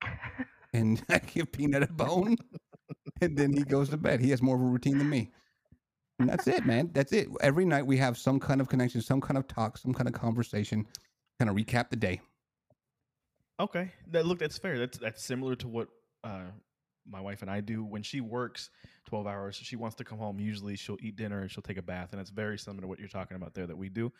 and 0.72 1.02
I 1.08 1.18
give 1.18 1.52
Peanut 1.52 1.82
a 1.82 1.92
bone, 1.92 2.36
and 3.20 3.36
then 3.36 3.52
he 3.52 3.62
goes 3.62 3.88
to 3.90 3.96
bed. 3.96 4.20
He 4.20 4.30
has 4.30 4.42
more 4.42 4.56
of 4.56 4.62
a 4.62 4.64
routine 4.64 4.98
than 4.98 5.08
me. 5.08 5.30
And 6.18 6.28
that's 6.28 6.46
it, 6.46 6.66
man. 6.66 6.90
That's 6.92 7.12
it. 7.12 7.28
Every 7.40 7.64
night 7.64 7.86
we 7.86 7.96
have 7.96 8.18
some 8.18 8.38
kind 8.38 8.60
of 8.60 8.68
connection, 8.68 9.00
some 9.00 9.22
kind 9.22 9.38
of 9.38 9.48
talk, 9.48 9.78
some 9.78 9.94
kind 9.94 10.06
of 10.06 10.12
conversation, 10.12 10.86
kind 11.38 11.48
of 11.48 11.56
recap 11.56 11.88
the 11.88 11.96
day. 11.96 12.20
Okay. 13.58 13.90
That 14.10 14.26
look, 14.26 14.38
that's 14.38 14.58
fair. 14.58 14.78
That's 14.78 14.98
that's 14.98 15.24
similar 15.24 15.54
to 15.56 15.68
what 15.68 15.88
uh, 16.22 16.50
my 17.08 17.20
wife 17.20 17.40
and 17.40 17.50
I 17.50 17.60
do 17.60 17.82
when 17.82 18.02
she 18.02 18.20
works 18.20 18.68
twelve 19.10 19.26
hours. 19.26 19.56
She 19.56 19.76
wants 19.76 19.96
to 19.96 20.04
come 20.04 20.18
home. 20.18 20.38
Usually, 20.38 20.76
she'll 20.76 20.96
eat 21.00 21.16
dinner 21.16 21.42
and 21.42 21.50
she'll 21.50 21.62
take 21.62 21.76
a 21.76 21.82
bath, 21.82 22.10
and 22.12 22.20
it's 22.20 22.30
very 22.30 22.58
similar 22.58 22.82
to 22.82 22.86
what 22.86 22.98
you're 22.98 23.08
talking 23.08 23.36
about 23.36 23.52
there 23.52 23.66
that 23.66 23.76
we 23.76 23.88
do. 23.88 24.12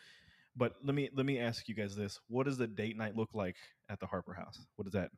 But 0.55 0.73
let 0.83 0.93
me 0.93 1.09
let 1.15 1.25
me 1.25 1.39
ask 1.39 1.67
you 1.67 1.75
guys 1.75 1.95
this: 1.95 2.19
What 2.27 2.45
does 2.45 2.57
the 2.57 2.67
date 2.67 2.97
night 2.97 3.15
look 3.15 3.29
like 3.33 3.55
at 3.89 3.99
the 3.99 4.05
Harper 4.05 4.33
House? 4.33 4.59
What 4.75 4.85
is 4.87 4.93
that? 4.93 5.09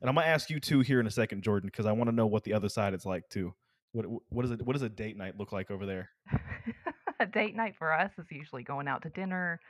And 0.00 0.08
I'm 0.08 0.14
gonna 0.14 0.26
ask 0.26 0.50
you 0.50 0.60
too 0.60 0.80
here 0.80 0.98
in 1.00 1.06
a 1.06 1.10
second, 1.10 1.42
Jordan, 1.42 1.68
because 1.68 1.86
I 1.86 1.92
want 1.92 2.10
to 2.10 2.16
know 2.16 2.26
what 2.26 2.44
the 2.44 2.52
other 2.52 2.68
side 2.68 2.94
is 2.94 3.06
like 3.06 3.28
too. 3.28 3.54
What 3.92 4.06
what 4.28 4.44
is 4.44 4.50
it? 4.50 4.62
What 4.62 4.72
does 4.72 4.82
a 4.82 4.88
date 4.88 5.16
night 5.16 5.38
look 5.38 5.52
like 5.52 5.70
over 5.70 5.86
there? 5.86 6.10
a 7.20 7.26
date 7.26 7.54
night 7.54 7.74
for 7.78 7.92
us 7.92 8.10
is 8.18 8.26
usually 8.30 8.62
going 8.62 8.88
out 8.88 9.02
to 9.02 9.10
dinner, 9.10 9.60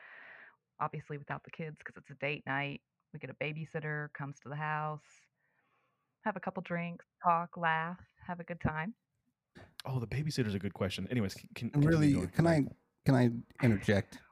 obviously 0.80 1.18
without 1.18 1.44
the 1.44 1.50
kids 1.50 1.76
because 1.78 1.96
it's 1.96 2.11
a 2.11 2.24
date 2.24 2.44
night. 2.46 2.80
We 3.12 3.18
get 3.18 3.30
a 3.30 3.44
babysitter 3.44 4.12
comes 4.12 4.37
to 4.44 4.48
the 4.48 4.56
house, 4.56 5.02
have 6.24 6.37
a 6.37 6.40
couple 6.40 6.62
drinks, 6.62 7.04
talk, 7.22 7.56
laugh, 7.56 7.98
have 8.26 8.40
a 8.40 8.44
good 8.44 8.61
time. 8.61 8.94
Oh, 9.87 9.99
the 9.99 10.07
babysitter's 10.07 10.55
a 10.55 10.59
good 10.59 10.75
question. 10.75 11.09
Anyways, 11.11 11.35
can, 11.55 11.71
can 11.71 11.81
Really, 11.81 12.14
can 12.35 12.47
I 12.47 12.64
can 13.07 13.14
I 13.14 13.31
interject? 13.64 14.19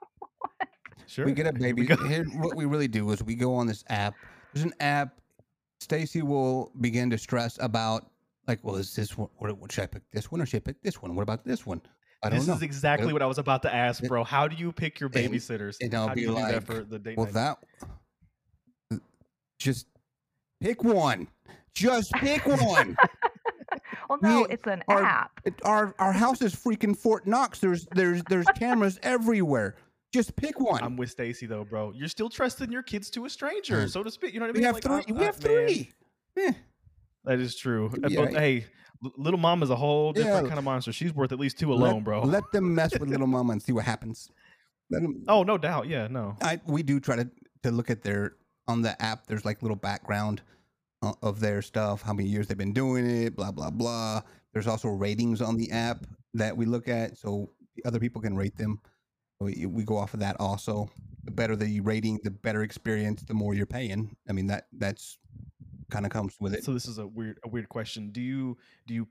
Sure. 1.07 1.25
We 1.25 1.33
get 1.33 1.47
a 1.47 1.59
Here 1.59 1.75
we 1.75 1.87
baby. 1.87 1.87
go. 1.87 1.97
Here, 2.07 2.25
what 2.37 2.55
we 2.55 2.67
really 2.67 2.87
do 2.87 3.11
is 3.13 3.23
we 3.23 3.35
go 3.35 3.55
on 3.55 3.67
this 3.67 3.83
app. 3.89 4.15
There's 4.53 4.65
an 4.65 4.75
app. 4.79 5.19
Stacy 5.81 6.21
will 6.21 6.71
begin 6.83 7.09
to 7.09 7.17
stress 7.17 7.59
about 7.63 8.11
like, 8.47 8.59
well, 8.63 8.77
is 8.77 8.95
this 8.95 9.17
one? 9.17 9.31
What, 9.39 9.57
what 9.59 9.73
should 9.73 9.85
I 9.85 9.87
pick? 9.87 10.03
This 10.13 10.31
one 10.31 10.43
or 10.43 10.47
should 10.47 10.59
I 10.59 10.65
pick 10.67 10.83
this 10.83 11.01
one? 11.01 11.15
What 11.15 11.23
about 11.23 11.47
this 11.47 11.65
one? 11.65 11.81
I 12.23 12.29
don't 12.29 12.41
This 12.41 12.49
know. 12.49 12.55
is 12.55 12.63
exactly 12.63 13.13
what 13.15 13.23
I 13.23 13.27
was 13.27 13.39
about 13.39 13.63
to 13.63 13.75
ask, 13.75 14.03
bro. 14.05 14.23
How 14.23 14.49
do 14.49 14.57
you 14.57 14.71
pick 14.71 15.01
your 15.01 15.09
babysitters? 15.09 15.77
and 15.81 15.95
I'll 15.95 16.09
How 16.09 16.15
be 16.15 16.23
do 16.23 16.27
you 16.27 16.35
do 16.35 16.43
that 16.43 16.53
like, 16.53 16.67
for 16.67 16.85
the 16.85 16.99
date 16.99 17.17
well, 17.17 17.27
night? 17.27 17.57
that 18.91 19.01
just 19.59 19.87
pick 20.61 20.85
one. 20.85 21.29
Just 21.75 22.13
pick 22.15 22.45
one. 22.45 22.97
Well, 24.09 24.19
no, 24.23 24.43
We 24.43 24.55
it's 24.55 24.67
an 24.67 24.83
are- 24.89 25.03
app. 25.03 25.41
It, 25.45 25.55
our 25.65 25.95
our 25.99 26.13
house 26.13 26.41
is 26.43 26.55
freaking 26.55 26.97
Fort 26.97 27.27
Knox. 27.27 27.59
There's 27.59 27.87
there's 27.95 28.23
there's 28.29 28.47
cameras 28.57 28.99
everywhere. 29.03 29.77
Just 30.13 30.35
pick 30.37 30.59
one. 30.59 30.83
I'm 30.83 30.97
with 30.97 31.11
Stacy 31.11 31.47
though, 31.47 31.65
bro. 31.65 31.93
You're 31.95 32.09
still 32.09 32.31
trusting 32.31 32.73
your 32.73 32.83
kids 32.83 33.11
to 33.11 33.27
a 33.27 33.31
stranger, 33.31 33.87
so 33.89 34.03
to 34.03 34.11
speak. 34.11 34.33
You 34.33 34.41
know 34.41 34.47
what 34.47 34.57
I 34.57 34.61
mean? 34.61 34.73
we 34.75 34.81
mean? 34.81 34.83
have 34.85 34.95
Like, 34.95 35.05
three. 35.07 35.15
I'm- 35.15 35.19
we 35.19 35.25
have 35.27 35.45
man, 35.45 35.67
three. 35.69 35.93
Eh, 36.39 36.53
that 37.25 37.41
is 37.41 37.57
true. 37.57 37.93
Yeah, 38.09 38.25
But 38.25 38.33
hey, 38.33 38.65
little 39.17 39.39
mom 39.41 39.63
is 39.63 39.69
a 39.71 39.77
whole 39.77 40.13
Yeah, 40.17 40.23
different 40.25 40.49
kind 40.49 40.59
of 40.59 40.65
monster. 40.65 40.93
She's 40.93 41.13
worth 41.13 41.33
at 41.33 41.39
least 41.39 41.59
two 41.59 41.73
alone, 41.73 41.97
let, 41.97 42.05
bro. 42.05 42.23
Let 42.25 42.45
them 42.53 42.75
mess 42.75 42.93
with 42.99 43.11
little 43.11 43.27
mama 43.27 43.53
and 43.53 43.63
see 43.63 43.73
what 43.73 43.85
happens. 43.85 44.31
Let 44.91 45.03
'em- 45.03 45.25
oh, 45.29 45.43
no 45.43 45.59
doubt. 45.59 45.89
Yeah, 45.89 46.07
no. 46.07 46.37
I 46.41 46.61
we 46.67 46.83
do 46.83 46.99
try 47.01 47.17
to 47.17 47.29
to 47.65 47.71
look 47.71 47.91
at 47.91 48.03
their 48.03 48.37
on 48.67 48.81
the 48.83 49.01
app. 49.03 49.27
There's 49.27 49.45
like 49.45 49.61
little 49.63 49.77
background 49.77 50.41
of 51.23 51.41
their 51.41 51.63
stuff, 51.63 52.03
how 52.03 52.13
many 52.13 52.29
years 52.29 52.47
they've 52.49 52.59
been 52.59 52.73
doing 52.73 53.09
it, 53.09 53.37
blah 53.37 53.53
blah 53.53 53.71
blah. 53.71 54.21
There's 54.53 54.67
also 54.67 54.89
ratings 54.89 55.41
on 55.41 55.57
the 55.57 55.71
app 55.71 56.07
that 56.35 56.57
we 56.57 56.67
look 56.67 56.89
at, 56.89 57.17
so 57.17 57.51
other 57.85 58.01
people 58.01 58.21
can 58.21 58.37
rate 58.37 58.57
them. 58.57 58.81
We, 59.41 59.67
we 59.67 59.85
go 59.85 59.97
off 59.97 60.15
of 60.15 60.21
that 60.21 60.37
also. 60.41 60.91
The 61.25 61.31
better 61.31 61.55
the 61.55 61.81
rating, 61.81 62.19
the 62.25 62.31
better 62.31 62.63
experience, 62.63 63.23
the 63.23 63.35
more 63.35 63.55
you're 63.55 63.67
paying. 63.67 64.17
I 64.29 64.33
mean 64.33 64.47
that 64.49 64.67
that's 64.73 65.19
kind 65.91 66.05
of 66.05 66.11
comes 66.11 66.37
with 66.41 66.55
it. 66.55 66.65
So 66.65 66.73
this 66.75 66.87
is 66.87 66.99
a 66.99 67.07
weird 67.07 67.39
a 67.45 67.49
weird 67.49 67.69
question. 67.69 68.11
Do 68.11 68.21
you 68.21 68.57
do 68.87 68.95
you 68.95 69.07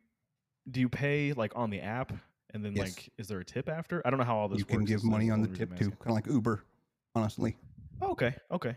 do 0.70 0.82
you 0.82 0.90
pay 0.90 1.32
like 1.34 1.54
on 1.56 1.70
the 1.70 1.80
app 1.80 2.12
and 2.54 2.66
then 2.66 2.74
Yes. 2.76 2.88
like 2.90 3.10
is 3.18 3.28
there 3.30 3.40
a 3.40 3.46
tip 3.46 3.70
after? 3.70 4.06
I 4.06 4.10
don't 4.10 4.20
know 4.20 4.26
how 4.26 4.36
all 4.36 4.50
this 4.50 4.58
works. 4.58 4.60
you 4.60 4.66
can 4.66 4.80
works. 4.82 4.90
give 4.92 5.04
money 5.06 5.30
on 5.30 5.42
the 5.42 5.48
tip 5.48 5.70
too, 5.78 5.92
kind 5.92 6.08
of 6.10 6.16
like 6.16 6.28
Uber, 6.28 6.64
honestly. 7.16 7.56
Oh, 8.02 8.12
okay. 8.12 8.36
Okay. 8.52 8.76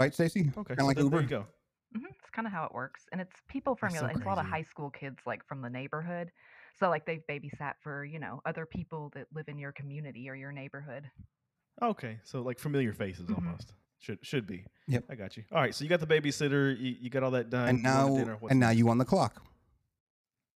Right, 0.00 0.14
Stacy? 0.14 0.52
Okay. 0.56 0.76
Kind 0.76 0.78
so 0.78 0.84
of 0.84 0.86
like 0.86 0.96
then 0.96 1.10
there 1.10 1.20
you 1.22 1.26
go. 1.26 1.46
Hmm 1.94 2.04
It's 2.20 2.30
kind 2.30 2.46
of 2.46 2.52
how 2.52 2.64
it 2.64 2.72
works, 2.74 3.06
and 3.12 3.20
it's 3.20 3.36
people 3.48 3.74
from 3.76 3.90
That's 3.90 4.02
your. 4.02 4.10
so 4.10 4.16
it's 4.16 4.24
a 4.24 4.28
lot 4.28 4.38
of 4.38 4.44
crazy. 4.44 4.50
high 4.64 4.68
school 4.70 4.90
kids, 4.90 5.18
like 5.26 5.44
from 5.46 5.62
the 5.62 5.70
neighborhood. 5.70 6.30
So 6.78 6.88
like 6.88 7.06
they've 7.06 7.22
babysat 7.28 7.74
for 7.82 8.04
you 8.04 8.18
know 8.18 8.40
other 8.46 8.66
people 8.66 9.10
that 9.14 9.26
live 9.34 9.48
in 9.48 9.58
your 9.58 9.72
community 9.72 10.28
or 10.28 10.34
your 10.34 10.52
neighborhood. 10.52 11.10
Okay, 11.82 12.18
so 12.24 12.42
like 12.42 12.58
familiar 12.58 12.92
faces 12.92 13.28
Mhm. 13.28 13.36
almost 13.36 13.74
should 14.00 14.18
should 14.22 14.46
be. 14.46 14.64
Yep. 14.88 15.04
I 15.10 15.14
got 15.14 15.36
you. 15.36 15.44
All 15.52 15.60
right, 15.60 15.74
so 15.74 15.84
you 15.84 15.88
got 15.90 16.00
the 16.00 16.06
babysitter, 16.06 16.78
you, 16.78 16.96
you 17.00 17.10
got 17.10 17.22
all 17.22 17.30
that 17.32 17.50
done. 17.50 17.68
And 17.68 17.78
you 17.78 17.84
going 17.84 17.94
to 17.96 18.12
now, 18.12 18.16
dinner, 18.16 18.36
what's 18.40 18.50
and 18.52 18.60
now 18.60 18.68
next? 18.68 18.78
you 18.78 18.88
on 18.90 18.98
the 18.98 19.04
clock. 19.04 19.42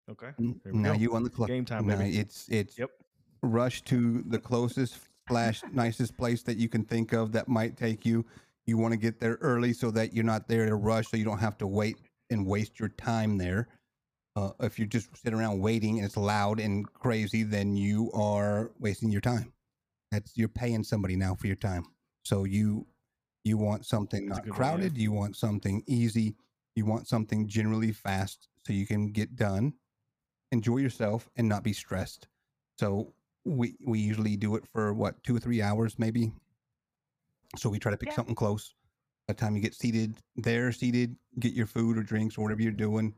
Okay. 0.09 0.31
N- 0.39 0.59
There 0.63 0.73
we 0.73 0.79
Now 0.79 0.93
go. 0.93 0.99
you 0.99 1.15
on 1.15 1.23
the 1.23 1.29
clock. 1.29 1.47
Game 1.47 1.65
time, 1.65 1.85
Now 1.87 1.97
baby. 1.97 2.17
It's 2.17 2.47
it's 2.49 2.77
Yep. 2.77 2.89
rush 3.43 3.81
to 3.83 4.21
the 4.23 4.39
closest 4.39 4.99
slash 5.27 5.61
nicest 5.71 6.17
place 6.17 6.43
that 6.43 6.57
you 6.57 6.67
can 6.69 6.83
think 6.83 7.13
of 7.13 7.31
that 7.31 7.47
might 7.47 7.77
take 7.77 8.05
you. 8.05 8.25
You 8.67 8.77
want 8.77 8.93
to 8.93 8.97
get 8.97 9.19
there 9.19 9.37
early 9.41 9.73
so 9.73 9.91
that 9.91 10.13
you're 10.13 10.23
not 10.23 10.47
there 10.47 10.65
to 10.65 10.75
rush, 10.75 11.09
so 11.09 11.17
you 11.17 11.25
don't 11.25 11.39
have 11.39 11.57
to 11.59 11.67
wait 11.67 11.97
and 12.29 12.45
waste 12.45 12.79
your 12.79 12.89
time 12.89 13.37
there. 13.37 13.67
Uh, 14.35 14.51
if 14.61 14.79
you 14.79 14.85
just 14.85 15.15
sit 15.17 15.33
around 15.33 15.59
waiting 15.59 15.97
and 15.97 16.05
it's 16.05 16.15
loud 16.15 16.59
and 16.59 16.91
crazy, 16.93 17.43
then 17.43 17.75
you 17.75 18.11
are 18.13 18.71
wasting 18.79 19.09
your 19.11 19.21
time. 19.21 19.51
That's 20.11 20.37
you're 20.37 20.47
paying 20.47 20.83
somebody 20.83 21.15
now 21.15 21.35
for 21.35 21.47
your 21.47 21.55
time. 21.57 21.83
So 22.23 22.45
you 22.45 22.87
you 23.43 23.57
want 23.57 23.85
something 23.85 24.27
That's 24.27 24.37
not 24.37 24.45
good 24.45 24.57
way, 24.59 24.67
yeah. 24.67 24.71
crowded. 24.71 24.97
You 24.97 25.11
want 25.11 25.35
something 25.35 25.83
easy. 25.87 26.35
You 26.75 26.85
want 26.85 27.07
something 27.07 27.47
generally 27.47 27.91
fast 27.91 28.47
so 28.65 28.73
you 28.73 28.85
can 28.87 29.11
get 29.11 29.35
done, 29.35 29.73
enjoy 30.51 30.77
yourself, 30.77 31.29
and 31.35 31.49
not 31.49 31.63
be 31.63 31.73
stressed. 31.73 32.27
So 32.79 33.13
we 33.43 33.75
we 33.85 33.99
usually 33.99 34.37
do 34.37 34.55
it 34.55 34.65
for 34.71 34.93
what 34.93 35.23
two 35.23 35.35
or 35.35 35.39
three 35.39 35.61
hours 35.61 35.97
maybe. 35.99 36.31
So 37.57 37.69
we 37.69 37.79
try 37.79 37.91
to 37.91 37.97
pick 37.97 38.09
Yeah. 38.09 38.15
something 38.15 38.35
close. 38.35 38.73
By 39.27 39.33
the 39.33 39.39
time 39.39 39.55
you 39.55 39.61
get 39.61 39.73
seated 39.75 40.15
there, 40.35 40.71
seated, 40.71 41.15
get 41.39 41.53
your 41.53 41.67
food 41.67 41.97
or 41.97 42.03
drinks 42.03 42.37
or 42.37 42.41
whatever 42.43 42.61
you're 42.61 42.71
doing, 42.71 43.13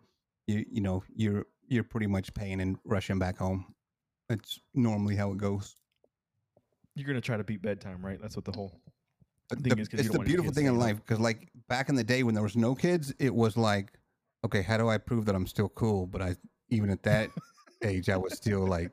you 0.47 0.65
you 0.69 0.81
know 0.81 1.03
you're 1.15 1.45
you're 1.67 1.83
pretty 1.83 2.07
much 2.07 2.33
paying 2.33 2.59
and 2.61 2.77
rushing 2.83 3.19
back 3.19 3.37
home. 3.37 3.73
That's 4.29 4.59
normally 4.73 5.15
how 5.15 5.31
it 5.31 5.37
goes. 5.37 5.77
You're 6.95 7.07
gonna 7.07 7.21
try 7.21 7.37
to 7.37 7.43
beat 7.43 7.61
bedtime, 7.61 8.05
right? 8.05 8.19
That's 8.21 8.35
what 8.35 8.45
the 8.45 8.51
whole. 8.51 8.79
Uh, 9.51 9.55
thing 9.55 9.75
the- 9.75 9.81
is 9.81 9.87
'cause 9.87 9.93
you 9.93 9.99
it's 9.99 10.07
don't 10.07 10.11
the 10.13 10.17
want 10.19 10.27
your 10.29 10.37
beautiful 10.37 10.53
thing 10.53 10.65
in 10.67 10.77
life 10.77 10.97
because 10.97 11.19
like 11.19 11.49
back 11.67 11.89
in 11.89 11.95
the 11.95 12.03
day 12.03 12.23
when 12.23 12.33
there 12.33 12.43
was 12.43 12.55
no 12.55 12.75
kids, 12.75 13.13
it 13.19 13.33
was 13.33 13.55
like, 13.57 13.97
okay, 14.45 14.61
how 14.61 14.77
do 14.77 14.89
I 14.89 14.97
prove 14.97 15.25
that 15.25 15.35
I'm 15.35 15.47
still 15.47 15.69
cool? 15.69 16.05
But 16.07 16.21
I 16.21 16.35
even 16.69 16.89
at 16.89 17.03
that 17.03 17.29
age, 17.83 18.09
I 18.09 18.17
was 18.17 18.33
still 18.35 18.65
like 18.65 18.91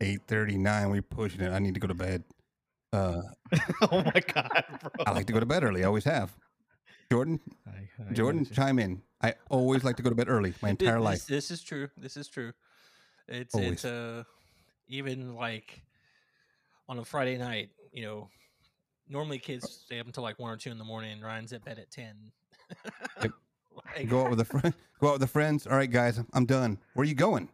eight 0.00 0.20
thirty 0.26 0.56
nine. 0.58 0.90
We 0.90 1.00
pushing 1.00 1.40
it. 1.40 1.50
I 1.50 1.58
need 1.58 1.74
to 1.74 1.80
go 1.80 1.88
to 1.88 1.94
bed. 1.94 2.24
Uh, 2.92 3.22
oh 3.90 4.02
my 4.02 4.22
god, 4.32 4.64
bro. 4.80 5.04
I 5.06 5.10
like 5.12 5.26
to 5.26 5.32
go 5.32 5.40
to 5.40 5.46
bed 5.46 5.62
early. 5.64 5.82
I 5.82 5.86
always 5.86 6.04
have. 6.04 6.34
Jordan, 7.10 7.40
I- 7.66 7.88
I 8.08 8.12
Jordan, 8.12 8.46
chime 8.46 8.78
in. 8.78 9.02
I 9.22 9.34
always 9.50 9.82
like 9.84 9.96
to 9.96 10.02
go 10.02 10.10
to 10.10 10.14
bed 10.16 10.28
early 10.28 10.54
my 10.62 10.68
entire 10.70 10.96
this, 10.96 11.04
life. 11.04 11.26
This 11.26 11.50
is 11.50 11.62
true. 11.62 11.88
This 11.96 12.16
is 12.16 12.28
true. 12.28 12.52
It's 13.26 13.54
Always. 13.54 13.72
it's 13.72 13.84
uh 13.84 14.24
even 14.88 15.34
like 15.34 15.82
on 16.88 16.98
a 16.98 17.04
Friday 17.04 17.36
night, 17.36 17.70
you 17.92 18.02
know, 18.02 18.28
normally 19.08 19.38
kids 19.38 19.82
stay 19.84 19.98
up 20.00 20.06
until 20.06 20.22
like 20.22 20.38
one 20.38 20.50
or 20.50 20.56
two 20.56 20.70
in 20.70 20.78
the 20.78 20.84
morning 20.84 21.12
and 21.12 21.22
Ryan's 21.22 21.52
at 21.52 21.64
bed 21.64 21.78
at 21.78 21.90
ten. 21.90 22.14
Yep. 23.22 23.32
Like, 23.96 24.08
Go 24.08 24.24
out 24.24 24.30
with 24.30 24.40
a 24.40 24.44
friend. 24.44 24.74
Go 25.00 25.06
out 25.08 25.12
with 25.12 25.20
the 25.20 25.28
friends. 25.28 25.64
All 25.66 25.76
right, 25.76 25.90
guys, 25.90 26.20
I'm 26.32 26.44
done. 26.46 26.78
Where 26.94 27.02
are 27.04 27.06
you 27.06 27.14
going? 27.14 27.48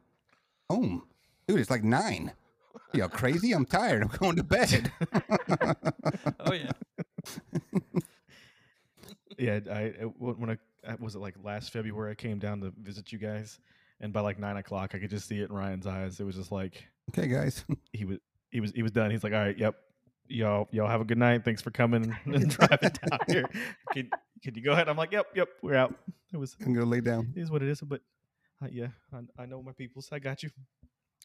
Home, 0.71 1.03
dude. 1.47 1.61
It's 1.61 1.69
like 1.71 1.85
nine. 1.85 2.33
You 2.95 3.09
crazy? 3.09 3.53
I'm 3.53 3.65
tired. 3.65 4.03
I'm 4.03 4.09
going 4.09 4.37
to 4.37 4.45
bed. 4.45 4.93
oh 6.41 6.53
yeah. 6.53 6.73
Yeah, 9.37 9.59
I 9.71 9.89
when 10.19 10.35
when 10.39 10.51
I 10.51 10.59
uh, 10.89 10.97
was 11.01 11.17
it 11.17 11.19
like 11.19 11.35
last 11.43 11.73
February, 11.73 12.13
I 12.13 12.15
came 12.15 12.39
down 12.39 12.61
to 12.61 12.73
visit 12.81 13.11
you 13.11 13.19
guys, 13.19 13.59
and 14.01 14.13
by 14.13 14.21
like 14.21 14.39
nine 14.39 14.57
o'clock, 14.57 14.95
I 14.95 14.99
could 14.99 15.11
just 15.11 15.27
see 15.27 15.41
it 15.41 15.51
in 15.51 15.57
Ryan's 15.57 15.89
eyes. 15.89 16.21
It 16.21 16.25
was 16.25 16.37
just 16.37 16.53
like 16.53 16.87
okay, 17.11 17.27
guys. 17.27 17.65
he 17.93 18.05
was 18.05 18.19
he 18.51 18.61
was 18.61 18.71
he 18.73 18.83
was 18.83 18.93
done. 18.93 19.11
He's 19.11 19.25
like, 19.25 19.33
all 19.33 19.41
right, 19.41 19.59
yep, 19.59 19.75
y'all 20.29 20.69
y'all 20.71 20.89
have 20.89 21.01
a 21.01 21.05
good 21.05 21.19
night. 21.19 21.45
Thanks 21.45 21.63
for 21.63 21.71
coming 21.71 22.17
and 22.25 22.49
driving 22.49 22.91
down 23.11 23.19
here. 23.27 23.45
Can 23.93 24.11
can 24.43 24.55
you 24.55 24.63
go 24.63 24.73
ahead? 24.73 24.89
I'm 24.89 24.97
like, 24.97 25.11
yep, 25.13 25.27
yep, 25.35 25.49
we're 25.63 25.75
out. 25.75 25.95
It 26.33 26.37
was 26.37 26.57
I'm 26.65 26.73
gonna 26.73 26.87
lay 26.87 27.01
down. 27.01 27.33
it 27.35 27.41
is 27.41 27.51
what 27.51 27.63
it 27.63 27.69
is. 27.69 27.81
But 27.81 28.03
uh, 28.63 28.69
yeah, 28.71 28.89
I, 29.13 29.43
I 29.43 29.47
know 29.47 29.63
my 29.63 29.73
peoples. 29.73 30.09
I 30.13 30.19
got 30.19 30.43
you. 30.43 30.51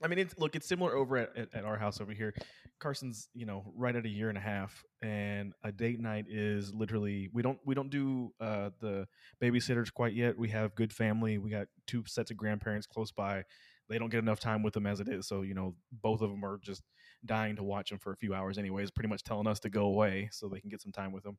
I 0.02 0.08
mean, 0.08 0.20
it's 0.20 0.38
look, 0.38 0.56
it's 0.56 0.68
similar 0.68 0.96
over 0.96 1.18
at, 1.18 1.36
at, 1.36 1.54
at 1.54 1.66
our 1.66 1.78
house 1.78 2.00
over 2.00 2.14
here. 2.14 2.34
Carson's, 2.80 3.28
you 3.34 3.46
know, 3.46 3.66
right 3.76 3.96
at 3.96 4.06
a 4.06 4.10
year 4.10 4.30
and 4.30 4.38
a 4.38 4.42
half, 4.42 4.84
and 5.02 5.54
a 5.64 5.72
date 5.72 6.00
night 6.00 6.26
is 6.30 6.74
literally 6.74 7.30
we 7.34 7.42
don't 7.42 7.60
we 7.66 7.76
don't 7.76 7.90
do 7.90 8.32
uh, 8.40 8.70
the 8.80 9.08
babysitters 9.42 9.94
quite 9.94 10.14
yet. 10.14 10.38
We 10.38 10.50
have 10.50 10.76
good 10.76 10.94
family. 10.94 11.38
We 11.38 11.50
got 11.50 11.68
two 11.88 12.04
sets 12.08 12.32
of 12.32 12.38
grandparents 12.38 12.88
close 12.88 13.12
by. 13.12 13.44
They 13.90 13.98
don't 13.98 14.10
get 14.10 14.20
enough 14.20 14.40
time 14.40 14.64
with 14.64 14.74
them 14.74 14.86
as 14.86 15.00
it 15.00 15.10
is, 15.10 15.28
so 15.28 15.42
you 15.42 15.54
know, 15.54 15.76
both 15.92 16.22
of 16.22 16.30
them 16.30 16.46
are 16.46 16.60
just 16.62 16.84
dying 17.26 17.56
to 17.58 17.64
watch 17.64 17.90
them 17.90 18.00
for 18.00 18.14
a 18.14 18.18
few 18.18 18.34
hours, 18.34 18.58
anyways. 18.58 18.92
Pretty 18.92 19.10
much 19.10 19.24
telling 19.24 19.48
us 19.48 19.60
to 19.62 19.70
go 19.70 19.86
away 19.86 20.30
so 20.32 20.48
they 20.48 20.62
can 20.62 20.70
get 20.70 20.82
some 20.82 20.92
time 20.92 21.12
with 21.12 21.24
them. 21.24 21.38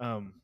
Um, 0.00 0.34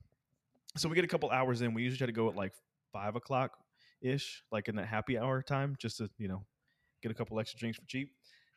so 0.77 0.89
we 0.89 0.95
get 0.95 1.05
a 1.05 1.09
couple 1.09 1.31
hours 1.31 1.63
in. 1.63 1.75
We 1.75 1.83
usually 1.83 1.99
try 1.99 2.07
to 2.07 2.13
go 2.13 2.29
at 2.29 2.37
like 2.37 2.53
five 2.93 3.17
o'clock 3.17 3.53
ish, 4.01 4.45
like 4.53 4.69
in 4.69 4.77
that 4.77 4.87
happy 4.87 5.19
hour 5.19 5.43
time, 5.43 5.75
just 5.79 5.97
to 5.97 6.11
you 6.19 6.29
know 6.29 6.45
get 7.03 7.11
a 7.11 7.15
couple 7.15 7.39
extra 7.41 7.59
drinks 7.59 7.79
for 7.79 7.87
cheap, 7.87 8.11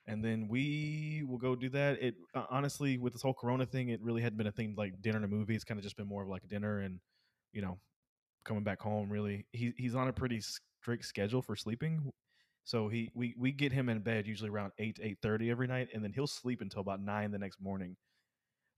and 0.08 0.24
then 0.24 0.48
we 0.48 1.24
will 1.28 1.38
go 1.38 1.56
do 1.56 1.70
that. 1.70 2.02
It 2.02 2.16
uh, 2.34 2.46
honestly, 2.50 2.98
with 2.98 3.14
this 3.14 3.22
whole 3.22 3.34
Corona 3.34 3.66
thing, 3.66 3.90
it 3.90 4.02
really 4.02 4.22
hadn't 4.22 4.38
been 4.38 4.48
a 4.48 4.52
thing 4.52 4.76
like 4.78 5.02
dinner 5.02 5.18
and 5.18 5.26
a 5.26 5.28
movie. 5.28 5.56
It's 5.56 5.64
kind 5.64 5.80
of 5.80 5.84
just 5.84 5.98
been 5.98 6.08
more 6.08 6.24
of 6.24 6.30
like 6.30 6.44
a 6.44 6.48
dinner 6.48 6.80
and 6.80 7.00
you 7.54 7.62
know 7.62 7.80
coming 8.46 8.64
back 8.64 8.82
home. 8.82 9.10
Really, 9.10 9.46
he 9.52 9.74
he's 9.78 9.96
on 9.96 10.08
a 10.08 10.14
pretty 10.14 10.42
strict 10.42 11.06
schedule 11.06 11.42
for 11.42 11.56
sleeping. 11.56 12.12
So 12.64 12.88
he 12.88 13.12
we 13.16 13.34
we 13.38 13.52
get 13.52 13.72
him 13.72 13.90
in 13.90 14.00
bed 14.00 14.28
usually 14.28 14.50
around 14.50 14.72
eight 14.78 15.00
eight 15.02 15.18
thirty 15.22 15.50
every 15.50 15.68
night, 15.68 15.90
and 15.94 16.04
then 16.04 16.14
he'll 16.14 16.28
sleep 16.28 16.62
until 16.62 16.82
about 16.82 17.02
nine 17.02 17.32
the 17.32 17.40
next 17.40 17.62
morning. 17.62 17.96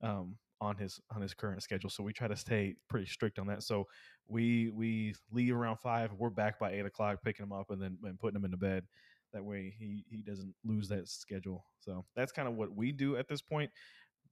Um, 0.02 0.38
on 0.64 0.78
his 0.78 1.00
on 1.14 1.22
his 1.22 1.34
current 1.34 1.62
schedule, 1.62 1.90
so 1.90 2.04
we 2.04 2.14
try 2.14 2.28
to 2.28 2.38
stay 2.38 2.76
pretty 2.90 3.06
strict 3.06 3.38
on 3.38 3.48
that. 3.48 3.64
So 3.64 3.86
we 4.28 4.70
we 4.70 5.14
leave 5.32 5.56
around 5.56 5.78
five. 5.78 6.12
We're 6.18 6.30
back 6.30 6.58
by 6.58 6.72
eight 6.72 6.86
o'clock, 6.86 7.20
picking 7.24 7.44
him 7.44 7.52
up 7.52 7.70
and 7.70 7.82
then 7.82 7.98
and 8.04 8.18
putting 8.18 8.38
him 8.38 8.46
into 8.46 8.58
bed. 8.58 8.86
That 9.34 9.44
way 9.44 9.74
he 9.78 10.06
he 10.10 10.22
doesn't 10.22 10.54
lose 10.64 10.88
that 10.90 11.08
schedule. 11.08 11.66
So 11.80 12.06
that's 12.16 12.32
kind 12.32 12.48
of 12.48 12.56
what 12.56 12.76
we 12.76 12.92
do 12.92 13.18
at 13.18 13.28
this 13.28 13.42
point. 13.42 13.72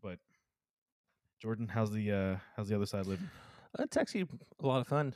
But 0.01 0.19
Jordan, 1.41 1.67
how's 1.67 1.91
the 1.91 2.11
uh 2.11 2.35
how's 2.55 2.67
the 2.67 2.75
other 2.75 2.85
side 2.85 3.07
living? 3.07 3.29
It's 3.79 3.95
actually 3.95 4.27
a 4.61 4.67
lot 4.67 4.81
of 4.81 4.87
fun. 4.87 5.13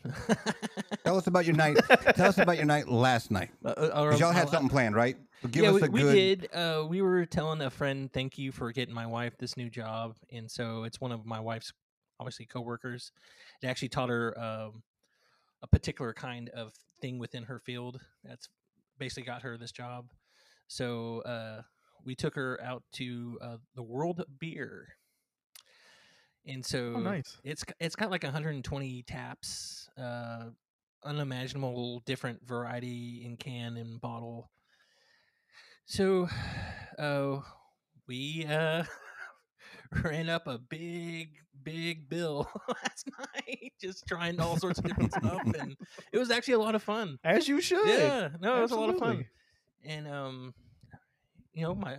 Tell 1.04 1.18
us 1.18 1.28
about 1.28 1.46
your 1.46 1.56
night. 1.56 1.78
Tell 2.16 2.30
us 2.30 2.38
about 2.38 2.56
your 2.56 2.66
night 2.66 2.88
last 2.88 3.30
night. 3.30 3.50
Uh, 3.64 3.70
uh, 3.70 4.16
y'all 4.18 4.32
had 4.32 4.48
uh, 4.48 4.52
something 4.52 4.70
planned, 4.70 4.96
right? 4.96 5.18
Give 5.52 5.64
yeah, 5.64 5.70
us 5.72 5.82
we, 5.82 5.88
a 5.88 5.92
we 5.92 6.02
good. 6.02 6.14
did. 6.14 6.50
Uh, 6.54 6.86
we 6.88 7.02
were 7.02 7.26
telling 7.26 7.62
a 7.62 7.70
friend 7.70 8.12
thank 8.14 8.38
you 8.38 8.54
for 8.54 8.72
getting 8.72 8.96
my 8.96 9.06
wife 9.06 9.38
this 9.38 9.58
new 9.58 9.70
job, 9.70 10.16
and 10.32 10.50
so 10.50 10.84
it's 10.84 11.02
one 11.02 11.12
of 11.12 11.26
my 11.26 11.40
wife's 11.40 11.74
obviously 12.20 12.46
coworkers. 12.46 13.12
It 13.62 13.68
actually 13.68 13.90
taught 13.90 14.10
her 14.10 14.40
um, 14.40 14.84
a 15.62 15.68
particular 15.68 16.14
kind 16.14 16.50
of 16.50 16.72
thing 17.02 17.20
within 17.20 17.44
her 17.44 17.60
field. 17.60 18.00
That's 18.24 18.48
basically 18.98 19.24
got 19.24 19.42
her 19.44 19.58
this 19.58 19.72
job. 19.72 20.10
So 20.68 21.22
uh, 21.22 21.62
we 22.04 22.16
took 22.16 22.36
her 22.36 22.60
out 22.64 22.84
to 22.94 23.38
uh, 23.42 23.58
the 23.76 23.84
World 23.84 24.24
Beer, 24.40 24.88
and 26.46 26.66
so 26.66 26.94
Oh, 26.96 27.00
nice. 27.00 27.38
it's 27.44 27.64
it's 27.80 27.96
got 27.96 28.12
like 28.12 28.24
120 28.24 29.04
taps, 29.04 29.90
uh, 29.98 30.46
unimaginable 31.04 32.02
different 32.06 32.46
variety 32.48 33.24
in 33.26 33.38
can 33.38 33.78
and 33.78 34.00
bottle. 34.02 34.50
So, 35.86 36.28
uh, 37.00 37.40
we 38.08 38.46
uh 38.50 38.84
ran 40.04 40.30
up 40.30 40.48
a 40.48 40.58
big, 40.58 41.36
big 41.64 42.10
bill 42.10 42.50
last 42.68 43.10
night, 43.20 43.74
just 43.80 44.06
trying 44.08 44.40
all 44.40 44.58
sorts 44.58 44.80
of 44.80 44.86
different 44.86 45.14
stuff, 45.14 45.42
and 45.58 45.76
it 46.12 46.18
was 46.18 46.32
actually 46.32 46.56
a 46.56 46.60
lot 46.60 46.76
of 46.76 46.84
fun. 46.84 47.18
As 47.24 47.48
you 47.48 47.62
should. 47.62 47.88
Yeah, 47.88 48.30
no, 48.40 48.58
it 48.58 48.62
was 48.62 48.72
a 48.72 48.76
lot 48.76 48.90
of 48.90 48.98
fun, 49.00 49.26
and 49.84 50.08
um, 50.08 50.54
you 51.54 51.64
know, 51.64 51.76
my 51.76 51.98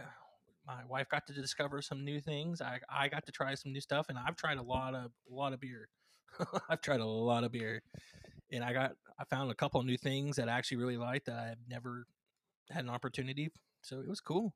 my 0.67 0.85
wife 0.89 1.09
got 1.09 1.27
to 1.29 1.33
discover 1.33 1.81
some 1.81 2.05
new 2.05 2.21
things. 2.21 2.61
I 2.61 2.81
I 2.89 3.09
got 3.09 3.27
to 3.27 3.33
try 3.33 3.55
some 3.55 3.73
new 3.73 3.81
stuff, 3.81 4.07
and 4.09 4.19
I've 4.19 4.37
tried 4.37 4.59
a 4.59 4.63
lot 4.63 4.95
of 4.95 5.11
a 5.31 5.35
lot 5.35 5.53
of 5.53 5.61
beer. 5.61 5.89
I've 6.69 6.83
tried 6.83 7.01
a 7.01 7.07
lot 7.07 7.45
of 7.45 7.53
beer, 7.53 7.83
and 8.53 8.65
I 8.65 8.73
got 8.73 8.93
I 9.19 9.25
found 9.25 9.51
a 9.51 9.55
couple 9.55 9.81
of 9.81 9.87
new 9.87 9.97
things 9.97 10.37
that 10.37 10.49
I 10.49 10.53
actually 10.53 10.79
really 10.79 10.99
liked 10.99 11.27
that 11.27 11.39
I've 11.39 11.69
never 11.69 12.07
had 12.71 12.85
an 12.85 12.91
opportunity. 12.91 13.51
So 13.83 14.01
it 14.01 14.09
was 14.09 14.21
cool. 14.21 14.55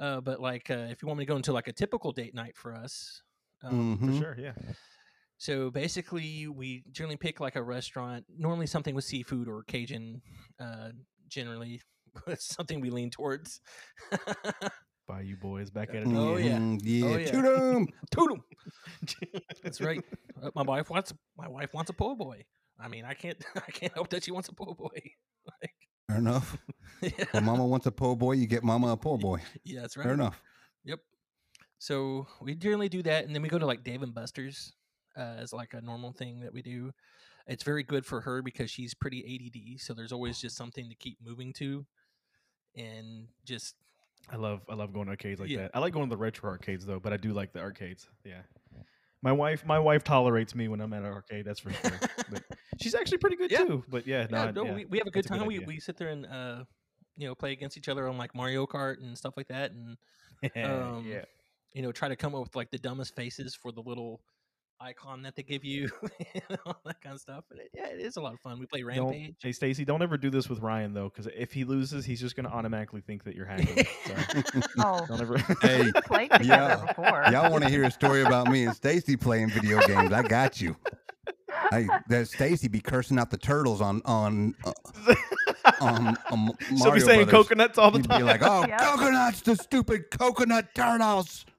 Uh, 0.00 0.20
but 0.20 0.40
like, 0.40 0.70
uh, 0.70 0.88
if 0.90 1.02
you 1.02 1.08
want 1.08 1.18
me 1.18 1.26
to 1.26 1.28
go 1.28 1.36
into 1.36 1.52
like 1.52 1.68
a 1.68 1.72
typical 1.74 2.12
date 2.12 2.34
night 2.34 2.56
for 2.56 2.74
us, 2.74 3.22
um, 3.62 3.98
For 4.04 4.12
Mhm. 4.12 4.18
sure. 4.18 4.36
Yeah. 4.38 4.54
so 5.38 5.70
basically, 5.70 6.48
we 6.48 6.84
generally 6.92 7.16
pick 7.16 7.40
like 7.40 7.56
a 7.56 7.62
restaurant, 7.62 8.24
normally 8.28 8.66
something 8.66 8.94
with 8.94 9.04
seafood 9.04 9.48
or 9.48 9.62
Cajun. 9.64 10.22
Uh, 10.58 10.90
generally, 11.28 11.82
something 12.38 12.80
we 12.80 12.90
lean 12.90 13.10
towards. 13.10 13.60
By 15.06 15.22
you 15.22 15.36
boys 15.36 15.70
back 15.70 15.88
at 15.90 16.02
it. 16.02 16.08
Oh, 16.14 16.36
yeah. 16.36 16.58
Mhm, 16.60 16.80
yeah. 16.82 17.06
Oh, 17.06 17.16
yeah. 17.16 17.30
Toot 17.32 17.44
'em. 17.76 17.88
Totem. 18.10 18.44
That's 19.62 19.80
right. 19.80 20.04
Uh, 20.40 20.50
my 20.54 20.62
wife 20.62 20.90
wants 20.90 21.12
my 21.36 21.48
wife 21.48 21.74
wants 21.74 21.90
a 21.90 21.94
po' 21.94 22.14
boy. 22.14 22.44
I 22.78 22.88
mean, 22.88 23.04
I 23.04 23.14
can't 23.14 23.36
I 23.56 23.70
can't 23.70 23.92
help 23.92 24.08
that 24.10 24.24
she 24.24 24.30
wants 24.30 24.48
a 24.48 24.52
po' 24.54 24.74
boy. 24.74 25.00
Like, 26.10 26.16
Fair 26.16 26.18
enough. 26.18 26.56
yeah, 27.02 27.24
When 27.32 27.44
mama 27.44 27.66
wants 27.66 27.86
a 27.86 27.90
po' 27.92 28.14
boy, 28.16 28.32
you 28.32 28.46
get 28.46 28.62
mama 28.64 28.88
a 28.92 28.96
po' 28.96 29.16
boy. 29.16 29.40
yeah, 29.64 29.80
that's 29.82 29.96
right. 29.96 30.04
Fair 30.04 30.14
enough. 30.14 30.40
Yep. 30.84 31.00
So 31.78 32.26
we 32.40 32.54
generally 32.54 32.88
do 32.88 33.02
that, 33.02 33.24
and 33.24 33.34
then 33.34 33.42
we 33.42 33.48
go 33.48 33.58
to 33.58 33.66
like 33.66 33.82
Dave 33.84 34.02
and 34.02 34.14
Buster's 34.14 34.72
uh, 35.16 35.36
as 35.38 35.52
like 35.52 35.74
a 35.74 35.80
normal 35.80 36.12
thing 36.12 36.40
that 36.40 36.52
we 36.52 36.62
do. 36.62 36.92
It's 37.46 37.64
very 37.64 37.82
good 37.82 38.04
for 38.04 38.20
her 38.20 38.42
because 38.42 38.70
she's 38.70 38.94
pretty 38.94 39.24
ADD, 39.24 39.80
so 39.80 39.94
there's 39.94 40.12
always 40.12 40.38
just 40.40 40.56
something 40.56 40.88
to 40.88 40.94
keep 40.94 41.18
moving 41.24 41.52
to, 41.54 41.86
and 42.76 43.28
just 43.44 43.74
I 44.30 44.36
love 44.36 44.60
I 44.68 44.74
love 44.74 44.92
going 44.92 45.06
to 45.06 45.10
arcades 45.12 45.40
like 45.40 45.48
Yeah. 45.50 45.62
that. 45.62 45.70
I 45.74 45.78
like 45.78 45.92
going 45.92 46.06
to 46.06 46.10
the 46.14 46.20
retro 46.20 46.50
arcades 46.50 46.84
though, 46.86 47.00
but 47.00 47.12
I 47.12 47.16
do 47.16 47.32
like 47.32 47.52
the 47.52 47.60
arcades. 47.60 48.06
Yeah. 48.24 48.42
My 49.22 49.32
wife 49.32 49.64
my 49.66 49.78
wife 49.78 50.04
tolerates 50.04 50.54
me 50.54 50.68
when 50.68 50.80
I'm 50.80 50.92
at 50.92 51.02
an 51.02 51.08
arcade, 51.12 51.44
that's 51.44 51.60
for 51.60 51.72
sure. 51.72 51.98
but 52.30 52.42
she's 52.80 52.94
actually 52.94 53.18
pretty 53.18 53.36
good 53.36 53.50
Yeah. 53.50 53.64
too. 53.64 53.84
But 53.88 54.06
yeah, 54.06 54.26
no, 54.30 54.44
yeah, 54.44 54.50
no, 54.52 54.64
yeah, 54.64 54.74
we, 54.74 54.84
we 54.86 54.98
have 54.98 55.06
a 55.06 55.10
good 55.10 55.24
that's 55.24 55.30
a 55.30 55.34
good 55.34 55.38
time. 55.38 55.46
we 55.46 55.58
we 55.60 55.80
sit 55.80 55.96
there 55.96 56.08
and 56.08 56.26
uh, 56.26 56.64
you 57.16 57.26
know 57.26 57.34
play 57.34 57.52
against 57.52 57.76
each 57.76 57.88
other 57.88 58.08
on 58.08 58.16
like 58.18 58.34
Mario 58.34 58.66
Kart 58.66 58.98
and 59.02 59.16
stuff 59.16 59.34
like 59.36 59.48
that, 59.48 59.72
and 59.72 59.96
um, 60.64 61.04
yeah. 61.06 61.24
you 61.72 61.82
know 61.82 61.92
try 61.92 62.08
to 62.08 62.16
come 62.16 62.34
up 62.34 62.42
with 62.42 62.56
like 62.56 62.70
the 62.70 62.78
dumbest 62.78 63.14
faces 63.14 63.54
for 63.54 63.72
the 63.72 63.80
little 63.82 64.20
icon 64.82 65.20
that 65.20 65.36
they 65.36 65.42
give 65.42 65.62
you, 65.62 65.90
and 66.48 66.58
all 66.64 66.80
that 66.86 67.00
kind 67.02 67.14
of 67.14 67.20
stuff. 67.20 67.44
But 67.50 67.58
it, 67.58 67.70
yeah, 67.74 67.88
it 67.88 68.00
is 68.00 68.16
a 68.16 68.20
lot 68.22 68.32
of 68.32 68.40
fun. 68.40 68.58
We 68.58 68.64
play 68.64 68.82
Don't, 68.82 69.34
hey 69.42 69.52
Stacy, 69.52 69.84
don't 69.84 70.00
ever 70.02 70.16
do 70.16 70.30
this 70.30 70.48
with 70.48 70.60
Ryan 70.60 70.94
though, 70.94 71.10
because 71.10 71.30
if 71.36 71.52
he 71.52 71.64
loses, 71.64 72.06
he's 72.06 72.20
just 72.20 72.34
gonna 72.34 72.48
automatically 72.48 73.02
think 73.02 73.24
that 73.24 73.34
you're 73.34 73.44
hacking. 73.44 73.84
so 74.06 74.14
Oh, 74.78 75.04
don't 75.06 75.20
ever. 75.20 75.36
Hey, 75.60 75.92
played 76.06 76.30
together 76.30 76.44
Yeah. 76.46 76.86
before. 76.86 77.24
y'all 77.30 77.50
want 77.50 77.64
to 77.64 77.68
hear 77.68 77.84
a 77.84 77.90
story 77.90 78.22
about 78.22 78.48
me 78.48 78.64
and 78.64 78.74
Stacy 78.74 79.16
playing 79.16 79.50
video 79.50 79.80
games? 79.86 80.12
I 80.12 80.22
got 80.22 80.60
you. 80.62 80.74
Hey, 81.70 81.88
that 82.08 82.28
Stacy 82.28 82.68
be 82.68 82.80
cursing 82.80 83.18
out 83.18 83.30
the 83.30 83.36
turtles 83.38 83.80
on 83.80 84.02
on 84.04 84.54
uh, 84.64 84.72
on, 85.80 86.16
on 86.30 86.52
She'll 86.76 86.92
be 86.92 87.00
saying 87.00 87.26
Brothers. 87.26 87.32
coconuts 87.32 87.78
all 87.78 87.90
the 87.90 87.98
You'd 87.98 88.08
time. 88.08 88.18
be 88.18 88.22
like, 88.24 88.42
"Oh, 88.42 88.66
Yep. 88.68 88.80
coconuts! 88.80 89.40
The 89.42 89.56
stupid 89.56 90.10
coconut 90.10 90.74
turtles!" 90.74 91.44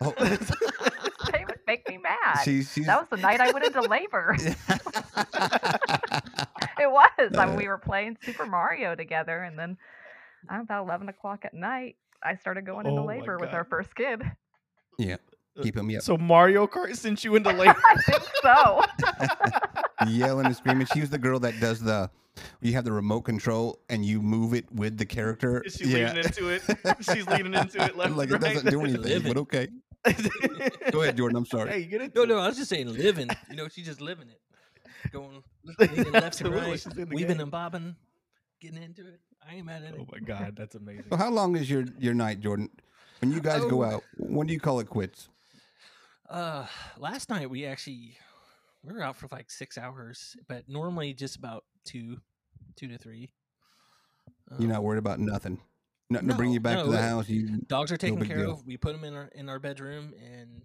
Oh, 0.00 0.14
they 0.20 1.44
would 1.44 1.58
make 1.66 1.88
me 1.88 1.98
mad. 1.98 2.44
she, 2.44 2.62
she's 2.62 2.86
that 2.86 2.98
was 3.00 3.08
the 3.10 3.16
night 3.16 3.40
I 3.40 3.48
went 3.48 3.64
into 3.64 3.82
labor. 3.82 4.36
it 6.78 6.90
was. 6.90 7.10
I 7.36 7.46
mean, 7.46 7.54
Uh, 7.54 7.56
we 7.56 7.66
were 7.68 7.78
playing 7.78 8.16
Super 8.24 8.46
Mario 8.46 8.94
together, 8.94 9.42
and 9.42 9.58
then 9.58 9.76
uh, 10.52 10.60
about 10.60 10.84
eleven 10.84 11.08
o'clock 11.08 11.44
at 11.44 11.54
night, 11.54 11.96
I 12.22 12.36
started 12.36 12.64
going 12.66 12.86
into 12.86 13.00
Oh 13.00 13.06
my 13.08 13.14
labor 13.18 13.38
with 13.38 13.52
our 13.54 13.64
God. 13.64 13.66
first 13.70 13.94
kid. 13.94 14.22
yeah, 14.98 15.16
keep 15.62 15.76
him 15.76 15.94
up, 15.94 16.02
So 16.02 16.16
Mario 16.16 16.66
Kart 16.66 16.94
sent 16.96 17.24
you 17.24 17.36
into 17.36 17.50
labor. 17.52 17.76
I 17.86 17.96
think 18.02 18.22
so. 18.42 18.84
yelling 20.08 20.46
and 20.46 20.56
screaming. 20.56 20.86
She 20.92 21.00
was 21.00 21.10
the 21.10 21.18
girl 21.18 21.38
that 21.40 21.58
does 21.60 21.80
the. 21.80 22.10
You 22.60 22.72
have 22.74 22.84
the 22.84 22.92
remote 22.92 23.22
control 23.22 23.80
and 23.88 24.04
you 24.04 24.22
move 24.22 24.54
it 24.54 24.70
with 24.72 24.96
the 24.96 25.04
character. 25.06 25.60
Is 25.62 25.74
she 25.74 25.86
leaning 25.86 26.18
into 26.18 26.48
it? 26.50 26.62
She's 27.00 27.26
leaning 27.26 27.52
into 27.54 27.82
it 27.84 27.96
left 27.96 28.14
like 28.14 28.30
and 28.30 28.44
it 28.44 28.54
doesn't 28.54 28.70
do 28.70 28.80
anything, 28.82 29.22
but 29.24 29.36
okay. 29.38 29.66
Go 30.92 31.02
ahead, 31.02 31.16
Jordan. 31.16 31.36
I'm 31.36 31.44
sorry. 31.46 31.70
Hey, 31.70 31.84
get 31.84 32.00
it. 32.00 32.14
No, 32.14 32.24
no, 32.24 32.38
I 32.38 32.46
was 32.46 32.56
just 32.56 32.70
saying 32.70 32.92
living. 32.96 33.28
You 33.50 33.56
know, 33.56 33.66
she's 33.68 33.86
just 33.86 34.00
living 34.00 34.28
it, 34.28 34.40
going 35.10 35.42
left 36.12 36.40
and 36.40 36.54
right, 36.54 36.72
she's 36.74 36.86
in 36.86 36.96
the 36.96 37.06
weaving 37.06 37.28
game. 37.38 37.40
and 37.40 37.50
bobbing, 37.50 37.96
getting 38.60 38.82
into 38.84 39.06
it. 39.08 39.20
I 39.48 39.56
ain't 39.56 39.66
mad 39.66 39.82
at 39.82 39.94
it. 39.94 40.00
Oh 40.00 40.06
my 40.12 40.20
god, 40.20 40.54
that's 40.56 40.76
amazing. 40.76 41.06
So 41.10 41.16
how 41.16 41.30
long 41.30 41.56
is 41.56 41.68
your 41.68 41.84
your 41.98 42.14
night, 42.14 42.38
Jordan? 42.40 42.70
When 43.20 43.32
you 43.32 43.40
guys 43.40 43.64
go 43.64 43.82
Oh. 43.82 43.86
out, 43.96 44.04
when 44.16 44.46
do 44.46 44.52
you 44.52 44.60
call 44.60 44.78
it 44.78 44.88
quits? 44.88 45.28
Uh, 46.28 46.66
last 46.98 47.30
night 47.30 47.48
we 47.48 47.64
actually 47.64 48.16
we 48.82 48.92
were 48.92 49.02
out 49.02 49.16
for 49.16 49.28
like 49.32 49.50
six 49.50 49.78
hours, 49.78 50.36
but 50.48 50.68
normally 50.68 51.14
just 51.14 51.36
about 51.36 51.64
two, 51.84 52.18
two 52.76 52.88
to 52.88 52.98
three. 52.98 53.30
You're 54.52 54.68
Um, 54.68 54.68
not 54.68 54.82
worried 54.82 54.98
about 54.98 55.18
nothing. 55.20 55.58
Nothing 56.10 56.28
to 56.28 56.34
bring 56.36 56.52
you 56.52 56.60
back 56.60 56.76
no, 56.78 56.84
to 56.86 56.90
the 56.90 57.02
house. 57.02 57.28
You 57.28 57.58
dogs 57.66 57.92
are 57.92 57.96
taken 57.98 58.18
big 58.18 58.28
care 58.28 58.38
deal. 58.38 58.52
of. 58.52 58.66
We 58.66 58.76
put 58.76 58.92
them 58.94 59.04
in 59.04 59.14
our 59.14 59.28
in 59.34 59.48
our 59.48 59.58
bedroom 59.58 60.14
and 60.22 60.62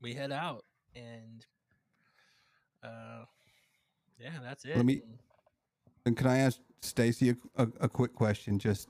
we 0.00 0.14
head 0.14 0.32
out 0.32 0.64
and 0.94 1.44
uh 2.84 3.24
yeah, 4.18 4.30
that's 4.42 4.64
it. 4.64 4.76
Let 4.76 4.84
me- 4.86 5.02
And- 5.02 5.18
and 6.04 6.16
can 6.16 6.28
I 6.28 6.38
ask 6.38 6.60
Stacy 6.82 7.30
a, 7.30 7.36
a, 7.56 7.68
a 7.80 7.88
quick 7.88 8.14
question? 8.14 8.60
Just 8.60 8.88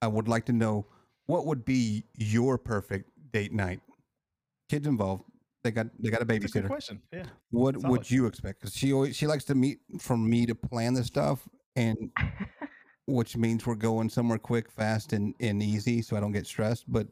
I 0.00 0.06
would 0.06 0.28
like 0.28 0.44
to 0.46 0.52
know 0.52 0.86
what 1.26 1.44
would 1.44 1.64
be 1.64 2.04
your 2.16 2.56
perfect 2.56 3.10
date 3.32 3.52
night. 3.52 3.80
Kids 4.68 4.86
involved. 4.86 5.24
They 5.62 5.70
got 5.70 5.86
they 5.98 6.10
got 6.10 6.22
a 6.22 6.24
That's 6.24 6.44
a 6.44 6.48
good 6.48 6.64
babysitter. 6.64 6.66
question. 6.66 7.02
Yeah. 7.12 7.24
What 7.50 7.80
Solid. 7.80 7.90
would 7.90 8.10
you 8.10 8.26
expect? 8.26 8.60
Because 8.60 8.74
she 8.74 8.92
always 8.92 9.16
she 9.16 9.26
likes 9.26 9.44
to 9.44 9.54
meet 9.54 9.80
for 9.98 10.16
me 10.16 10.46
to 10.46 10.54
plan 10.54 10.94
the 10.94 11.02
stuff, 11.04 11.48
and 11.74 12.10
which 13.06 13.36
means 13.36 13.66
we're 13.66 13.74
going 13.74 14.08
somewhere 14.08 14.38
quick, 14.38 14.70
fast, 14.70 15.12
and 15.12 15.34
and 15.40 15.62
easy, 15.62 16.02
so 16.02 16.16
I 16.16 16.20
don't 16.20 16.32
get 16.32 16.46
stressed. 16.46 16.84
But 16.90 17.08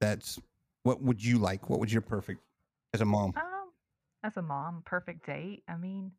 that's 0.00 0.38
what 0.82 1.02
would 1.02 1.22
you 1.22 1.38
like? 1.38 1.68
What 1.68 1.80
would 1.80 1.90
your 1.90 2.02
perfect 2.02 2.40
as 2.94 3.00
a 3.00 3.04
mom? 3.04 3.32
Um, 3.36 3.70
as 4.22 4.36
a 4.36 4.42
mom, 4.42 4.82
perfect 4.84 5.26
date. 5.26 5.62
I 5.68 5.76
mean, 5.76 6.12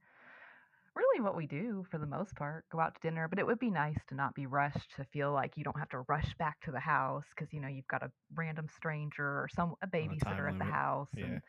really 0.95 1.21
what 1.21 1.35
we 1.35 1.47
do 1.47 1.85
for 1.89 1.97
the 1.97 2.05
most 2.05 2.35
part, 2.35 2.65
go 2.71 2.79
out 2.79 2.95
to 2.95 3.01
dinner, 3.01 3.27
but 3.27 3.39
it 3.39 3.45
would 3.45 3.59
be 3.59 3.69
nice 3.69 3.97
to 4.09 4.15
not 4.15 4.35
be 4.35 4.45
rushed 4.45 4.95
to 4.97 5.05
feel 5.05 5.31
like 5.31 5.57
you 5.57 5.63
don't 5.63 5.77
have 5.79 5.89
to 5.89 6.03
rush 6.07 6.33
back 6.37 6.59
to 6.61 6.71
the 6.71 6.79
house 6.79 7.25
because 7.35 7.53
you 7.53 7.59
know 7.61 7.67
you've 7.67 7.87
got 7.87 8.03
a 8.03 8.11
random 8.35 8.67
stranger 8.75 9.23
or 9.23 9.47
some 9.53 9.75
a 9.81 9.87
babysitter 9.87 10.49
at 10.49 10.57
the 10.57 10.65
limit. 10.65 10.73
house 10.73 11.09
Yeah. 11.15 11.25
and 11.25 11.41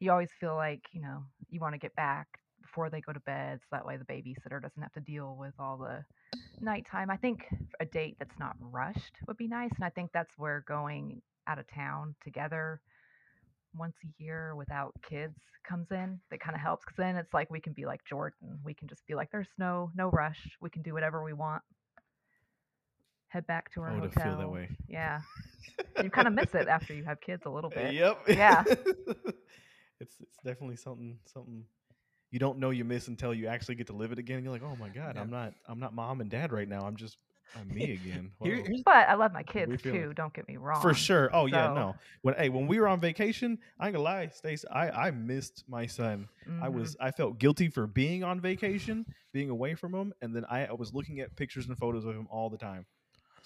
you 0.00 0.10
always 0.10 0.30
feel 0.40 0.54
like, 0.54 0.82
you 0.92 1.00
know, 1.02 1.24
you 1.50 1.60
want 1.60 1.74
to 1.74 1.78
get 1.78 1.94
back 1.94 2.26
before 2.62 2.90
they 2.90 3.00
go 3.00 3.12
to 3.12 3.20
bed 3.20 3.60
so 3.62 3.66
that 3.72 3.86
way 3.86 3.96
the 3.96 4.04
babysitter 4.04 4.60
doesn't 4.60 4.82
have 4.82 4.92
to 4.92 5.00
deal 5.00 5.36
with 5.38 5.54
all 5.58 5.76
the 5.76 6.04
nighttime. 6.60 7.10
I 7.10 7.16
think 7.16 7.46
a 7.80 7.84
date 7.84 8.16
that's 8.18 8.38
not 8.38 8.56
rushed 8.60 9.16
would 9.26 9.36
be 9.36 9.48
nice 9.48 9.72
and 9.76 9.84
I 9.84 9.90
think 9.90 10.10
that's 10.12 10.32
where 10.36 10.64
going 10.66 11.20
out 11.46 11.58
of 11.58 11.66
town 11.68 12.14
together 12.22 12.80
once 13.76 13.96
a 14.04 14.22
year 14.22 14.54
without 14.56 14.92
kids 15.08 15.34
comes 15.68 15.86
in 15.90 16.18
that 16.30 16.40
kind 16.40 16.54
of 16.54 16.60
helps 16.60 16.84
because 16.84 16.96
then 16.96 17.16
it's 17.16 17.32
like 17.34 17.50
we 17.50 17.60
can 17.60 17.72
be 17.72 17.84
like 17.86 18.00
jordan 18.04 18.58
we 18.64 18.74
can 18.74 18.88
just 18.88 19.06
be 19.06 19.14
like 19.14 19.30
there's 19.30 19.48
no 19.58 19.90
no 19.94 20.08
rush 20.10 20.56
we 20.60 20.68
can 20.70 20.82
do 20.82 20.92
whatever 20.92 21.22
we 21.22 21.32
want 21.32 21.62
head 23.28 23.46
back 23.46 23.72
to 23.72 23.80
our 23.80 23.90
I 23.90 23.94
would 24.00 24.12
hotel 24.12 24.24
feel 24.24 24.38
that 24.38 24.50
way. 24.50 24.68
yeah 24.88 25.20
you 26.02 26.10
kind 26.10 26.26
of 26.26 26.34
miss 26.34 26.52
it 26.54 26.66
after 26.66 26.94
you 26.94 27.04
have 27.04 27.20
kids 27.20 27.42
a 27.46 27.50
little 27.50 27.70
bit 27.70 27.94
Yep. 27.94 28.18
Yeah. 28.28 28.64
it's 30.00 30.14
it's 30.20 30.36
definitely 30.44 30.76
something 30.76 31.18
something 31.26 31.64
you 32.30 32.38
don't 32.38 32.58
know 32.58 32.70
you 32.70 32.84
miss 32.84 33.08
until 33.08 33.34
you 33.34 33.46
actually 33.48 33.74
get 33.74 33.88
to 33.88 33.92
live 33.92 34.12
it 34.12 34.18
again. 34.20 34.44
You're 34.44 34.52
like, 34.52 34.62
oh 34.62 34.76
my 34.78 34.88
god, 34.88 35.16
Yeah. 35.16 35.20
I'm 35.20 35.30
not 35.30 35.52
I'm 35.68 35.80
not 35.80 35.94
mom 35.94 36.20
and 36.20 36.30
dad 36.30 36.52
right 36.52 36.68
now. 36.68 36.82
I'm 36.86 36.96
just 36.96 37.16
I'm 37.58 37.68
me 37.68 37.92
again. 37.92 38.32
Here- 38.42 38.64
But 38.84 39.08
I 39.08 39.14
love 39.14 39.32
my 39.32 39.40
we 39.40 39.44
kids 39.44 39.82
feeling? 39.82 40.00
too. 40.02 40.14
Don't 40.14 40.32
get 40.32 40.46
me 40.48 40.56
wrong. 40.56 40.80
For 40.80 40.94
sure. 40.94 41.30
Oh 41.32 41.46
yeah, 41.46 41.72
no. 41.72 41.96
When 42.22 42.34
hey, 42.34 42.48
when 42.48 42.66
we 42.66 42.78
were 42.78 42.88
on 42.88 43.00
vacation, 43.00 43.58
I 43.78 43.86
ain't 43.86 43.94
gonna 43.94 44.04
lie, 44.04 44.28
Stace, 44.28 44.64
I 44.70 44.90
I 44.90 45.10
missed 45.10 45.64
my 45.68 45.86
son. 45.86 46.28
I 46.62 46.68
Mhm. 46.68 46.72
was 46.72 46.96
I 47.00 47.10
felt 47.10 47.38
guilty 47.38 47.68
for 47.68 47.86
being 47.86 48.22
on 48.24 48.40
vacation, 48.40 49.04
being 49.32 49.50
away 49.50 49.74
from 49.74 49.94
him, 49.94 50.12
and 50.22 50.34
then 50.34 50.44
I, 50.50 50.66
I 50.66 50.72
was 50.72 50.92
looking 50.94 51.20
at 51.20 51.34
pictures 51.36 51.66
and 51.68 51.76
photos 51.78 52.04
of 52.04 52.14
him 52.14 52.26
all 52.30 52.50
the 52.50 52.58
time. 52.58 52.86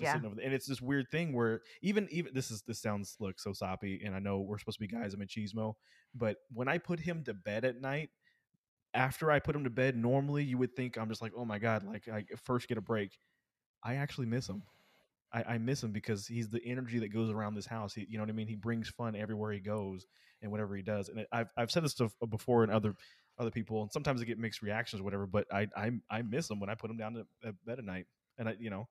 Yeah. 0.01 0.17
over. 0.17 0.41
And 0.41 0.53
it's 0.53 0.67
this 0.67 0.83
weird 0.83 1.07
thing 1.13 1.33
where 1.33 1.63
even 1.81 2.09
even 2.11 2.35
this 2.35 2.51
is 2.51 2.63
this 2.63 2.81
sounds 2.83 3.17
look 3.21 3.39
so 3.39 3.53
soppy, 3.53 4.03
and 4.05 4.15
I 4.15 4.19
know 4.19 4.41
we're 4.41 4.59
supposed 4.59 4.79
to 4.79 4.87
be 4.87 4.89
guys, 4.89 5.15
I'm 5.15 5.23
a 5.23 5.25
chismo, 5.25 5.75
but 6.15 6.39
when 6.53 6.67
I 6.69 6.79
put 6.79 6.99
him 6.99 7.23
to 7.25 7.33
bed 7.35 7.65
at 7.65 7.81
night, 7.81 8.11
after 8.93 9.31
I 9.31 9.39
put 9.39 9.55
him 9.57 9.65
to 9.65 9.71
bed, 9.71 9.97
normally 9.97 10.43
you 10.45 10.59
would 10.59 10.75
think 10.75 10.97
I'm 10.97 11.09
just 11.09 11.23
like, 11.23 11.33
oh 11.37 11.45
my 11.45 11.59
god, 11.59 11.85
like 11.85 12.09
I 12.09 12.25
first 12.45 12.69
get 12.69 12.77
a 12.77 12.81
break. 12.81 13.17
I 13.85 13.97
actually 13.97 14.27
miss 14.27 14.49
him. 14.49 14.63
I, 15.33 15.43
I 15.55 15.59
miss 15.59 15.83
him 15.83 15.91
because 15.93 16.27
he's 16.27 16.49
the 16.49 16.65
energy 16.65 17.01
that 17.01 17.09
goes 17.09 17.29
around 17.31 17.55
this 17.55 17.67
house. 17.67 17.93
He, 17.95 18.07
you 18.09 18.19
know 18.19 18.23
what 18.23 18.31
I 18.31 18.35
mean? 18.35 18.47
He 18.47 18.55
brings 18.55 18.89
fun 18.89 19.17
everywhere 19.17 19.53
he 19.53 19.59
goes 19.61 20.07
and 20.41 20.51
whatever 20.51 20.77
he 20.77 20.83
does. 20.83 21.09
And 21.09 21.27
I've 21.33 21.49
I've 21.57 21.71
said 21.71 21.85
this 21.85 21.93
stuff 21.93 22.15
uh, 22.23 22.27
before 22.27 22.63
and 22.63 22.73
other 22.73 22.95
other 23.39 23.51
people, 23.51 23.83
and 23.83 23.91
sometimes 23.93 24.23
I 24.23 24.25
get 24.25 24.39
mixed 24.39 24.63
reactions 24.63 25.01
or 25.01 25.05
whatever. 25.05 25.27
But 25.27 25.47
I 25.53 25.67
I 25.77 25.91
I 26.11 26.23
miss 26.23 26.49
him 26.49 26.61
when 26.61 26.71
I 26.71 26.75
put 26.77 26.91
him 26.91 26.97
down 26.97 27.15
to 27.15 27.27
at 27.45 27.55
bed 27.67 27.79
at 27.79 27.85
night, 27.85 28.07
and 28.39 28.49
I 28.49 28.55
you 28.59 28.71
know, 28.71 28.89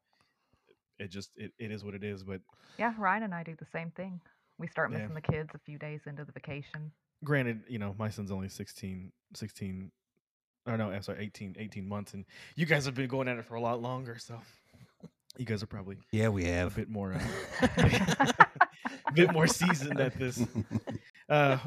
it 0.99 1.09
just 1.09 1.31
it, 1.37 1.51
it 1.57 1.71
is 1.71 1.83
what 1.83 1.95
it 1.95 2.03
is. 2.03 2.23
But 2.23 2.41
Yeah, 2.77 2.93
Ryan 2.97 3.23
and 3.23 3.33
I 3.35 3.43
do 3.43 3.55
the 3.57 3.65
same 3.71 3.91
thing. 3.91 4.19
We 4.57 4.67
start 4.67 4.91
Yeah. 4.91 4.99
missing 4.99 5.15
the 5.15 5.21
kids 5.21 5.49
a 5.53 5.59
few 5.59 5.77
days 5.79 6.01
into 6.05 6.25
the 6.25 6.31
vacation. 6.33 6.91
granted, 7.23 7.63
you 7.69 7.79
know, 7.79 7.95
my 7.97 8.09
son's 8.09 8.31
only 8.31 8.49
16, 8.49 9.11
16 9.33 9.91
or 10.67 10.77
no, 10.77 10.91
I'm 10.91 11.01
sorry, 11.01 11.23
18, 11.23 11.55
18 11.57 11.87
months, 11.87 12.13
and 12.13 12.25
you 12.55 12.65
guys 12.65 12.85
have 12.85 12.95
been 12.95 13.07
going 13.07 13.27
at 13.27 13.37
it 13.37 13.45
for 13.45 13.55
a 13.55 13.61
lot 13.61 13.81
longer, 13.81 14.17
so 14.17 14.39
you 15.37 15.45
guys 15.45 15.63
are 15.63 15.67
probably 15.67 15.97
Yeah, 16.11 16.29
we 16.29 16.45
have 16.45 16.73
a 16.73 16.75
bit 16.75 16.89
more 16.89 17.13
uh, 17.13 17.67
a 19.07 19.11
bit 19.13 19.31
more 19.33 19.47
seasoned 19.47 19.99
at 19.99 20.17
this. 20.17 20.45
Uh, 21.29 21.57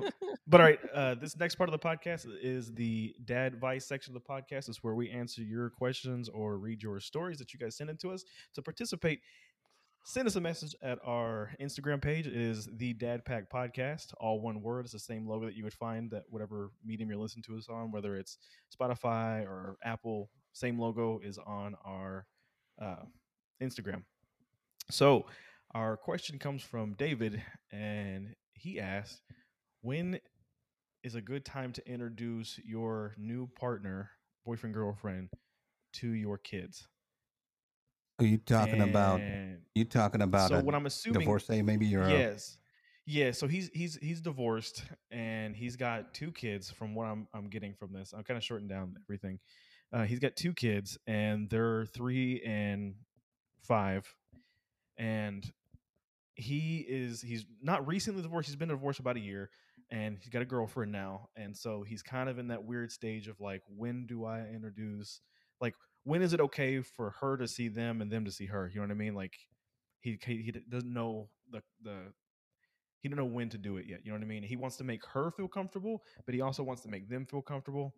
but 0.47 0.61
all 0.61 0.67
right, 0.67 0.79
uh, 0.95 1.15
this 1.15 1.37
next 1.37 1.57
part 1.57 1.69
of 1.69 1.73
the 1.73 1.79
podcast 1.79 2.27
is 2.43 2.73
the 2.75 3.15
dad 3.25 3.55
advice 3.55 3.87
section 3.87 4.15
of 4.15 4.23
the 4.23 4.29
podcast. 4.29 4.69
Is 4.69 4.83
where 4.83 4.95
we 4.95 5.11
answer 5.11 5.43
your 5.43 5.71
questions 5.71 6.29
or 6.29 6.59
read 6.59 6.83
your 6.83 7.01
stories 7.01 7.39
that 7.39 7.53
you 7.53 7.59
guys 7.59 7.77
send 7.77 7.91
in 7.91 7.97
to 7.99 8.13
us. 8.13 8.25
To 8.55 8.63
participate, 8.63 9.21
send 10.05 10.29
us 10.29 10.37
a 10.37 10.41
message 10.41 10.75
at 10.83 10.99
our 11.05 11.51
Instagram 11.61 12.01
page. 12.01 12.27
It 12.27 12.37
is 12.37 12.69
the 12.77 12.93
Dad 12.93 13.25
Pack 13.25 13.51
Podcast, 13.51 14.13
all 14.21 14.41
one 14.41 14.63
word. 14.63 14.85
It's 14.85 14.93
the 14.93 15.01
same 15.01 15.27
logo 15.27 15.47
that 15.47 15.57
you 15.57 15.65
would 15.65 15.75
find 15.75 16.11
that 16.13 16.23
whatever 16.29 16.71
medium 16.85 17.09
you're 17.11 17.19
listening 17.19 17.45
to 17.45 17.57
us 17.57 17.69
on, 17.69 17.91
whether 17.91 18.17
it's 18.17 18.39
Spotify 18.73 19.45
or 19.45 19.77
Apple, 19.85 20.31
same 20.53 20.79
logo 20.79 21.21
is 21.25 21.39
on 21.39 21.75
our 21.85 22.27
uh, 22.81 23.05
Instagram. 23.63 24.03
So, 24.91 25.27
our 25.75 25.97
question 25.97 26.39
comes 26.39 26.63
from 26.63 26.95
David, 26.95 27.43
and 27.73 28.35
he 28.55 28.81
asked, 28.81 29.23
"When 29.81 30.21
is 31.03 31.15
a 31.15 31.21
good 31.21 31.45
time 31.45 31.73
to 31.73 31.89
introduce 31.89 32.59
your 32.65 33.15
new 33.19 33.49
partner, 33.49 34.11
boyfriend, 34.45 34.75
girlfriend, 34.75 35.31
to 35.95 36.09
your 36.09 36.39
kids?" 36.39 36.89
Are 38.19 38.25
you 38.25 38.39
talking 38.39 38.81
about? 38.81 39.21
You 39.75 39.85
talking 39.85 40.23
about 40.23 40.49
so 40.49 40.57
a 40.57 40.65
what 40.65 40.75
I'm 40.75 40.87
assuming, 40.87 41.21
divorcee? 41.21 41.61
Maybe 41.63 41.87
you're. 41.87 42.09
yes, 42.09 42.57
yeah. 43.05 43.33
So 43.33 43.47
he's 43.47 43.69
he's 43.75 43.99
he's 44.01 44.23
divorced, 44.23 44.85
and 45.11 45.55
he's 45.55 45.77
got 45.77 46.15
two 46.15 46.33
kids. 46.33 46.71
From 46.71 46.95
what 46.95 47.07
I'm 47.07 47.29
I'm 47.35 47.49
getting 47.49 47.75
from 47.75 47.93
this, 47.93 48.15
I'm 48.17 48.23
kind 48.23 48.39
of 48.39 48.45
shorting 48.45 48.69
down 48.69 48.97
everything. 49.07 49.39
Uh, 49.93 50.05
he's 50.05 50.19
got 50.19 50.35
two 50.35 50.55
kids, 50.55 50.97
and 51.07 51.51
they're 51.51 51.85
three 51.87 52.43
and 52.43 52.95
five, 53.67 54.15
and 54.97 55.51
he 56.35 56.85
is 56.89 57.21
he's 57.23 57.45
not 57.63 57.87
recently 57.87 58.23
divorced. 58.23 58.49
He's 58.49 58.57
been 58.57 58.69
divorced 58.69 59.01
about 59.01 59.17
a 59.17 59.21
year, 59.21 59.51
and 59.91 60.19
he's 60.19 60.29
got 60.29 60.43
a 60.43 60.47
girlfriend 60.47 60.93
now, 60.93 61.29
and 61.37 61.57
so 61.57 61.83
he's 61.83 62.03
kind 62.03 62.29
of 62.29 62.39
in 62.39 62.49
that 62.49 62.65
weird 62.65 62.93
stage 62.93 63.29
of 63.29 63.41
like, 63.41 63.63
when 63.69 64.07
do 64.07 64.25
I 64.25 64.41
introduce? 64.41 65.21
Like, 65.61 65.75
when 66.05 66.23
is 66.23 66.33
it 66.33 66.41
okay 66.41 66.81
for 66.81 67.11
her 67.21 67.37
to 67.37 67.49
see 67.49 67.69
them 67.69 68.01
and 68.01 68.11
them 68.11 68.25
to 68.25 68.33
see 68.33 68.47
her? 68.47 68.69
You 68.69 68.81
know 68.81 68.87
what 68.87 68.93
I 68.93 68.95
mean? 68.95 69.15
Like, 69.15 69.35
he 70.01 70.19
he, 70.25 70.53
doesn't 70.69 70.93
know 70.93 71.29
the 71.51 71.63
the 71.83 72.13
he 73.01 73.09
don't 73.09 73.19
know 73.19 73.25
when 73.25 73.49
to 73.51 73.59
do 73.59 73.77
it 73.77 73.87
yet. 73.87 74.01
You 74.05 74.11
know 74.11 74.19
what 74.19 74.25
I 74.25 74.29
mean? 74.29 74.43
He 74.43 74.57
wants 74.57 74.77
to 74.77 74.85
make 74.85 75.05
her 75.07 75.31
feel 75.31 75.49
comfortable, 75.49 76.03
but 76.25 76.35
he 76.35 76.41
also 76.41 76.63
wants 76.63 76.83
to 76.83 76.89
make 76.89 77.09
them 77.09 77.25
feel 77.25 77.43
comfortable. 77.43 77.95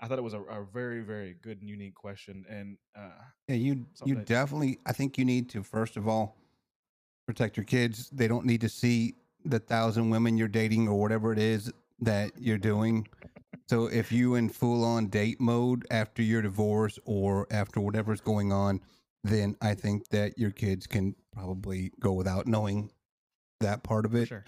I 0.00 0.08
thought 0.08 0.18
it 0.18 0.22
was 0.22 0.34
a, 0.34 0.40
a 0.42 0.64
very 0.64 1.00
very 1.02 1.34
good 1.42 1.60
and 1.60 1.68
unique 1.68 1.94
question, 1.94 2.44
and 2.48 2.78
uh, 2.96 3.10
Yeah, 3.48 3.56
you 3.56 3.86
you 4.04 4.14
that- 4.16 4.26
definitely. 4.26 4.78
I 4.86 4.92
think 4.92 5.18
you 5.18 5.24
need 5.24 5.48
to 5.50 5.62
first 5.62 5.96
of 5.96 6.08
all 6.08 6.36
protect 7.26 7.56
your 7.56 7.64
kids. 7.64 8.10
They 8.10 8.26
don't 8.28 8.46
need 8.46 8.60
to 8.62 8.68
see 8.68 9.14
the 9.44 9.58
thousand 9.58 10.10
women 10.10 10.36
you're 10.36 10.48
dating 10.48 10.88
or 10.88 10.98
whatever 11.00 11.32
it 11.32 11.38
is 11.38 11.72
that 12.00 12.32
you're 12.38 12.58
doing. 12.58 13.06
So 13.68 13.86
if 13.86 14.10
you 14.10 14.34
in 14.34 14.48
full 14.48 14.84
on 14.84 15.06
date 15.08 15.40
mode 15.40 15.86
after 15.90 16.22
your 16.22 16.42
divorce 16.42 16.98
or 17.04 17.46
after 17.50 17.80
whatever's 17.80 18.20
going 18.20 18.52
on, 18.52 18.80
then 19.22 19.56
I 19.60 19.74
think 19.74 20.08
that 20.08 20.36
your 20.38 20.50
kids 20.50 20.86
can 20.86 21.14
probably 21.32 21.92
go 22.00 22.12
without 22.12 22.46
knowing 22.46 22.90
that 23.60 23.82
part 23.82 24.04
of 24.06 24.14
it. 24.14 24.28
sure, 24.28 24.44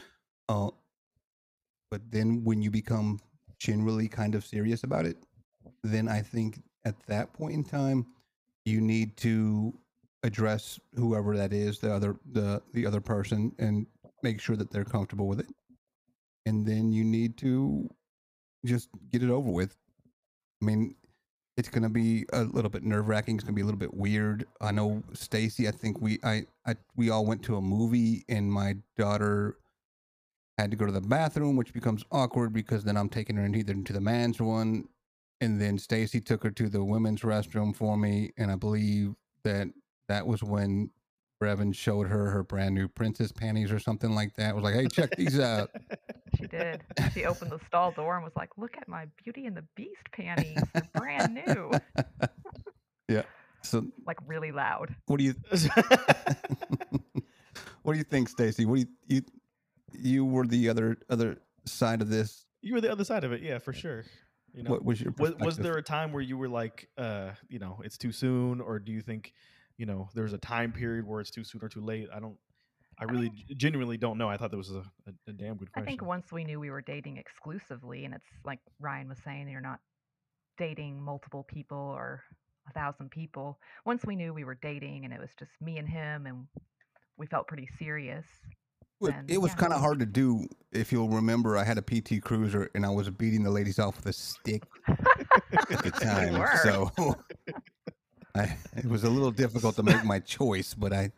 Uh, 0.49 0.71
but 1.91 2.11
then 2.11 2.43
when 2.45 2.63
you 2.63 2.71
become 2.71 3.21
generally 3.59 4.09
kind 4.09 4.35
of 4.35 4.45
serious 4.45 4.83
about 4.83 5.07
it, 5.07 5.19
then 5.83 6.09
I 6.09 6.21
think 6.21 6.63
at 6.85 6.95
that 7.07 7.33
point 7.33 7.55
in 7.55 7.65
time, 7.65 8.07
you 8.65 8.81
need 8.81 9.17
to 9.19 9.75
address 10.23 10.79
whoever 10.95 11.37
that 11.37 11.53
is, 11.53 11.79
the 11.79 11.93
other 11.93 12.17
the 12.33 12.63
the 12.73 12.87
other 12.87 13.01
person, 13.01 13.53
and 13.59 13.87
make 14.23 14.41
sure 14.41 14.57
that 14.57 14.71
they're 14.71 14.85
comfortable 14.85 15.27
with 15.27 15.41
it. 15.41 15.49
And 16.47 16.67
then 16.67 16.93
you 16.93 17.05
need 17.05 17.37
to 17.39 17.89
just 18.65 18.89
get 19.11 19.23
it 19.23 19.31
over 19.31 19.51
with. 19.51 19.77
I 20.61 20.65
mean, 20.65 20.95
it's 21.57 21.69
going 21.69 21.83
to 21.83 21.89
be 21.89 22.25
a 22.33 22.43
little 22.43 22.71
bit 22.71 22.83
nerve 22.83 23.09
wracking. 23.09 23.37
It's 23.37 23.45
going 23.45 23.55
to 23.55 23.57
be 23.57 23.63
a 23.63 23.65
little 23.65 23.79
bit 23.79 23.95
weird. 23.95 24.47
I 24.61 24.73
know 24.73 25.03
Stacy. 25.13 25.69
I 25.69 25.73
think 25.73 26.01
we 26.01 26.19
I, 26.25 26.45
I 26.67 26.77
we 26.97 27.11
all 27.11 27.27
went 27.27 27.43
to 27.45 27.57
a 27.57 27.61
movie, 27.61 28.25
and 28.29 28.53
my 28.53 28.77
daughter 28.97 29.59
had 30.59 30.71
to 30.71 30.77
go 30.77 30.87
to 30.87 30.93
the 30.93 31.01
bathroom, 31.01 31.57
which 31.57 31.73
becomes 31.73 32.05
awkward 32.13 32.53
because 32.53 32.85
then 32.85 32.97
I'm 32.97 33.09
taking 33.09 33.37
her 33.37 33.47
either 33.47 33.73
into 33.73 33.93
the 33.93 34.01
man's 34.01 34.41
one, 34.41 34.89
and 35.43 35.61
then 35.61 35.76
Stacy 35.76 36.20
took 36.20 36.43
her 36.45 36.51
to 36.53 36.68
the 36.68 36.82
women's 36.84 37.20
restroom 37.22 37.74
for 37.76 37.97
me, 37.99 38.30
and 38.38 38.51
I 38.51 38.55
believe 38.57 39.14
that 39.45 39.66
that 40.09 40.26
was 40.26 40.43
when 40.43 40.90
Brevin 41.43 41.74
showed 41.74 42.07
her 42.07 42.30
her 42.30 42.45
brand 42.45 42.74
new 42.76 42.86
princess 42.86 43.32
panties 43.32 43.72
or 43.72 43.80
something 43.80 44.14
like 44.14 44.34
that. 44.36 44.55
Was 44.55 44.62
like, 44.62 44.74
hey, 44.74 44.86
check 44.86 45.14
these 45.16 45.38
out. 45.38 45.70
She 46.38 46.47
did. 46.47 46.82
She 47.12 47.26
opened 47.26 47.51
the 47.51 47.61
stall 47.66 47.90
door 47.93 48.14
and 48.14 48.24
was 48.24 48.32
like, 48.34 48.49
"Look 48.57 48.74
at 48.78 48.88
my 48.88 49.05
Beauty 49.22 49.45
and 49.45 49.55
the 49.55 49.64
Beast 49.76 50.11
panties. 50.12 50.59
They're 50.72 50.88
brand 50.95 51.34
new." 51.47 51.70
yeah. 53.09 53.24
So, 53.61 53.86
Like 54.07 54.16
really 54.26 54.51
loud. 54.51 54.95
what 55.07 55.18
do 55.18 55.24
you 55.24 55.34
what 57.82 57.93
do 57.93 57.99
you 57.99 58.05
think, 58.05 58.30
Stacy? 58.30 58.64
What 58.64 58.76
do 58.76 58.80
you 58.80 58.86
you 59.09 59.22
you 59.93 60.24
were 60.24 60.47
the 60.47 60.70
other 60.70 60.97
other 61.11 61.36
side 61.66 62.01
of 62.01 62.09
this? 62.09 62.47
you 62.62 62.72
were 62.74 62.80
the 62.80 62.90
other 62.90 63.05
side 63.05 63.24
of 63.24 63.32
it, 63.32 63.43
yeah, 63.43 63.59
for 63.59 63.74
sure. 63.74 64.05
You 64.55 64.63
know, 64.63 64.71
What 64.71 64.85
was 64.85 65.01
your 65.01 65.15
was, 65.19 65.35
was 65.37 65.57
there 65.57 65.79
a 65.79 65.83
time 65.83 66.13
where 66.13 66.23
you 66.23 66.37
were 66.37 66.49
like, 66.49 66.89
uh, 66.99 67.31
you 67.49 67.59
know, 67.59 67.81
it's 67.85 67.97
too 67.97 68.13
soon, 68.13 68.61
or 68.61 68.79
do 68.79 68.93
you 68.93 69.01
think, 69.01 69.33
you 69.79 69.87
know, 69.87 70.09
there's 70.15 70.35
a 70.35 70.39
time 70.39 70.73
period 70.73 71.07
where 71.07 71.21
it's 71.21 71.31
too 71.31 71.43
soon 71.45 71.63
or 71.63 71.69
too 71.69 71.81
late? 71.81 72.09
I 72.15 72.21
don't. 72.21 72.37
I 72.99 73.05
really 73.05 73.31
g- 73.31 73.55
genuinely 73.57 73.97
don't 73.97 74.19
know. 74.19 74.29
I 74.29 74.37
thought 74.37 74.51
that 74.51 74.59
was 74.59 74.71
a, 74.71 74.85
a, 75.07 75.13
a 75.27 75.33
damn 75.33 75.57
good 75.57 75.73
question. 75.73 75.89
I 75.89 75.91
think 75.91 76.03
once 76.03 76.31
we 76.31 76.45
knew 76.45 76.61
we 76.61 76.71
were 76.71 76.83
dating 76.83 77.17
exclusively, 77.17 78.05
and 78.05 78.13
it's 78.13 78.27
like 78.45 78.61
Ryan 78.79 79.09
was 79.09 79.19
saying, 79.25 79.49
you're 79.49 79.63
not 79.63 79.81
dating 80.59 81.01
multiple 81.03 81.43
people 81.43 81.79
or 81.79 82.23
a 82.69 82.73
thousand 82.73 83.11
people. 83.11 83.59
Once 83.87 84.05
we 84.05 84.15
knew 84.15 84.35
we 84.35 84.45
were 84.45 84.59
dating, 84.61 85.07
and 85.07 85.15
it 85.15 85.19
was 85.19 85.31
just 85.39 85.51
me 85.63 85.79
and 85.79 85.89
him, 85.89 86.27
and 86.27 86.47
we 87.17 87.27
felt 87.27 87.49
pretty 87.49 87.67
serious. 87.79 88.27
It 89.29 89.39
was 89.41 89.53
yeah. 89.53 89.57
kind 89.57 89.73
of 89.73 89.81
hard 89.81 89.99
to 90.01 90.07
do. 90.07 90.47
If 90.73 90.93
you'll 90.93 91.09
remember, 91.09 91.57
I 91.57 91.65
had 91.65 91.79
a 91.79 91.83
PT 91.83 92.23
Cruiser 92.23 92.71
and 92.75 92.87
I 92.87 92.91
was 92.91 93.11
beating 93.11 93.43
the 93.43 93.51
ladies 93.51 93.79
off 93.79 93.97
with 93.97 94.07
a 94.07 94.13
stick 94.13 94.65
at 94.89 95.83
the 95.83 95.91
time. 96.01 96.47
so 96.63 96.91
I, 98.35 98.57
it 98.77 98.87
was 98.87 99.05
a 99.05 99.11
little 99.11 99.31
difficult 99.31 99.77
to 99.77 99.83
make 99.83 100.05
my 100.05 100.19
choice, 100.19 100.73
but 100.75 100.93
I, 100.93 101.11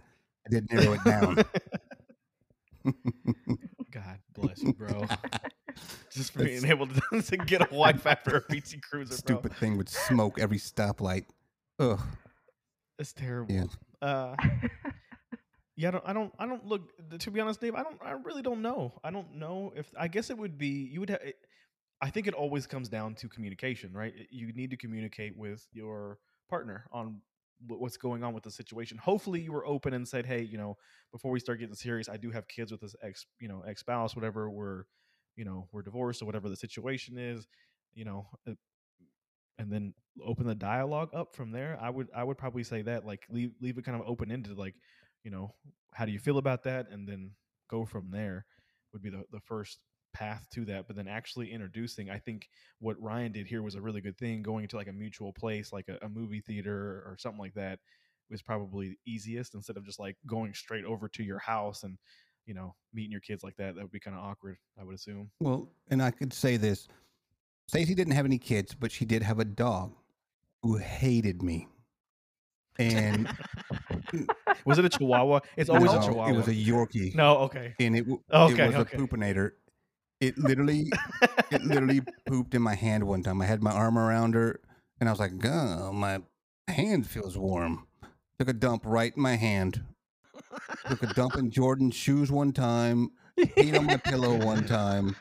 I 0.46 0.50
did 0.50 0.72
narrow 0.72 0.94
it 0.94 1.04
down. 1.04 1.36
God 3.92 4.18
bless 4.34 4.62
you, 4.62 4.72
bro. 4.74 5.06
Just 6.10 6.32
for 6.32 6.38
That's- 6.38 6.60
being 6.60 6.70
able 6.72 6.86
to, 6.88 7.22
to 7.22 7.36
get 7.36 7.70
a 7.70 7.74
wife 7.74 8.06
after 8.06 8.36
a 8.36 8.40
PT 8.40 8.82
Cruiser, 8.82 9.22
bro. 9.22 9.36
Stupid 9.36 9.54
thing 9.56 9.76
would 9.76 9.88
smoke 9.88 10.38
every 10.38 10.58
stoplight. 10.58 11.24
Ugh. 11.78 12.00
It's 12.98 13.12
terrible. 13.12 13.52
Yeah. 13.54 13.64
Uh, 14.02 14.36
yeah, 15.76 15.88
I 15.88 15.90
don't, 15.90 16.04
I 16.06 16.12
don't, 16.12 16.32
I 16.38 16.46
don't 16.46 16.64
look. 16.66 16.92
To 17.18 17.30
be 17.30 17.40
honest, 17.40 17.60
Dave, 17.60 17.74
I 17.74 17.82
don't, 17.82 17.98
I 18.04 18.12
really 18.12 18.42
don't 18.42 18.62
know. 18.62 18.94
I 19.02 19.10
don't 19.10 19.34
know 19.34 19.72
if. 19.76 19.90
I 19.98 20.08
guess 20.08 20.30
it 20.30 20.38
would 20.38 20.56
be. 20.56 20.68
You 20.68 21.00
would 21.00 21.10
have. 21.10 21.20
I 22.00 22.10
think 22.10 22.26
it 22.26 22.34
always 22.34 22.66
comes 22.66 22.88
down 22.88 23.14
to 23.16 23.28
communication, 23.28 23.92
right? 23.92 24.12
You 24.30 24.52
need 24.52 24.70
to 24.70 24.76
communicate 24.76 25.36
with 25.36 25.66
your 25.72 26.18
partner 26.48 26.86
on 26.92 27.20
what's 27.66 27.96
going 27.96 28.22
on 28.22 28.34
with 28.34 28.44
the 28.44 28.50
situation. 28.50 28.98
Hopefully, 28.98 29.40
you 29.40 29.52
were 29.52 29.66
open 29.66 29.94
and 29.94 30.06
said, 30.06 30.26
"Hey, 30.26 30.42
you 30.42 30.58
know, 30.58 30.76
before 31.12 31.32
we 31.32 31.40
start 31.40 31.58
getting 31.58 31.74
serious, 31.74 32.08
I 32.08 32.18
do 32.18 32.30
have 32.30 32.46
kids 32.46 32.70
with 32.70 32.80
this 32.80 32.94
ex, 33.02 33.26
you 33.40 33.48
know, 33.48 33.62
ex 33.66 33.80
spouse, 33.80 34.14
whatever. 34.14 34.50
We're, 34.50 34.84
you 35.36 35.44
know, 35.44 35.68
we're 35.72 35.82
divorced 35.82 36.22
or 36.22 36.26
whatever 36.26 36.48
the 36.48 36.56
situation 36.56 37.18
is, 37.18 37.48
you 37.94 38.04
know." 38.04 38.28
uh, 38.48 38.52
and 39.58 39.72
then 39.72 39.94
open 40.24 40.46
the 40.46 40.54
dialogue 40.54 41.10
up 41.14 41.34
from 41.34 41.52
there. 41.52 41.78
I 41.80 41.90
would 41.90 42.08
I 42.14 42.24
would 42.24 42.38
probably 42.38 42.64
say 42.64 42.82
that 42.82 43.06
like 43.06 43.24
leave 43.30 43.52
leave 43.60 43.78
it 43.78 43.84
kind 43.84 44.00
of 44.00 44.06
open 44.06 44.30
ended, 44.30 44.58
like 44.58 44.74
you 45.24 45.30
know, 45.30 45.54
how 45.92 46.04
do 46.04 46.12
you 46.12 46.18
feel 46.18 46.38
about 46.38 46.62
that, 46.64 46.88
and 46.90 47.08
then 47.08 47.32
go 47.68 47.84
from 47.84 48.10
there 48.10 48.46
would 48.92 49.02
be 49.02 49.10
the 49.10 49.24
the 49.32 49.40
first 49.40 49.80
path 50.12 50.46
to 50.54 50.64
that. 50.66 50.86
But 50.86 50.96
then 50.96 51.08
actually 51.08 51.52
introducing, 51.52 52.08
I 52.10 52.18
think 52.18 52.48
what 52.78 53.00
Ryan 53.00 53.32
did 53.32 53.46
here 53.46 53.62
was 53.62 53.74
a 53.74 53.82
really 53.82 54.00
good 54.00 54.16
thing. 54.16 54.42
Going 54.42 54.68
to 54.68 54.76
like 54.76 54.88
a 54.88 54.92
mutual 54.92 55.32
place, 55.32 55.72
like 55.72 55.88
a, 55.88 55.98
a 56.04 56.08
movie 56.08 56.40
theater 56.40 57.02
or 57.06 57.16
something 57.18 57.40
like 57.40 57.54
that, 57.54 57.80
was 58.30 58.42
probably 58.42 58.96
easiest 59.06 59.54
instead 59.54 59.76
of 59.76 59.84
just 59.84 59.98
like 59.98 60.16
going 60.26 60.54
straight 60.54 60.84
over 60.84 61.08
to 61.08 61.22
your 61.22 61.38
house 61.38 61.82
and 61.82 61.98
you 62.46 62.54
know 62.54 62.74
meeting 62.92 63.12
your 63.12 63.20
kids 63.20 63.42
like 63.42 63.56
that. 63.56 63.74
That 63.74 63.82
would 63.82 63.90
be 63.90 64.00
kind 64.00 64.16
of 64.16 64.22
awkward, 64.22 64.56
I 64.80 64.84
would 64.84 64.94
assume. 64.94 65.30
Well, 65.40 65.68
and 65.88 66.02
I 66.02 66.10
could 66.10 66.32
say 66.32 66.56
this 66.56 66.88
Stacey 67.68 67.94
didn't 67.94 68.14
have 68.14 68.26
any 68.26 68.38
kids, 68.38 68.74
but 68.74 68.92
she 68.92 69.04
did 69.04 69.22
have 69.22 69.38
a 69.38 69.44
dog 69.44 69.94
who 70.62 70.76
hated 70.76 71.42
me. 71.42 71.68
And 72.78 73.28
Was 74.64 74.78
it 74.78 74.84
a 74.84 74.88
Chihuahua? 74.88 75.40
It's 75.56 75.70
always 75.70 75.90
was 75.90 76.04
a 76.04 76.08
Chihuahua. 76.08 76.32
It 76.32 76.36
was 76.36 76.48
a 76.48 76.54
Yorkie. 76.54 77.14
no, 77.14 77.38
okay. 77.38 77.74
And 77.80 77.96
it, 77.96 78.06
Okay, 78.32 78.64
it 78.64 78.66
was 78.68 78.76
okay. 78.76 78.96
a 78.96 79.00
poopinator. 79.00 79.52
It 80.20 80.38
literally 80.38 80.90
it 81.50 81.62
literally 81.64 82.02
pooped 82.26 82.54
in 82.54 82.62
my 82.62 82.74
hand 82.74 83.04
one 83.04 83.22
time. 83.22 83.40
I 83.42 83.46
had 83.46 83.62
my 83.62 83.72
arm 83.72 83.98
around 83.98 84.34
her 84.34 84.60
and 85.00 85.08
I 85.08 85.12
was 85.12 85.20
like, 85.20 85.32
oh, 85.44 85.92
my 85.92 86.20
hand 86.68 87.06
feels 87.06 87.36
warm. 87.36 87.86
Took 88.38 88.48
a 88.48 88.52
dump 88.52 88.82
right 88.86 89.12
in 89.14 89.22
my 89.22 89.36
hand. 89.36 89.82
Took 90.88 91.02
a 91.02 91.12
dump 91.14 91.36
in 91.36 91.50
Jordan's 91.50 91.94
shoes 91.94 92.30
one 92.30 92.52
time. 92.52 93.10
Peed 93.38 93.78
on 93.78 93.86
my 93.86 93.96
pillow 93.96 94.36
one 94.44 94.64
time. 94.66 95.16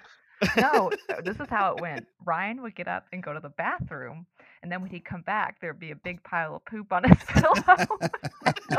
No, 0.58 0.92
uh, 1.10 1.22
this 1.22 1.38
is 1.40 1.48
how 1.50 1.74
it 1.76 1.82
went. 1.82 2.06
Ryan 2.26 2.62
would 2.62 2.76
get 2.76 2.88
up 2.88 3.06
and 3.14 3.22
go 3.24 3.34
to 3.34 3.40
the 3.40 3.50
bathroom, 3.50 4.26
and 4.62 4.72
then 4.72 4.82
when 4.82 4.90
he'd 4.92 5.06
come 5.06 5.22
back, 5.22 5.60
there'd 5.62 5.80
be 5.80 5.92
a 5.92 5.96
big 5.96 6.24
pile 6.24 6.56
of 6.56 6.66
poop 6.66 6.92
on 6.92 7.04
his 7.04 7.18
pillow, 7.28 7.54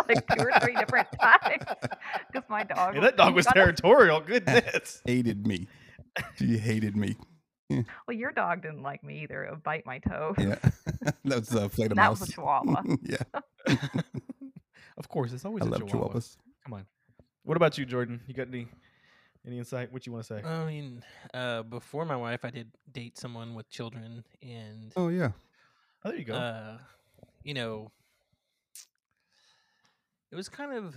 like 0.09 0.27
two 0.29 0.45
or 0.45 0.53
three 0.61 0.75
different 0.77 1.09
times. 1.21 1.65
Because 2.33 2.49
my 2.49 2.65
dog. 2.65 2.95
Hey, 2.95 3.01
that 3.01 3.17
dog 3.17 3.35
was 3.35 3.47
on 3.47 3.53
his- 3.55 3.63
territorial. 3.65 4.21
Goodness. 4.21 5.01
hated 5.05 5.47
me. 5.47 5.69
She 6.37 6.57
hated 6.59 6.97
me. 6.97 7.17
Well, 7.71 8.17
your 8.17 8.31
dog 8.31 8.63
didn't 8.63 8.83
like 8.83 9.03
me 9.03 9.23
either. 9.23 9.45
It 9.45 9.51
would 9.51 9.63
bite 9.65 9.85
my 9.87 9.99
toe. 9.99 10.35
Yeah. 10.39 10.57
that 11.25 11.41
was 11.41 11.55
a 11.55 11.63
uh, 11.65 11.69
Flate 11.69 11.95
That 11.95 12.11
was 12.11 12.23
a 12.23 12.31
chihuahua. 12.33 12.83
yeah. 13.03 13.17
of 14.97 15.09
course, 15.09 15.33
it's 15.33 15.45
always 15.45 15.65
I 15.65 15.67
a 15.67 15.71
love 15.71 15.87
Chihuahua. 15.89 16.13
chihuahuas. 16.15 16.37
Come 16.65 16.75
on. 16.75 16.87
What 17.45 17.57
about 17.57 17.77
you, 17.79 17.85
Jordan? 17.85 18.21
You 18.27 18.35
got 18.35 18.49
any 18.49 18.69
any 19.47 19.59
insight? 19.59 19.93
What 19.93 20.07
you 20.07 20.13
want 20.13 20.27
to 20.27 20.35
say? 20.41 20.43
I 20.47 20.65
mean, 20.67 21.03
uh, 21.33 21.63
before 21.63 22.05
my 22.05 22.17
wife, 22.17 22.45
I 22.45 22.51
did 22.51 22.69
date 22.93 23.19
someone 23.19 23.55
with 23.55 23.69
children, 23.71 24.25
and 24.43 24.93
Oh, 24.97 25.09
yeah. 25.09 25.33
oh, 26.05 26.11
there 26.11 26.19
you 26.19 26.25
go. 26.25 26.35
uh, 26.35 26.79
you 27.43 27.55
know, 27.55 27.91
it 30.33 30.37
was 30.37 30.49
kind 30.49 30.73
of 30.73 30.95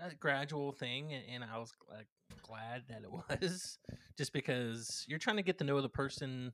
a 0.00 0.14
gradual 0.14 0.72
thing, 0.72 1.12
and 1.12 1.42
I 1.44 1.58
was 1.58 1.72
like 1.90 2.06
glad 2.42 2.84
that 2.88 3.02
it 3.02 3.10
was, 3.42 3.78
just 4.16 4.32
because 4.32 5.04
you're 5.08 5.18
trying 5.18 5.36
to 5.36 5.42
get 5.42 5.58
to 5.58 5.64
know 5.64 5.80
the 5.80 5.88
person 5.88 6.52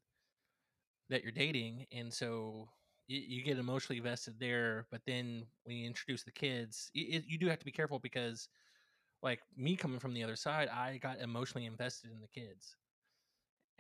that 1.11 1.23
you're 1.23 1.33
dating, 1.33 1.87
and 1.93 2.13
so 2.13 2.69
you, 3.09 3.21
you 3.21 3.45
get 3.45 3.59
emotionally 3.59 3.99
invested 3.99 4.35
there. 4.39 4.87
But 4.91 5.03
then 5.07 5.45
when 5.65 5.77
you 5.77 5.87
introduce 5.87 6.23
the 6.23 6.33
kids, 6.33 6.91
you, 6.95 7.23
you 7.27 7.39
do 7.39 7.49
have 7.49 7.59
to 7.59 7.65
be 7.67 7.73
careful 7.73 7.99
because, 7.99 8.49
like 9.25 9.41
me 9.57 9.75
coming 9.75 9.99
from 9.99 10.15
the 10.15 10.23
other 10.23 10.37
side, 10.37 10.69
I 10.69 10.99
got 10.99 11.19
emotionally 11.21 11.67
invested 11.67 12.11
in 12.13 12.21
the 12.21 12.29
kids 12.29 12.77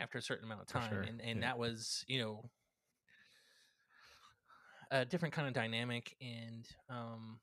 after 0.01 0.18
a 0.18 0.22
certain 0.22 0.45
amount 0.45 0.62
of 0.62 0.66
time, 0.66 0.90
sure, 0.90 1.03
and 1.03 1.20
and 1.20 1.40
yeah. 1.40 1.49
that 1.49 1.59
was 1.59 2.05
you 2.09 2.18
know 2.18 2.51
a 4.90 5.05
different 5.05 5.34
kind 5.34 5.47
of 5.47 5.55
dynamic 5.55 6.16
and 6.20 6.66
um 6.90 7.38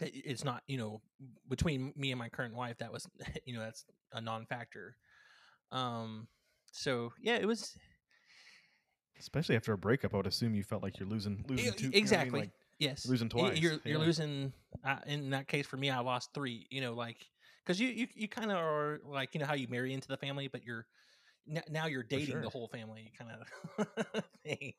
it's 0.00 0.44
not 0.44 0.62
you 0.66 0.76
know 0.76 1.00
between 1.48 1.92
me 1.96 2.12
and 2.12 2.18
my 2.18 2.28
current 2.28 2.54
wife 2.54 2.76
that 2.78 2.92
was 2.92 3.06
you 3.44 3.54
know 3.54 3.60
that's 3.60 3.84
a 4.12 4.20
non-factor 4.20 4.94
um 5.72 6.28
so 6.70 7.12
yeah 7.18 7.36
it 7.36 7.46
was 7.46 7.76
Especially 9.18 9.56
after 9.56 9.72
a 9.72 9.78
breakup, 9.78 10.12
I 10.12 10.18
would 10.18 10.26
assume 10.26 10.54
you 10.54 10.62
felt 10.62 10.82
like 10.82 10.98
you're 10.98 11.08
losing 11.08 11.44
losing 11.48 11.72
two. 11.72 11.86
you 11.86 11.88
know 11.88 11.88
I 11.88 11.90
mean? 11.90 12.02
exactly 12.02 12.40
Like, 12.40 12.50
yes 12.78 13.06
losing 13.06 13.28
Y- 13.34 13.40
twice, 13.40 13.58
you're 13.58 13.78
you're 13.84 13.98
yeah. 13.98 14.04
losing 14.04 14.52
uh, 14.84 14.96
in 15.06 15.30
that 15.30 15.48
case 15.48 15.66
for 15.66 15.76
me 15.76 15.90
i 15.90 15.98
lost 16.00 16.30
three 16.34 16.66
you 16.70 16.80
know 16.80 16.94
like 16.94 17.26
because 17.64 17.80
you 17.80 17.88
you, 17.88 18.06
you 18.14 18.28
kind 18.28 18.50
of 18.50 18.58
are 18.58 19.00
like 19.04 19.34
you 19.34 19.40
know 19.40 19.46
how 19.46 19.54
you 19.54 19.68
marry 19.68 19.92
into 19.92 20.08
the 20.08 20.16
family 20.16 20.48
but 20.48 20.64
you're 20.64 20.86
n- 21.50 21.62
now 21.70 21.86
you're 21.86 22.02
dating 22.02 22.34
sure. 22.34 22.42
the 22.42 22.48
whole 22.48 22.68
family 22.68 23.12
kind 23.18 23.30
of 23.30 24.24
thing 24.44 24.74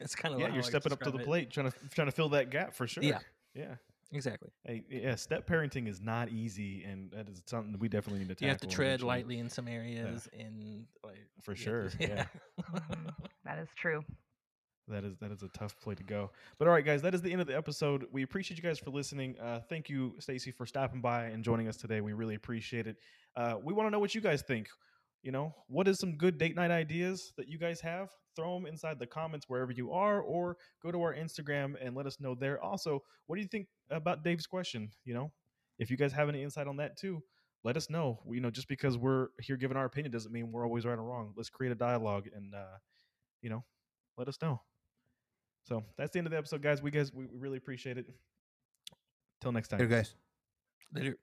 it's 0.00 0.14
kind 0.14 0.34
of 0.34 0.40
yeah, 0.40 0.52
you're 0.52 0.62
stepping 0.62 0.92
up 0.92 1.00
to 1.02 1.10
the 1.10 1.18
plate, 1.18 1.50
trying 1.50 1.70
to 1.70 1.76
trying 1.94 2.06
to 2.06 2.12
fill 2.12 2.28
that 2.30 2.50
gap 2.50 2.74
for 2.74 2.86
sure. 2.86 3.02
Yeah. 3.02 3.18
yeah. 3.54 3.74
exactly 4.12 4.50
Hey, 4.64 4.82
yeah, 4.88 5.14
step 5.14 5.46
parenting 5.48 5.88
is 5.88 6.00
not 6.00 6.30
easy, 6.30 6.84
and 6.84 7.10
that 7.12 7.28
is 7.28 7.42
something 7.46 7.78
we 7.78 7.88
definitely 7.88 8.20
need 8.20 8.28
to 8.28 8.34
tackle. 8.34 8.46
you 8.46 8.50
have 8.50 8.60
to 8.60 8.66
tread 8.66 9.02
lightly 9.02 9.38
in 9.38 9.48
some 9.50 9.68
areas 9.68 10.28
and 10.38 10.86
like 11.04 11.26
For 11.42 11.54
sure, 11.56 11.90
yeah. 11.98 12.26
Mhm. 12.72 13.12
That 13.44 13.58
is 13.58 13.68
true. 13.76 14.02
That 14.88 15.04
is 15.04 15.16
that 15.20 15.30
is 15.30 15.42
a 15.42 15.48
tough 15.48 15.78
play 15.80 15.94
to 15.94 16.02
go. 16.02 16.30
But 16.58 16.68
all 16.68 16.74
right, 16.74 16.84
guys, 16.84 17.00
that 17.02 17.14
is 17.14 17.22
the 17.22 17.32
end 17.32 17.40
of 17.40 17.46
the 17.46 17.56
episode. 17.56 18.04
We 18.12 18.22
appreciate 18.22 18.58
you 18.58 18.62
guys 18.62 18.78
for 18.78 18.90
listening. 18.90 19.36
Uh, 19.40 19.60
thank 19.68 19.88
you, 19.88 20.14
Stacy, 20.18 20.50
for 20.50 20.66
stopping 20.66 21.00
by 21.00 21.26
and 21.26 21.42
joining 21.42 21.68
us 21.68 21.76
today. 21.76 22.02
We 22.02 22.12
really 22.12 22.34
appreciate 22.34 22.86
it. 22.86 22.96
Uh, 23.34 23.56
we 23.62 23.72
want 23.72 23.86
to 23.86 23.90
know 23.90 23.98
what 23.98 24.14
you 24.14 24.20
guys 24.20 24.42
think. 24.42 24.68
You 25.22 25.32
know, 25.32 25.54
what 25.68 25.88
is 25.88 25.98
some 25.98 26.16
good 26.16 26.36
date 26.36 26.54
night 26.54 26.70
ideas 26.70 27.32
that 27.38 27.48
you 27.48 27.58
guys 27.58 27.80
have? 27.80 28.10
Throw 28.36 28.54
them 28.54 28.66
inside 28.66 28.98
the 28.98 29.06
comments 29.06 29.48
wherever 29.48 29.72
you 29.72 29.90
are, 29.92 30.20
or 30.20 30.58
go 30.82 30.92
to 30.92 31.00
our 31.00 31.14
Instagram 31.14 31.76
and 31.80 31.94
let 31.94 32.04
us 32.04 32.20
know 32.20 32.34
there. 32.34 32.60
Also, 32.62 33.02
what 33.26 33.36
do 33.36 33.42
you 33.42 33.48
think 33.48 33.68
about 33.90 34.22
Dave's 34.22 34.46
question? 34.46 34.90
You 35.06 35.14
know, 35.14 35.32
if 35.78 35.90
you 35.90 35.96
guys 35.96 36.12
have 36.12 36.28
any 36.28 36.42
insight 36.42 36.66
on 36.66 36.76
that 36.76 36.98
too, 36.98 37.22
let 37.62 37.78
us 37.78 37.88
know. 37.88 38.20
You 38.30 38.40
know, 38.42 38.50
just 38.50 38.68
because 38.68 38.98
we're 38.98 39.28
here 39.40 39.56
giving 39.56 39.78
our 39.78 39.86
opinion 39.86 40.12
doesn't 40.12 40.32
mean 40.32 40.52
we're 40.52 40.66
always 40.66 40.84
right 40.84 40.98
or 40.98 41.02
wrong. 41.04 41.32
Let's 41.36 41.48
create 41.48 41.72
a 41.72 41.76
dialogue 41.76 42.28
and, 42.34 42.54
uh, 42.54 42.76
you 43.40 43.48
know, 43.48 43.64
let 44.18 44.28
us 44.28 44.36
know. 44.42 44.60
So 45.64 45.82
that's 45.96 46.12
the 46.12 46.18
end 46.18 46.26
of 46.26 46.30
the 46.30 46.38
episode, 46.38 46.62
guys. 46.62 46.82
We 46.82 46.90
guys 46.90 47.12
we 47.12 47.26
really 47.32 47.58
appreciate 47.58 47.98
it. 47.98 48.06
Till 49.40 49.52
next 49.52 49.68
time. 49.68 49.80
Here, 49.80 49.88
guys. 49.88 50.14
Later. 50.94 51.16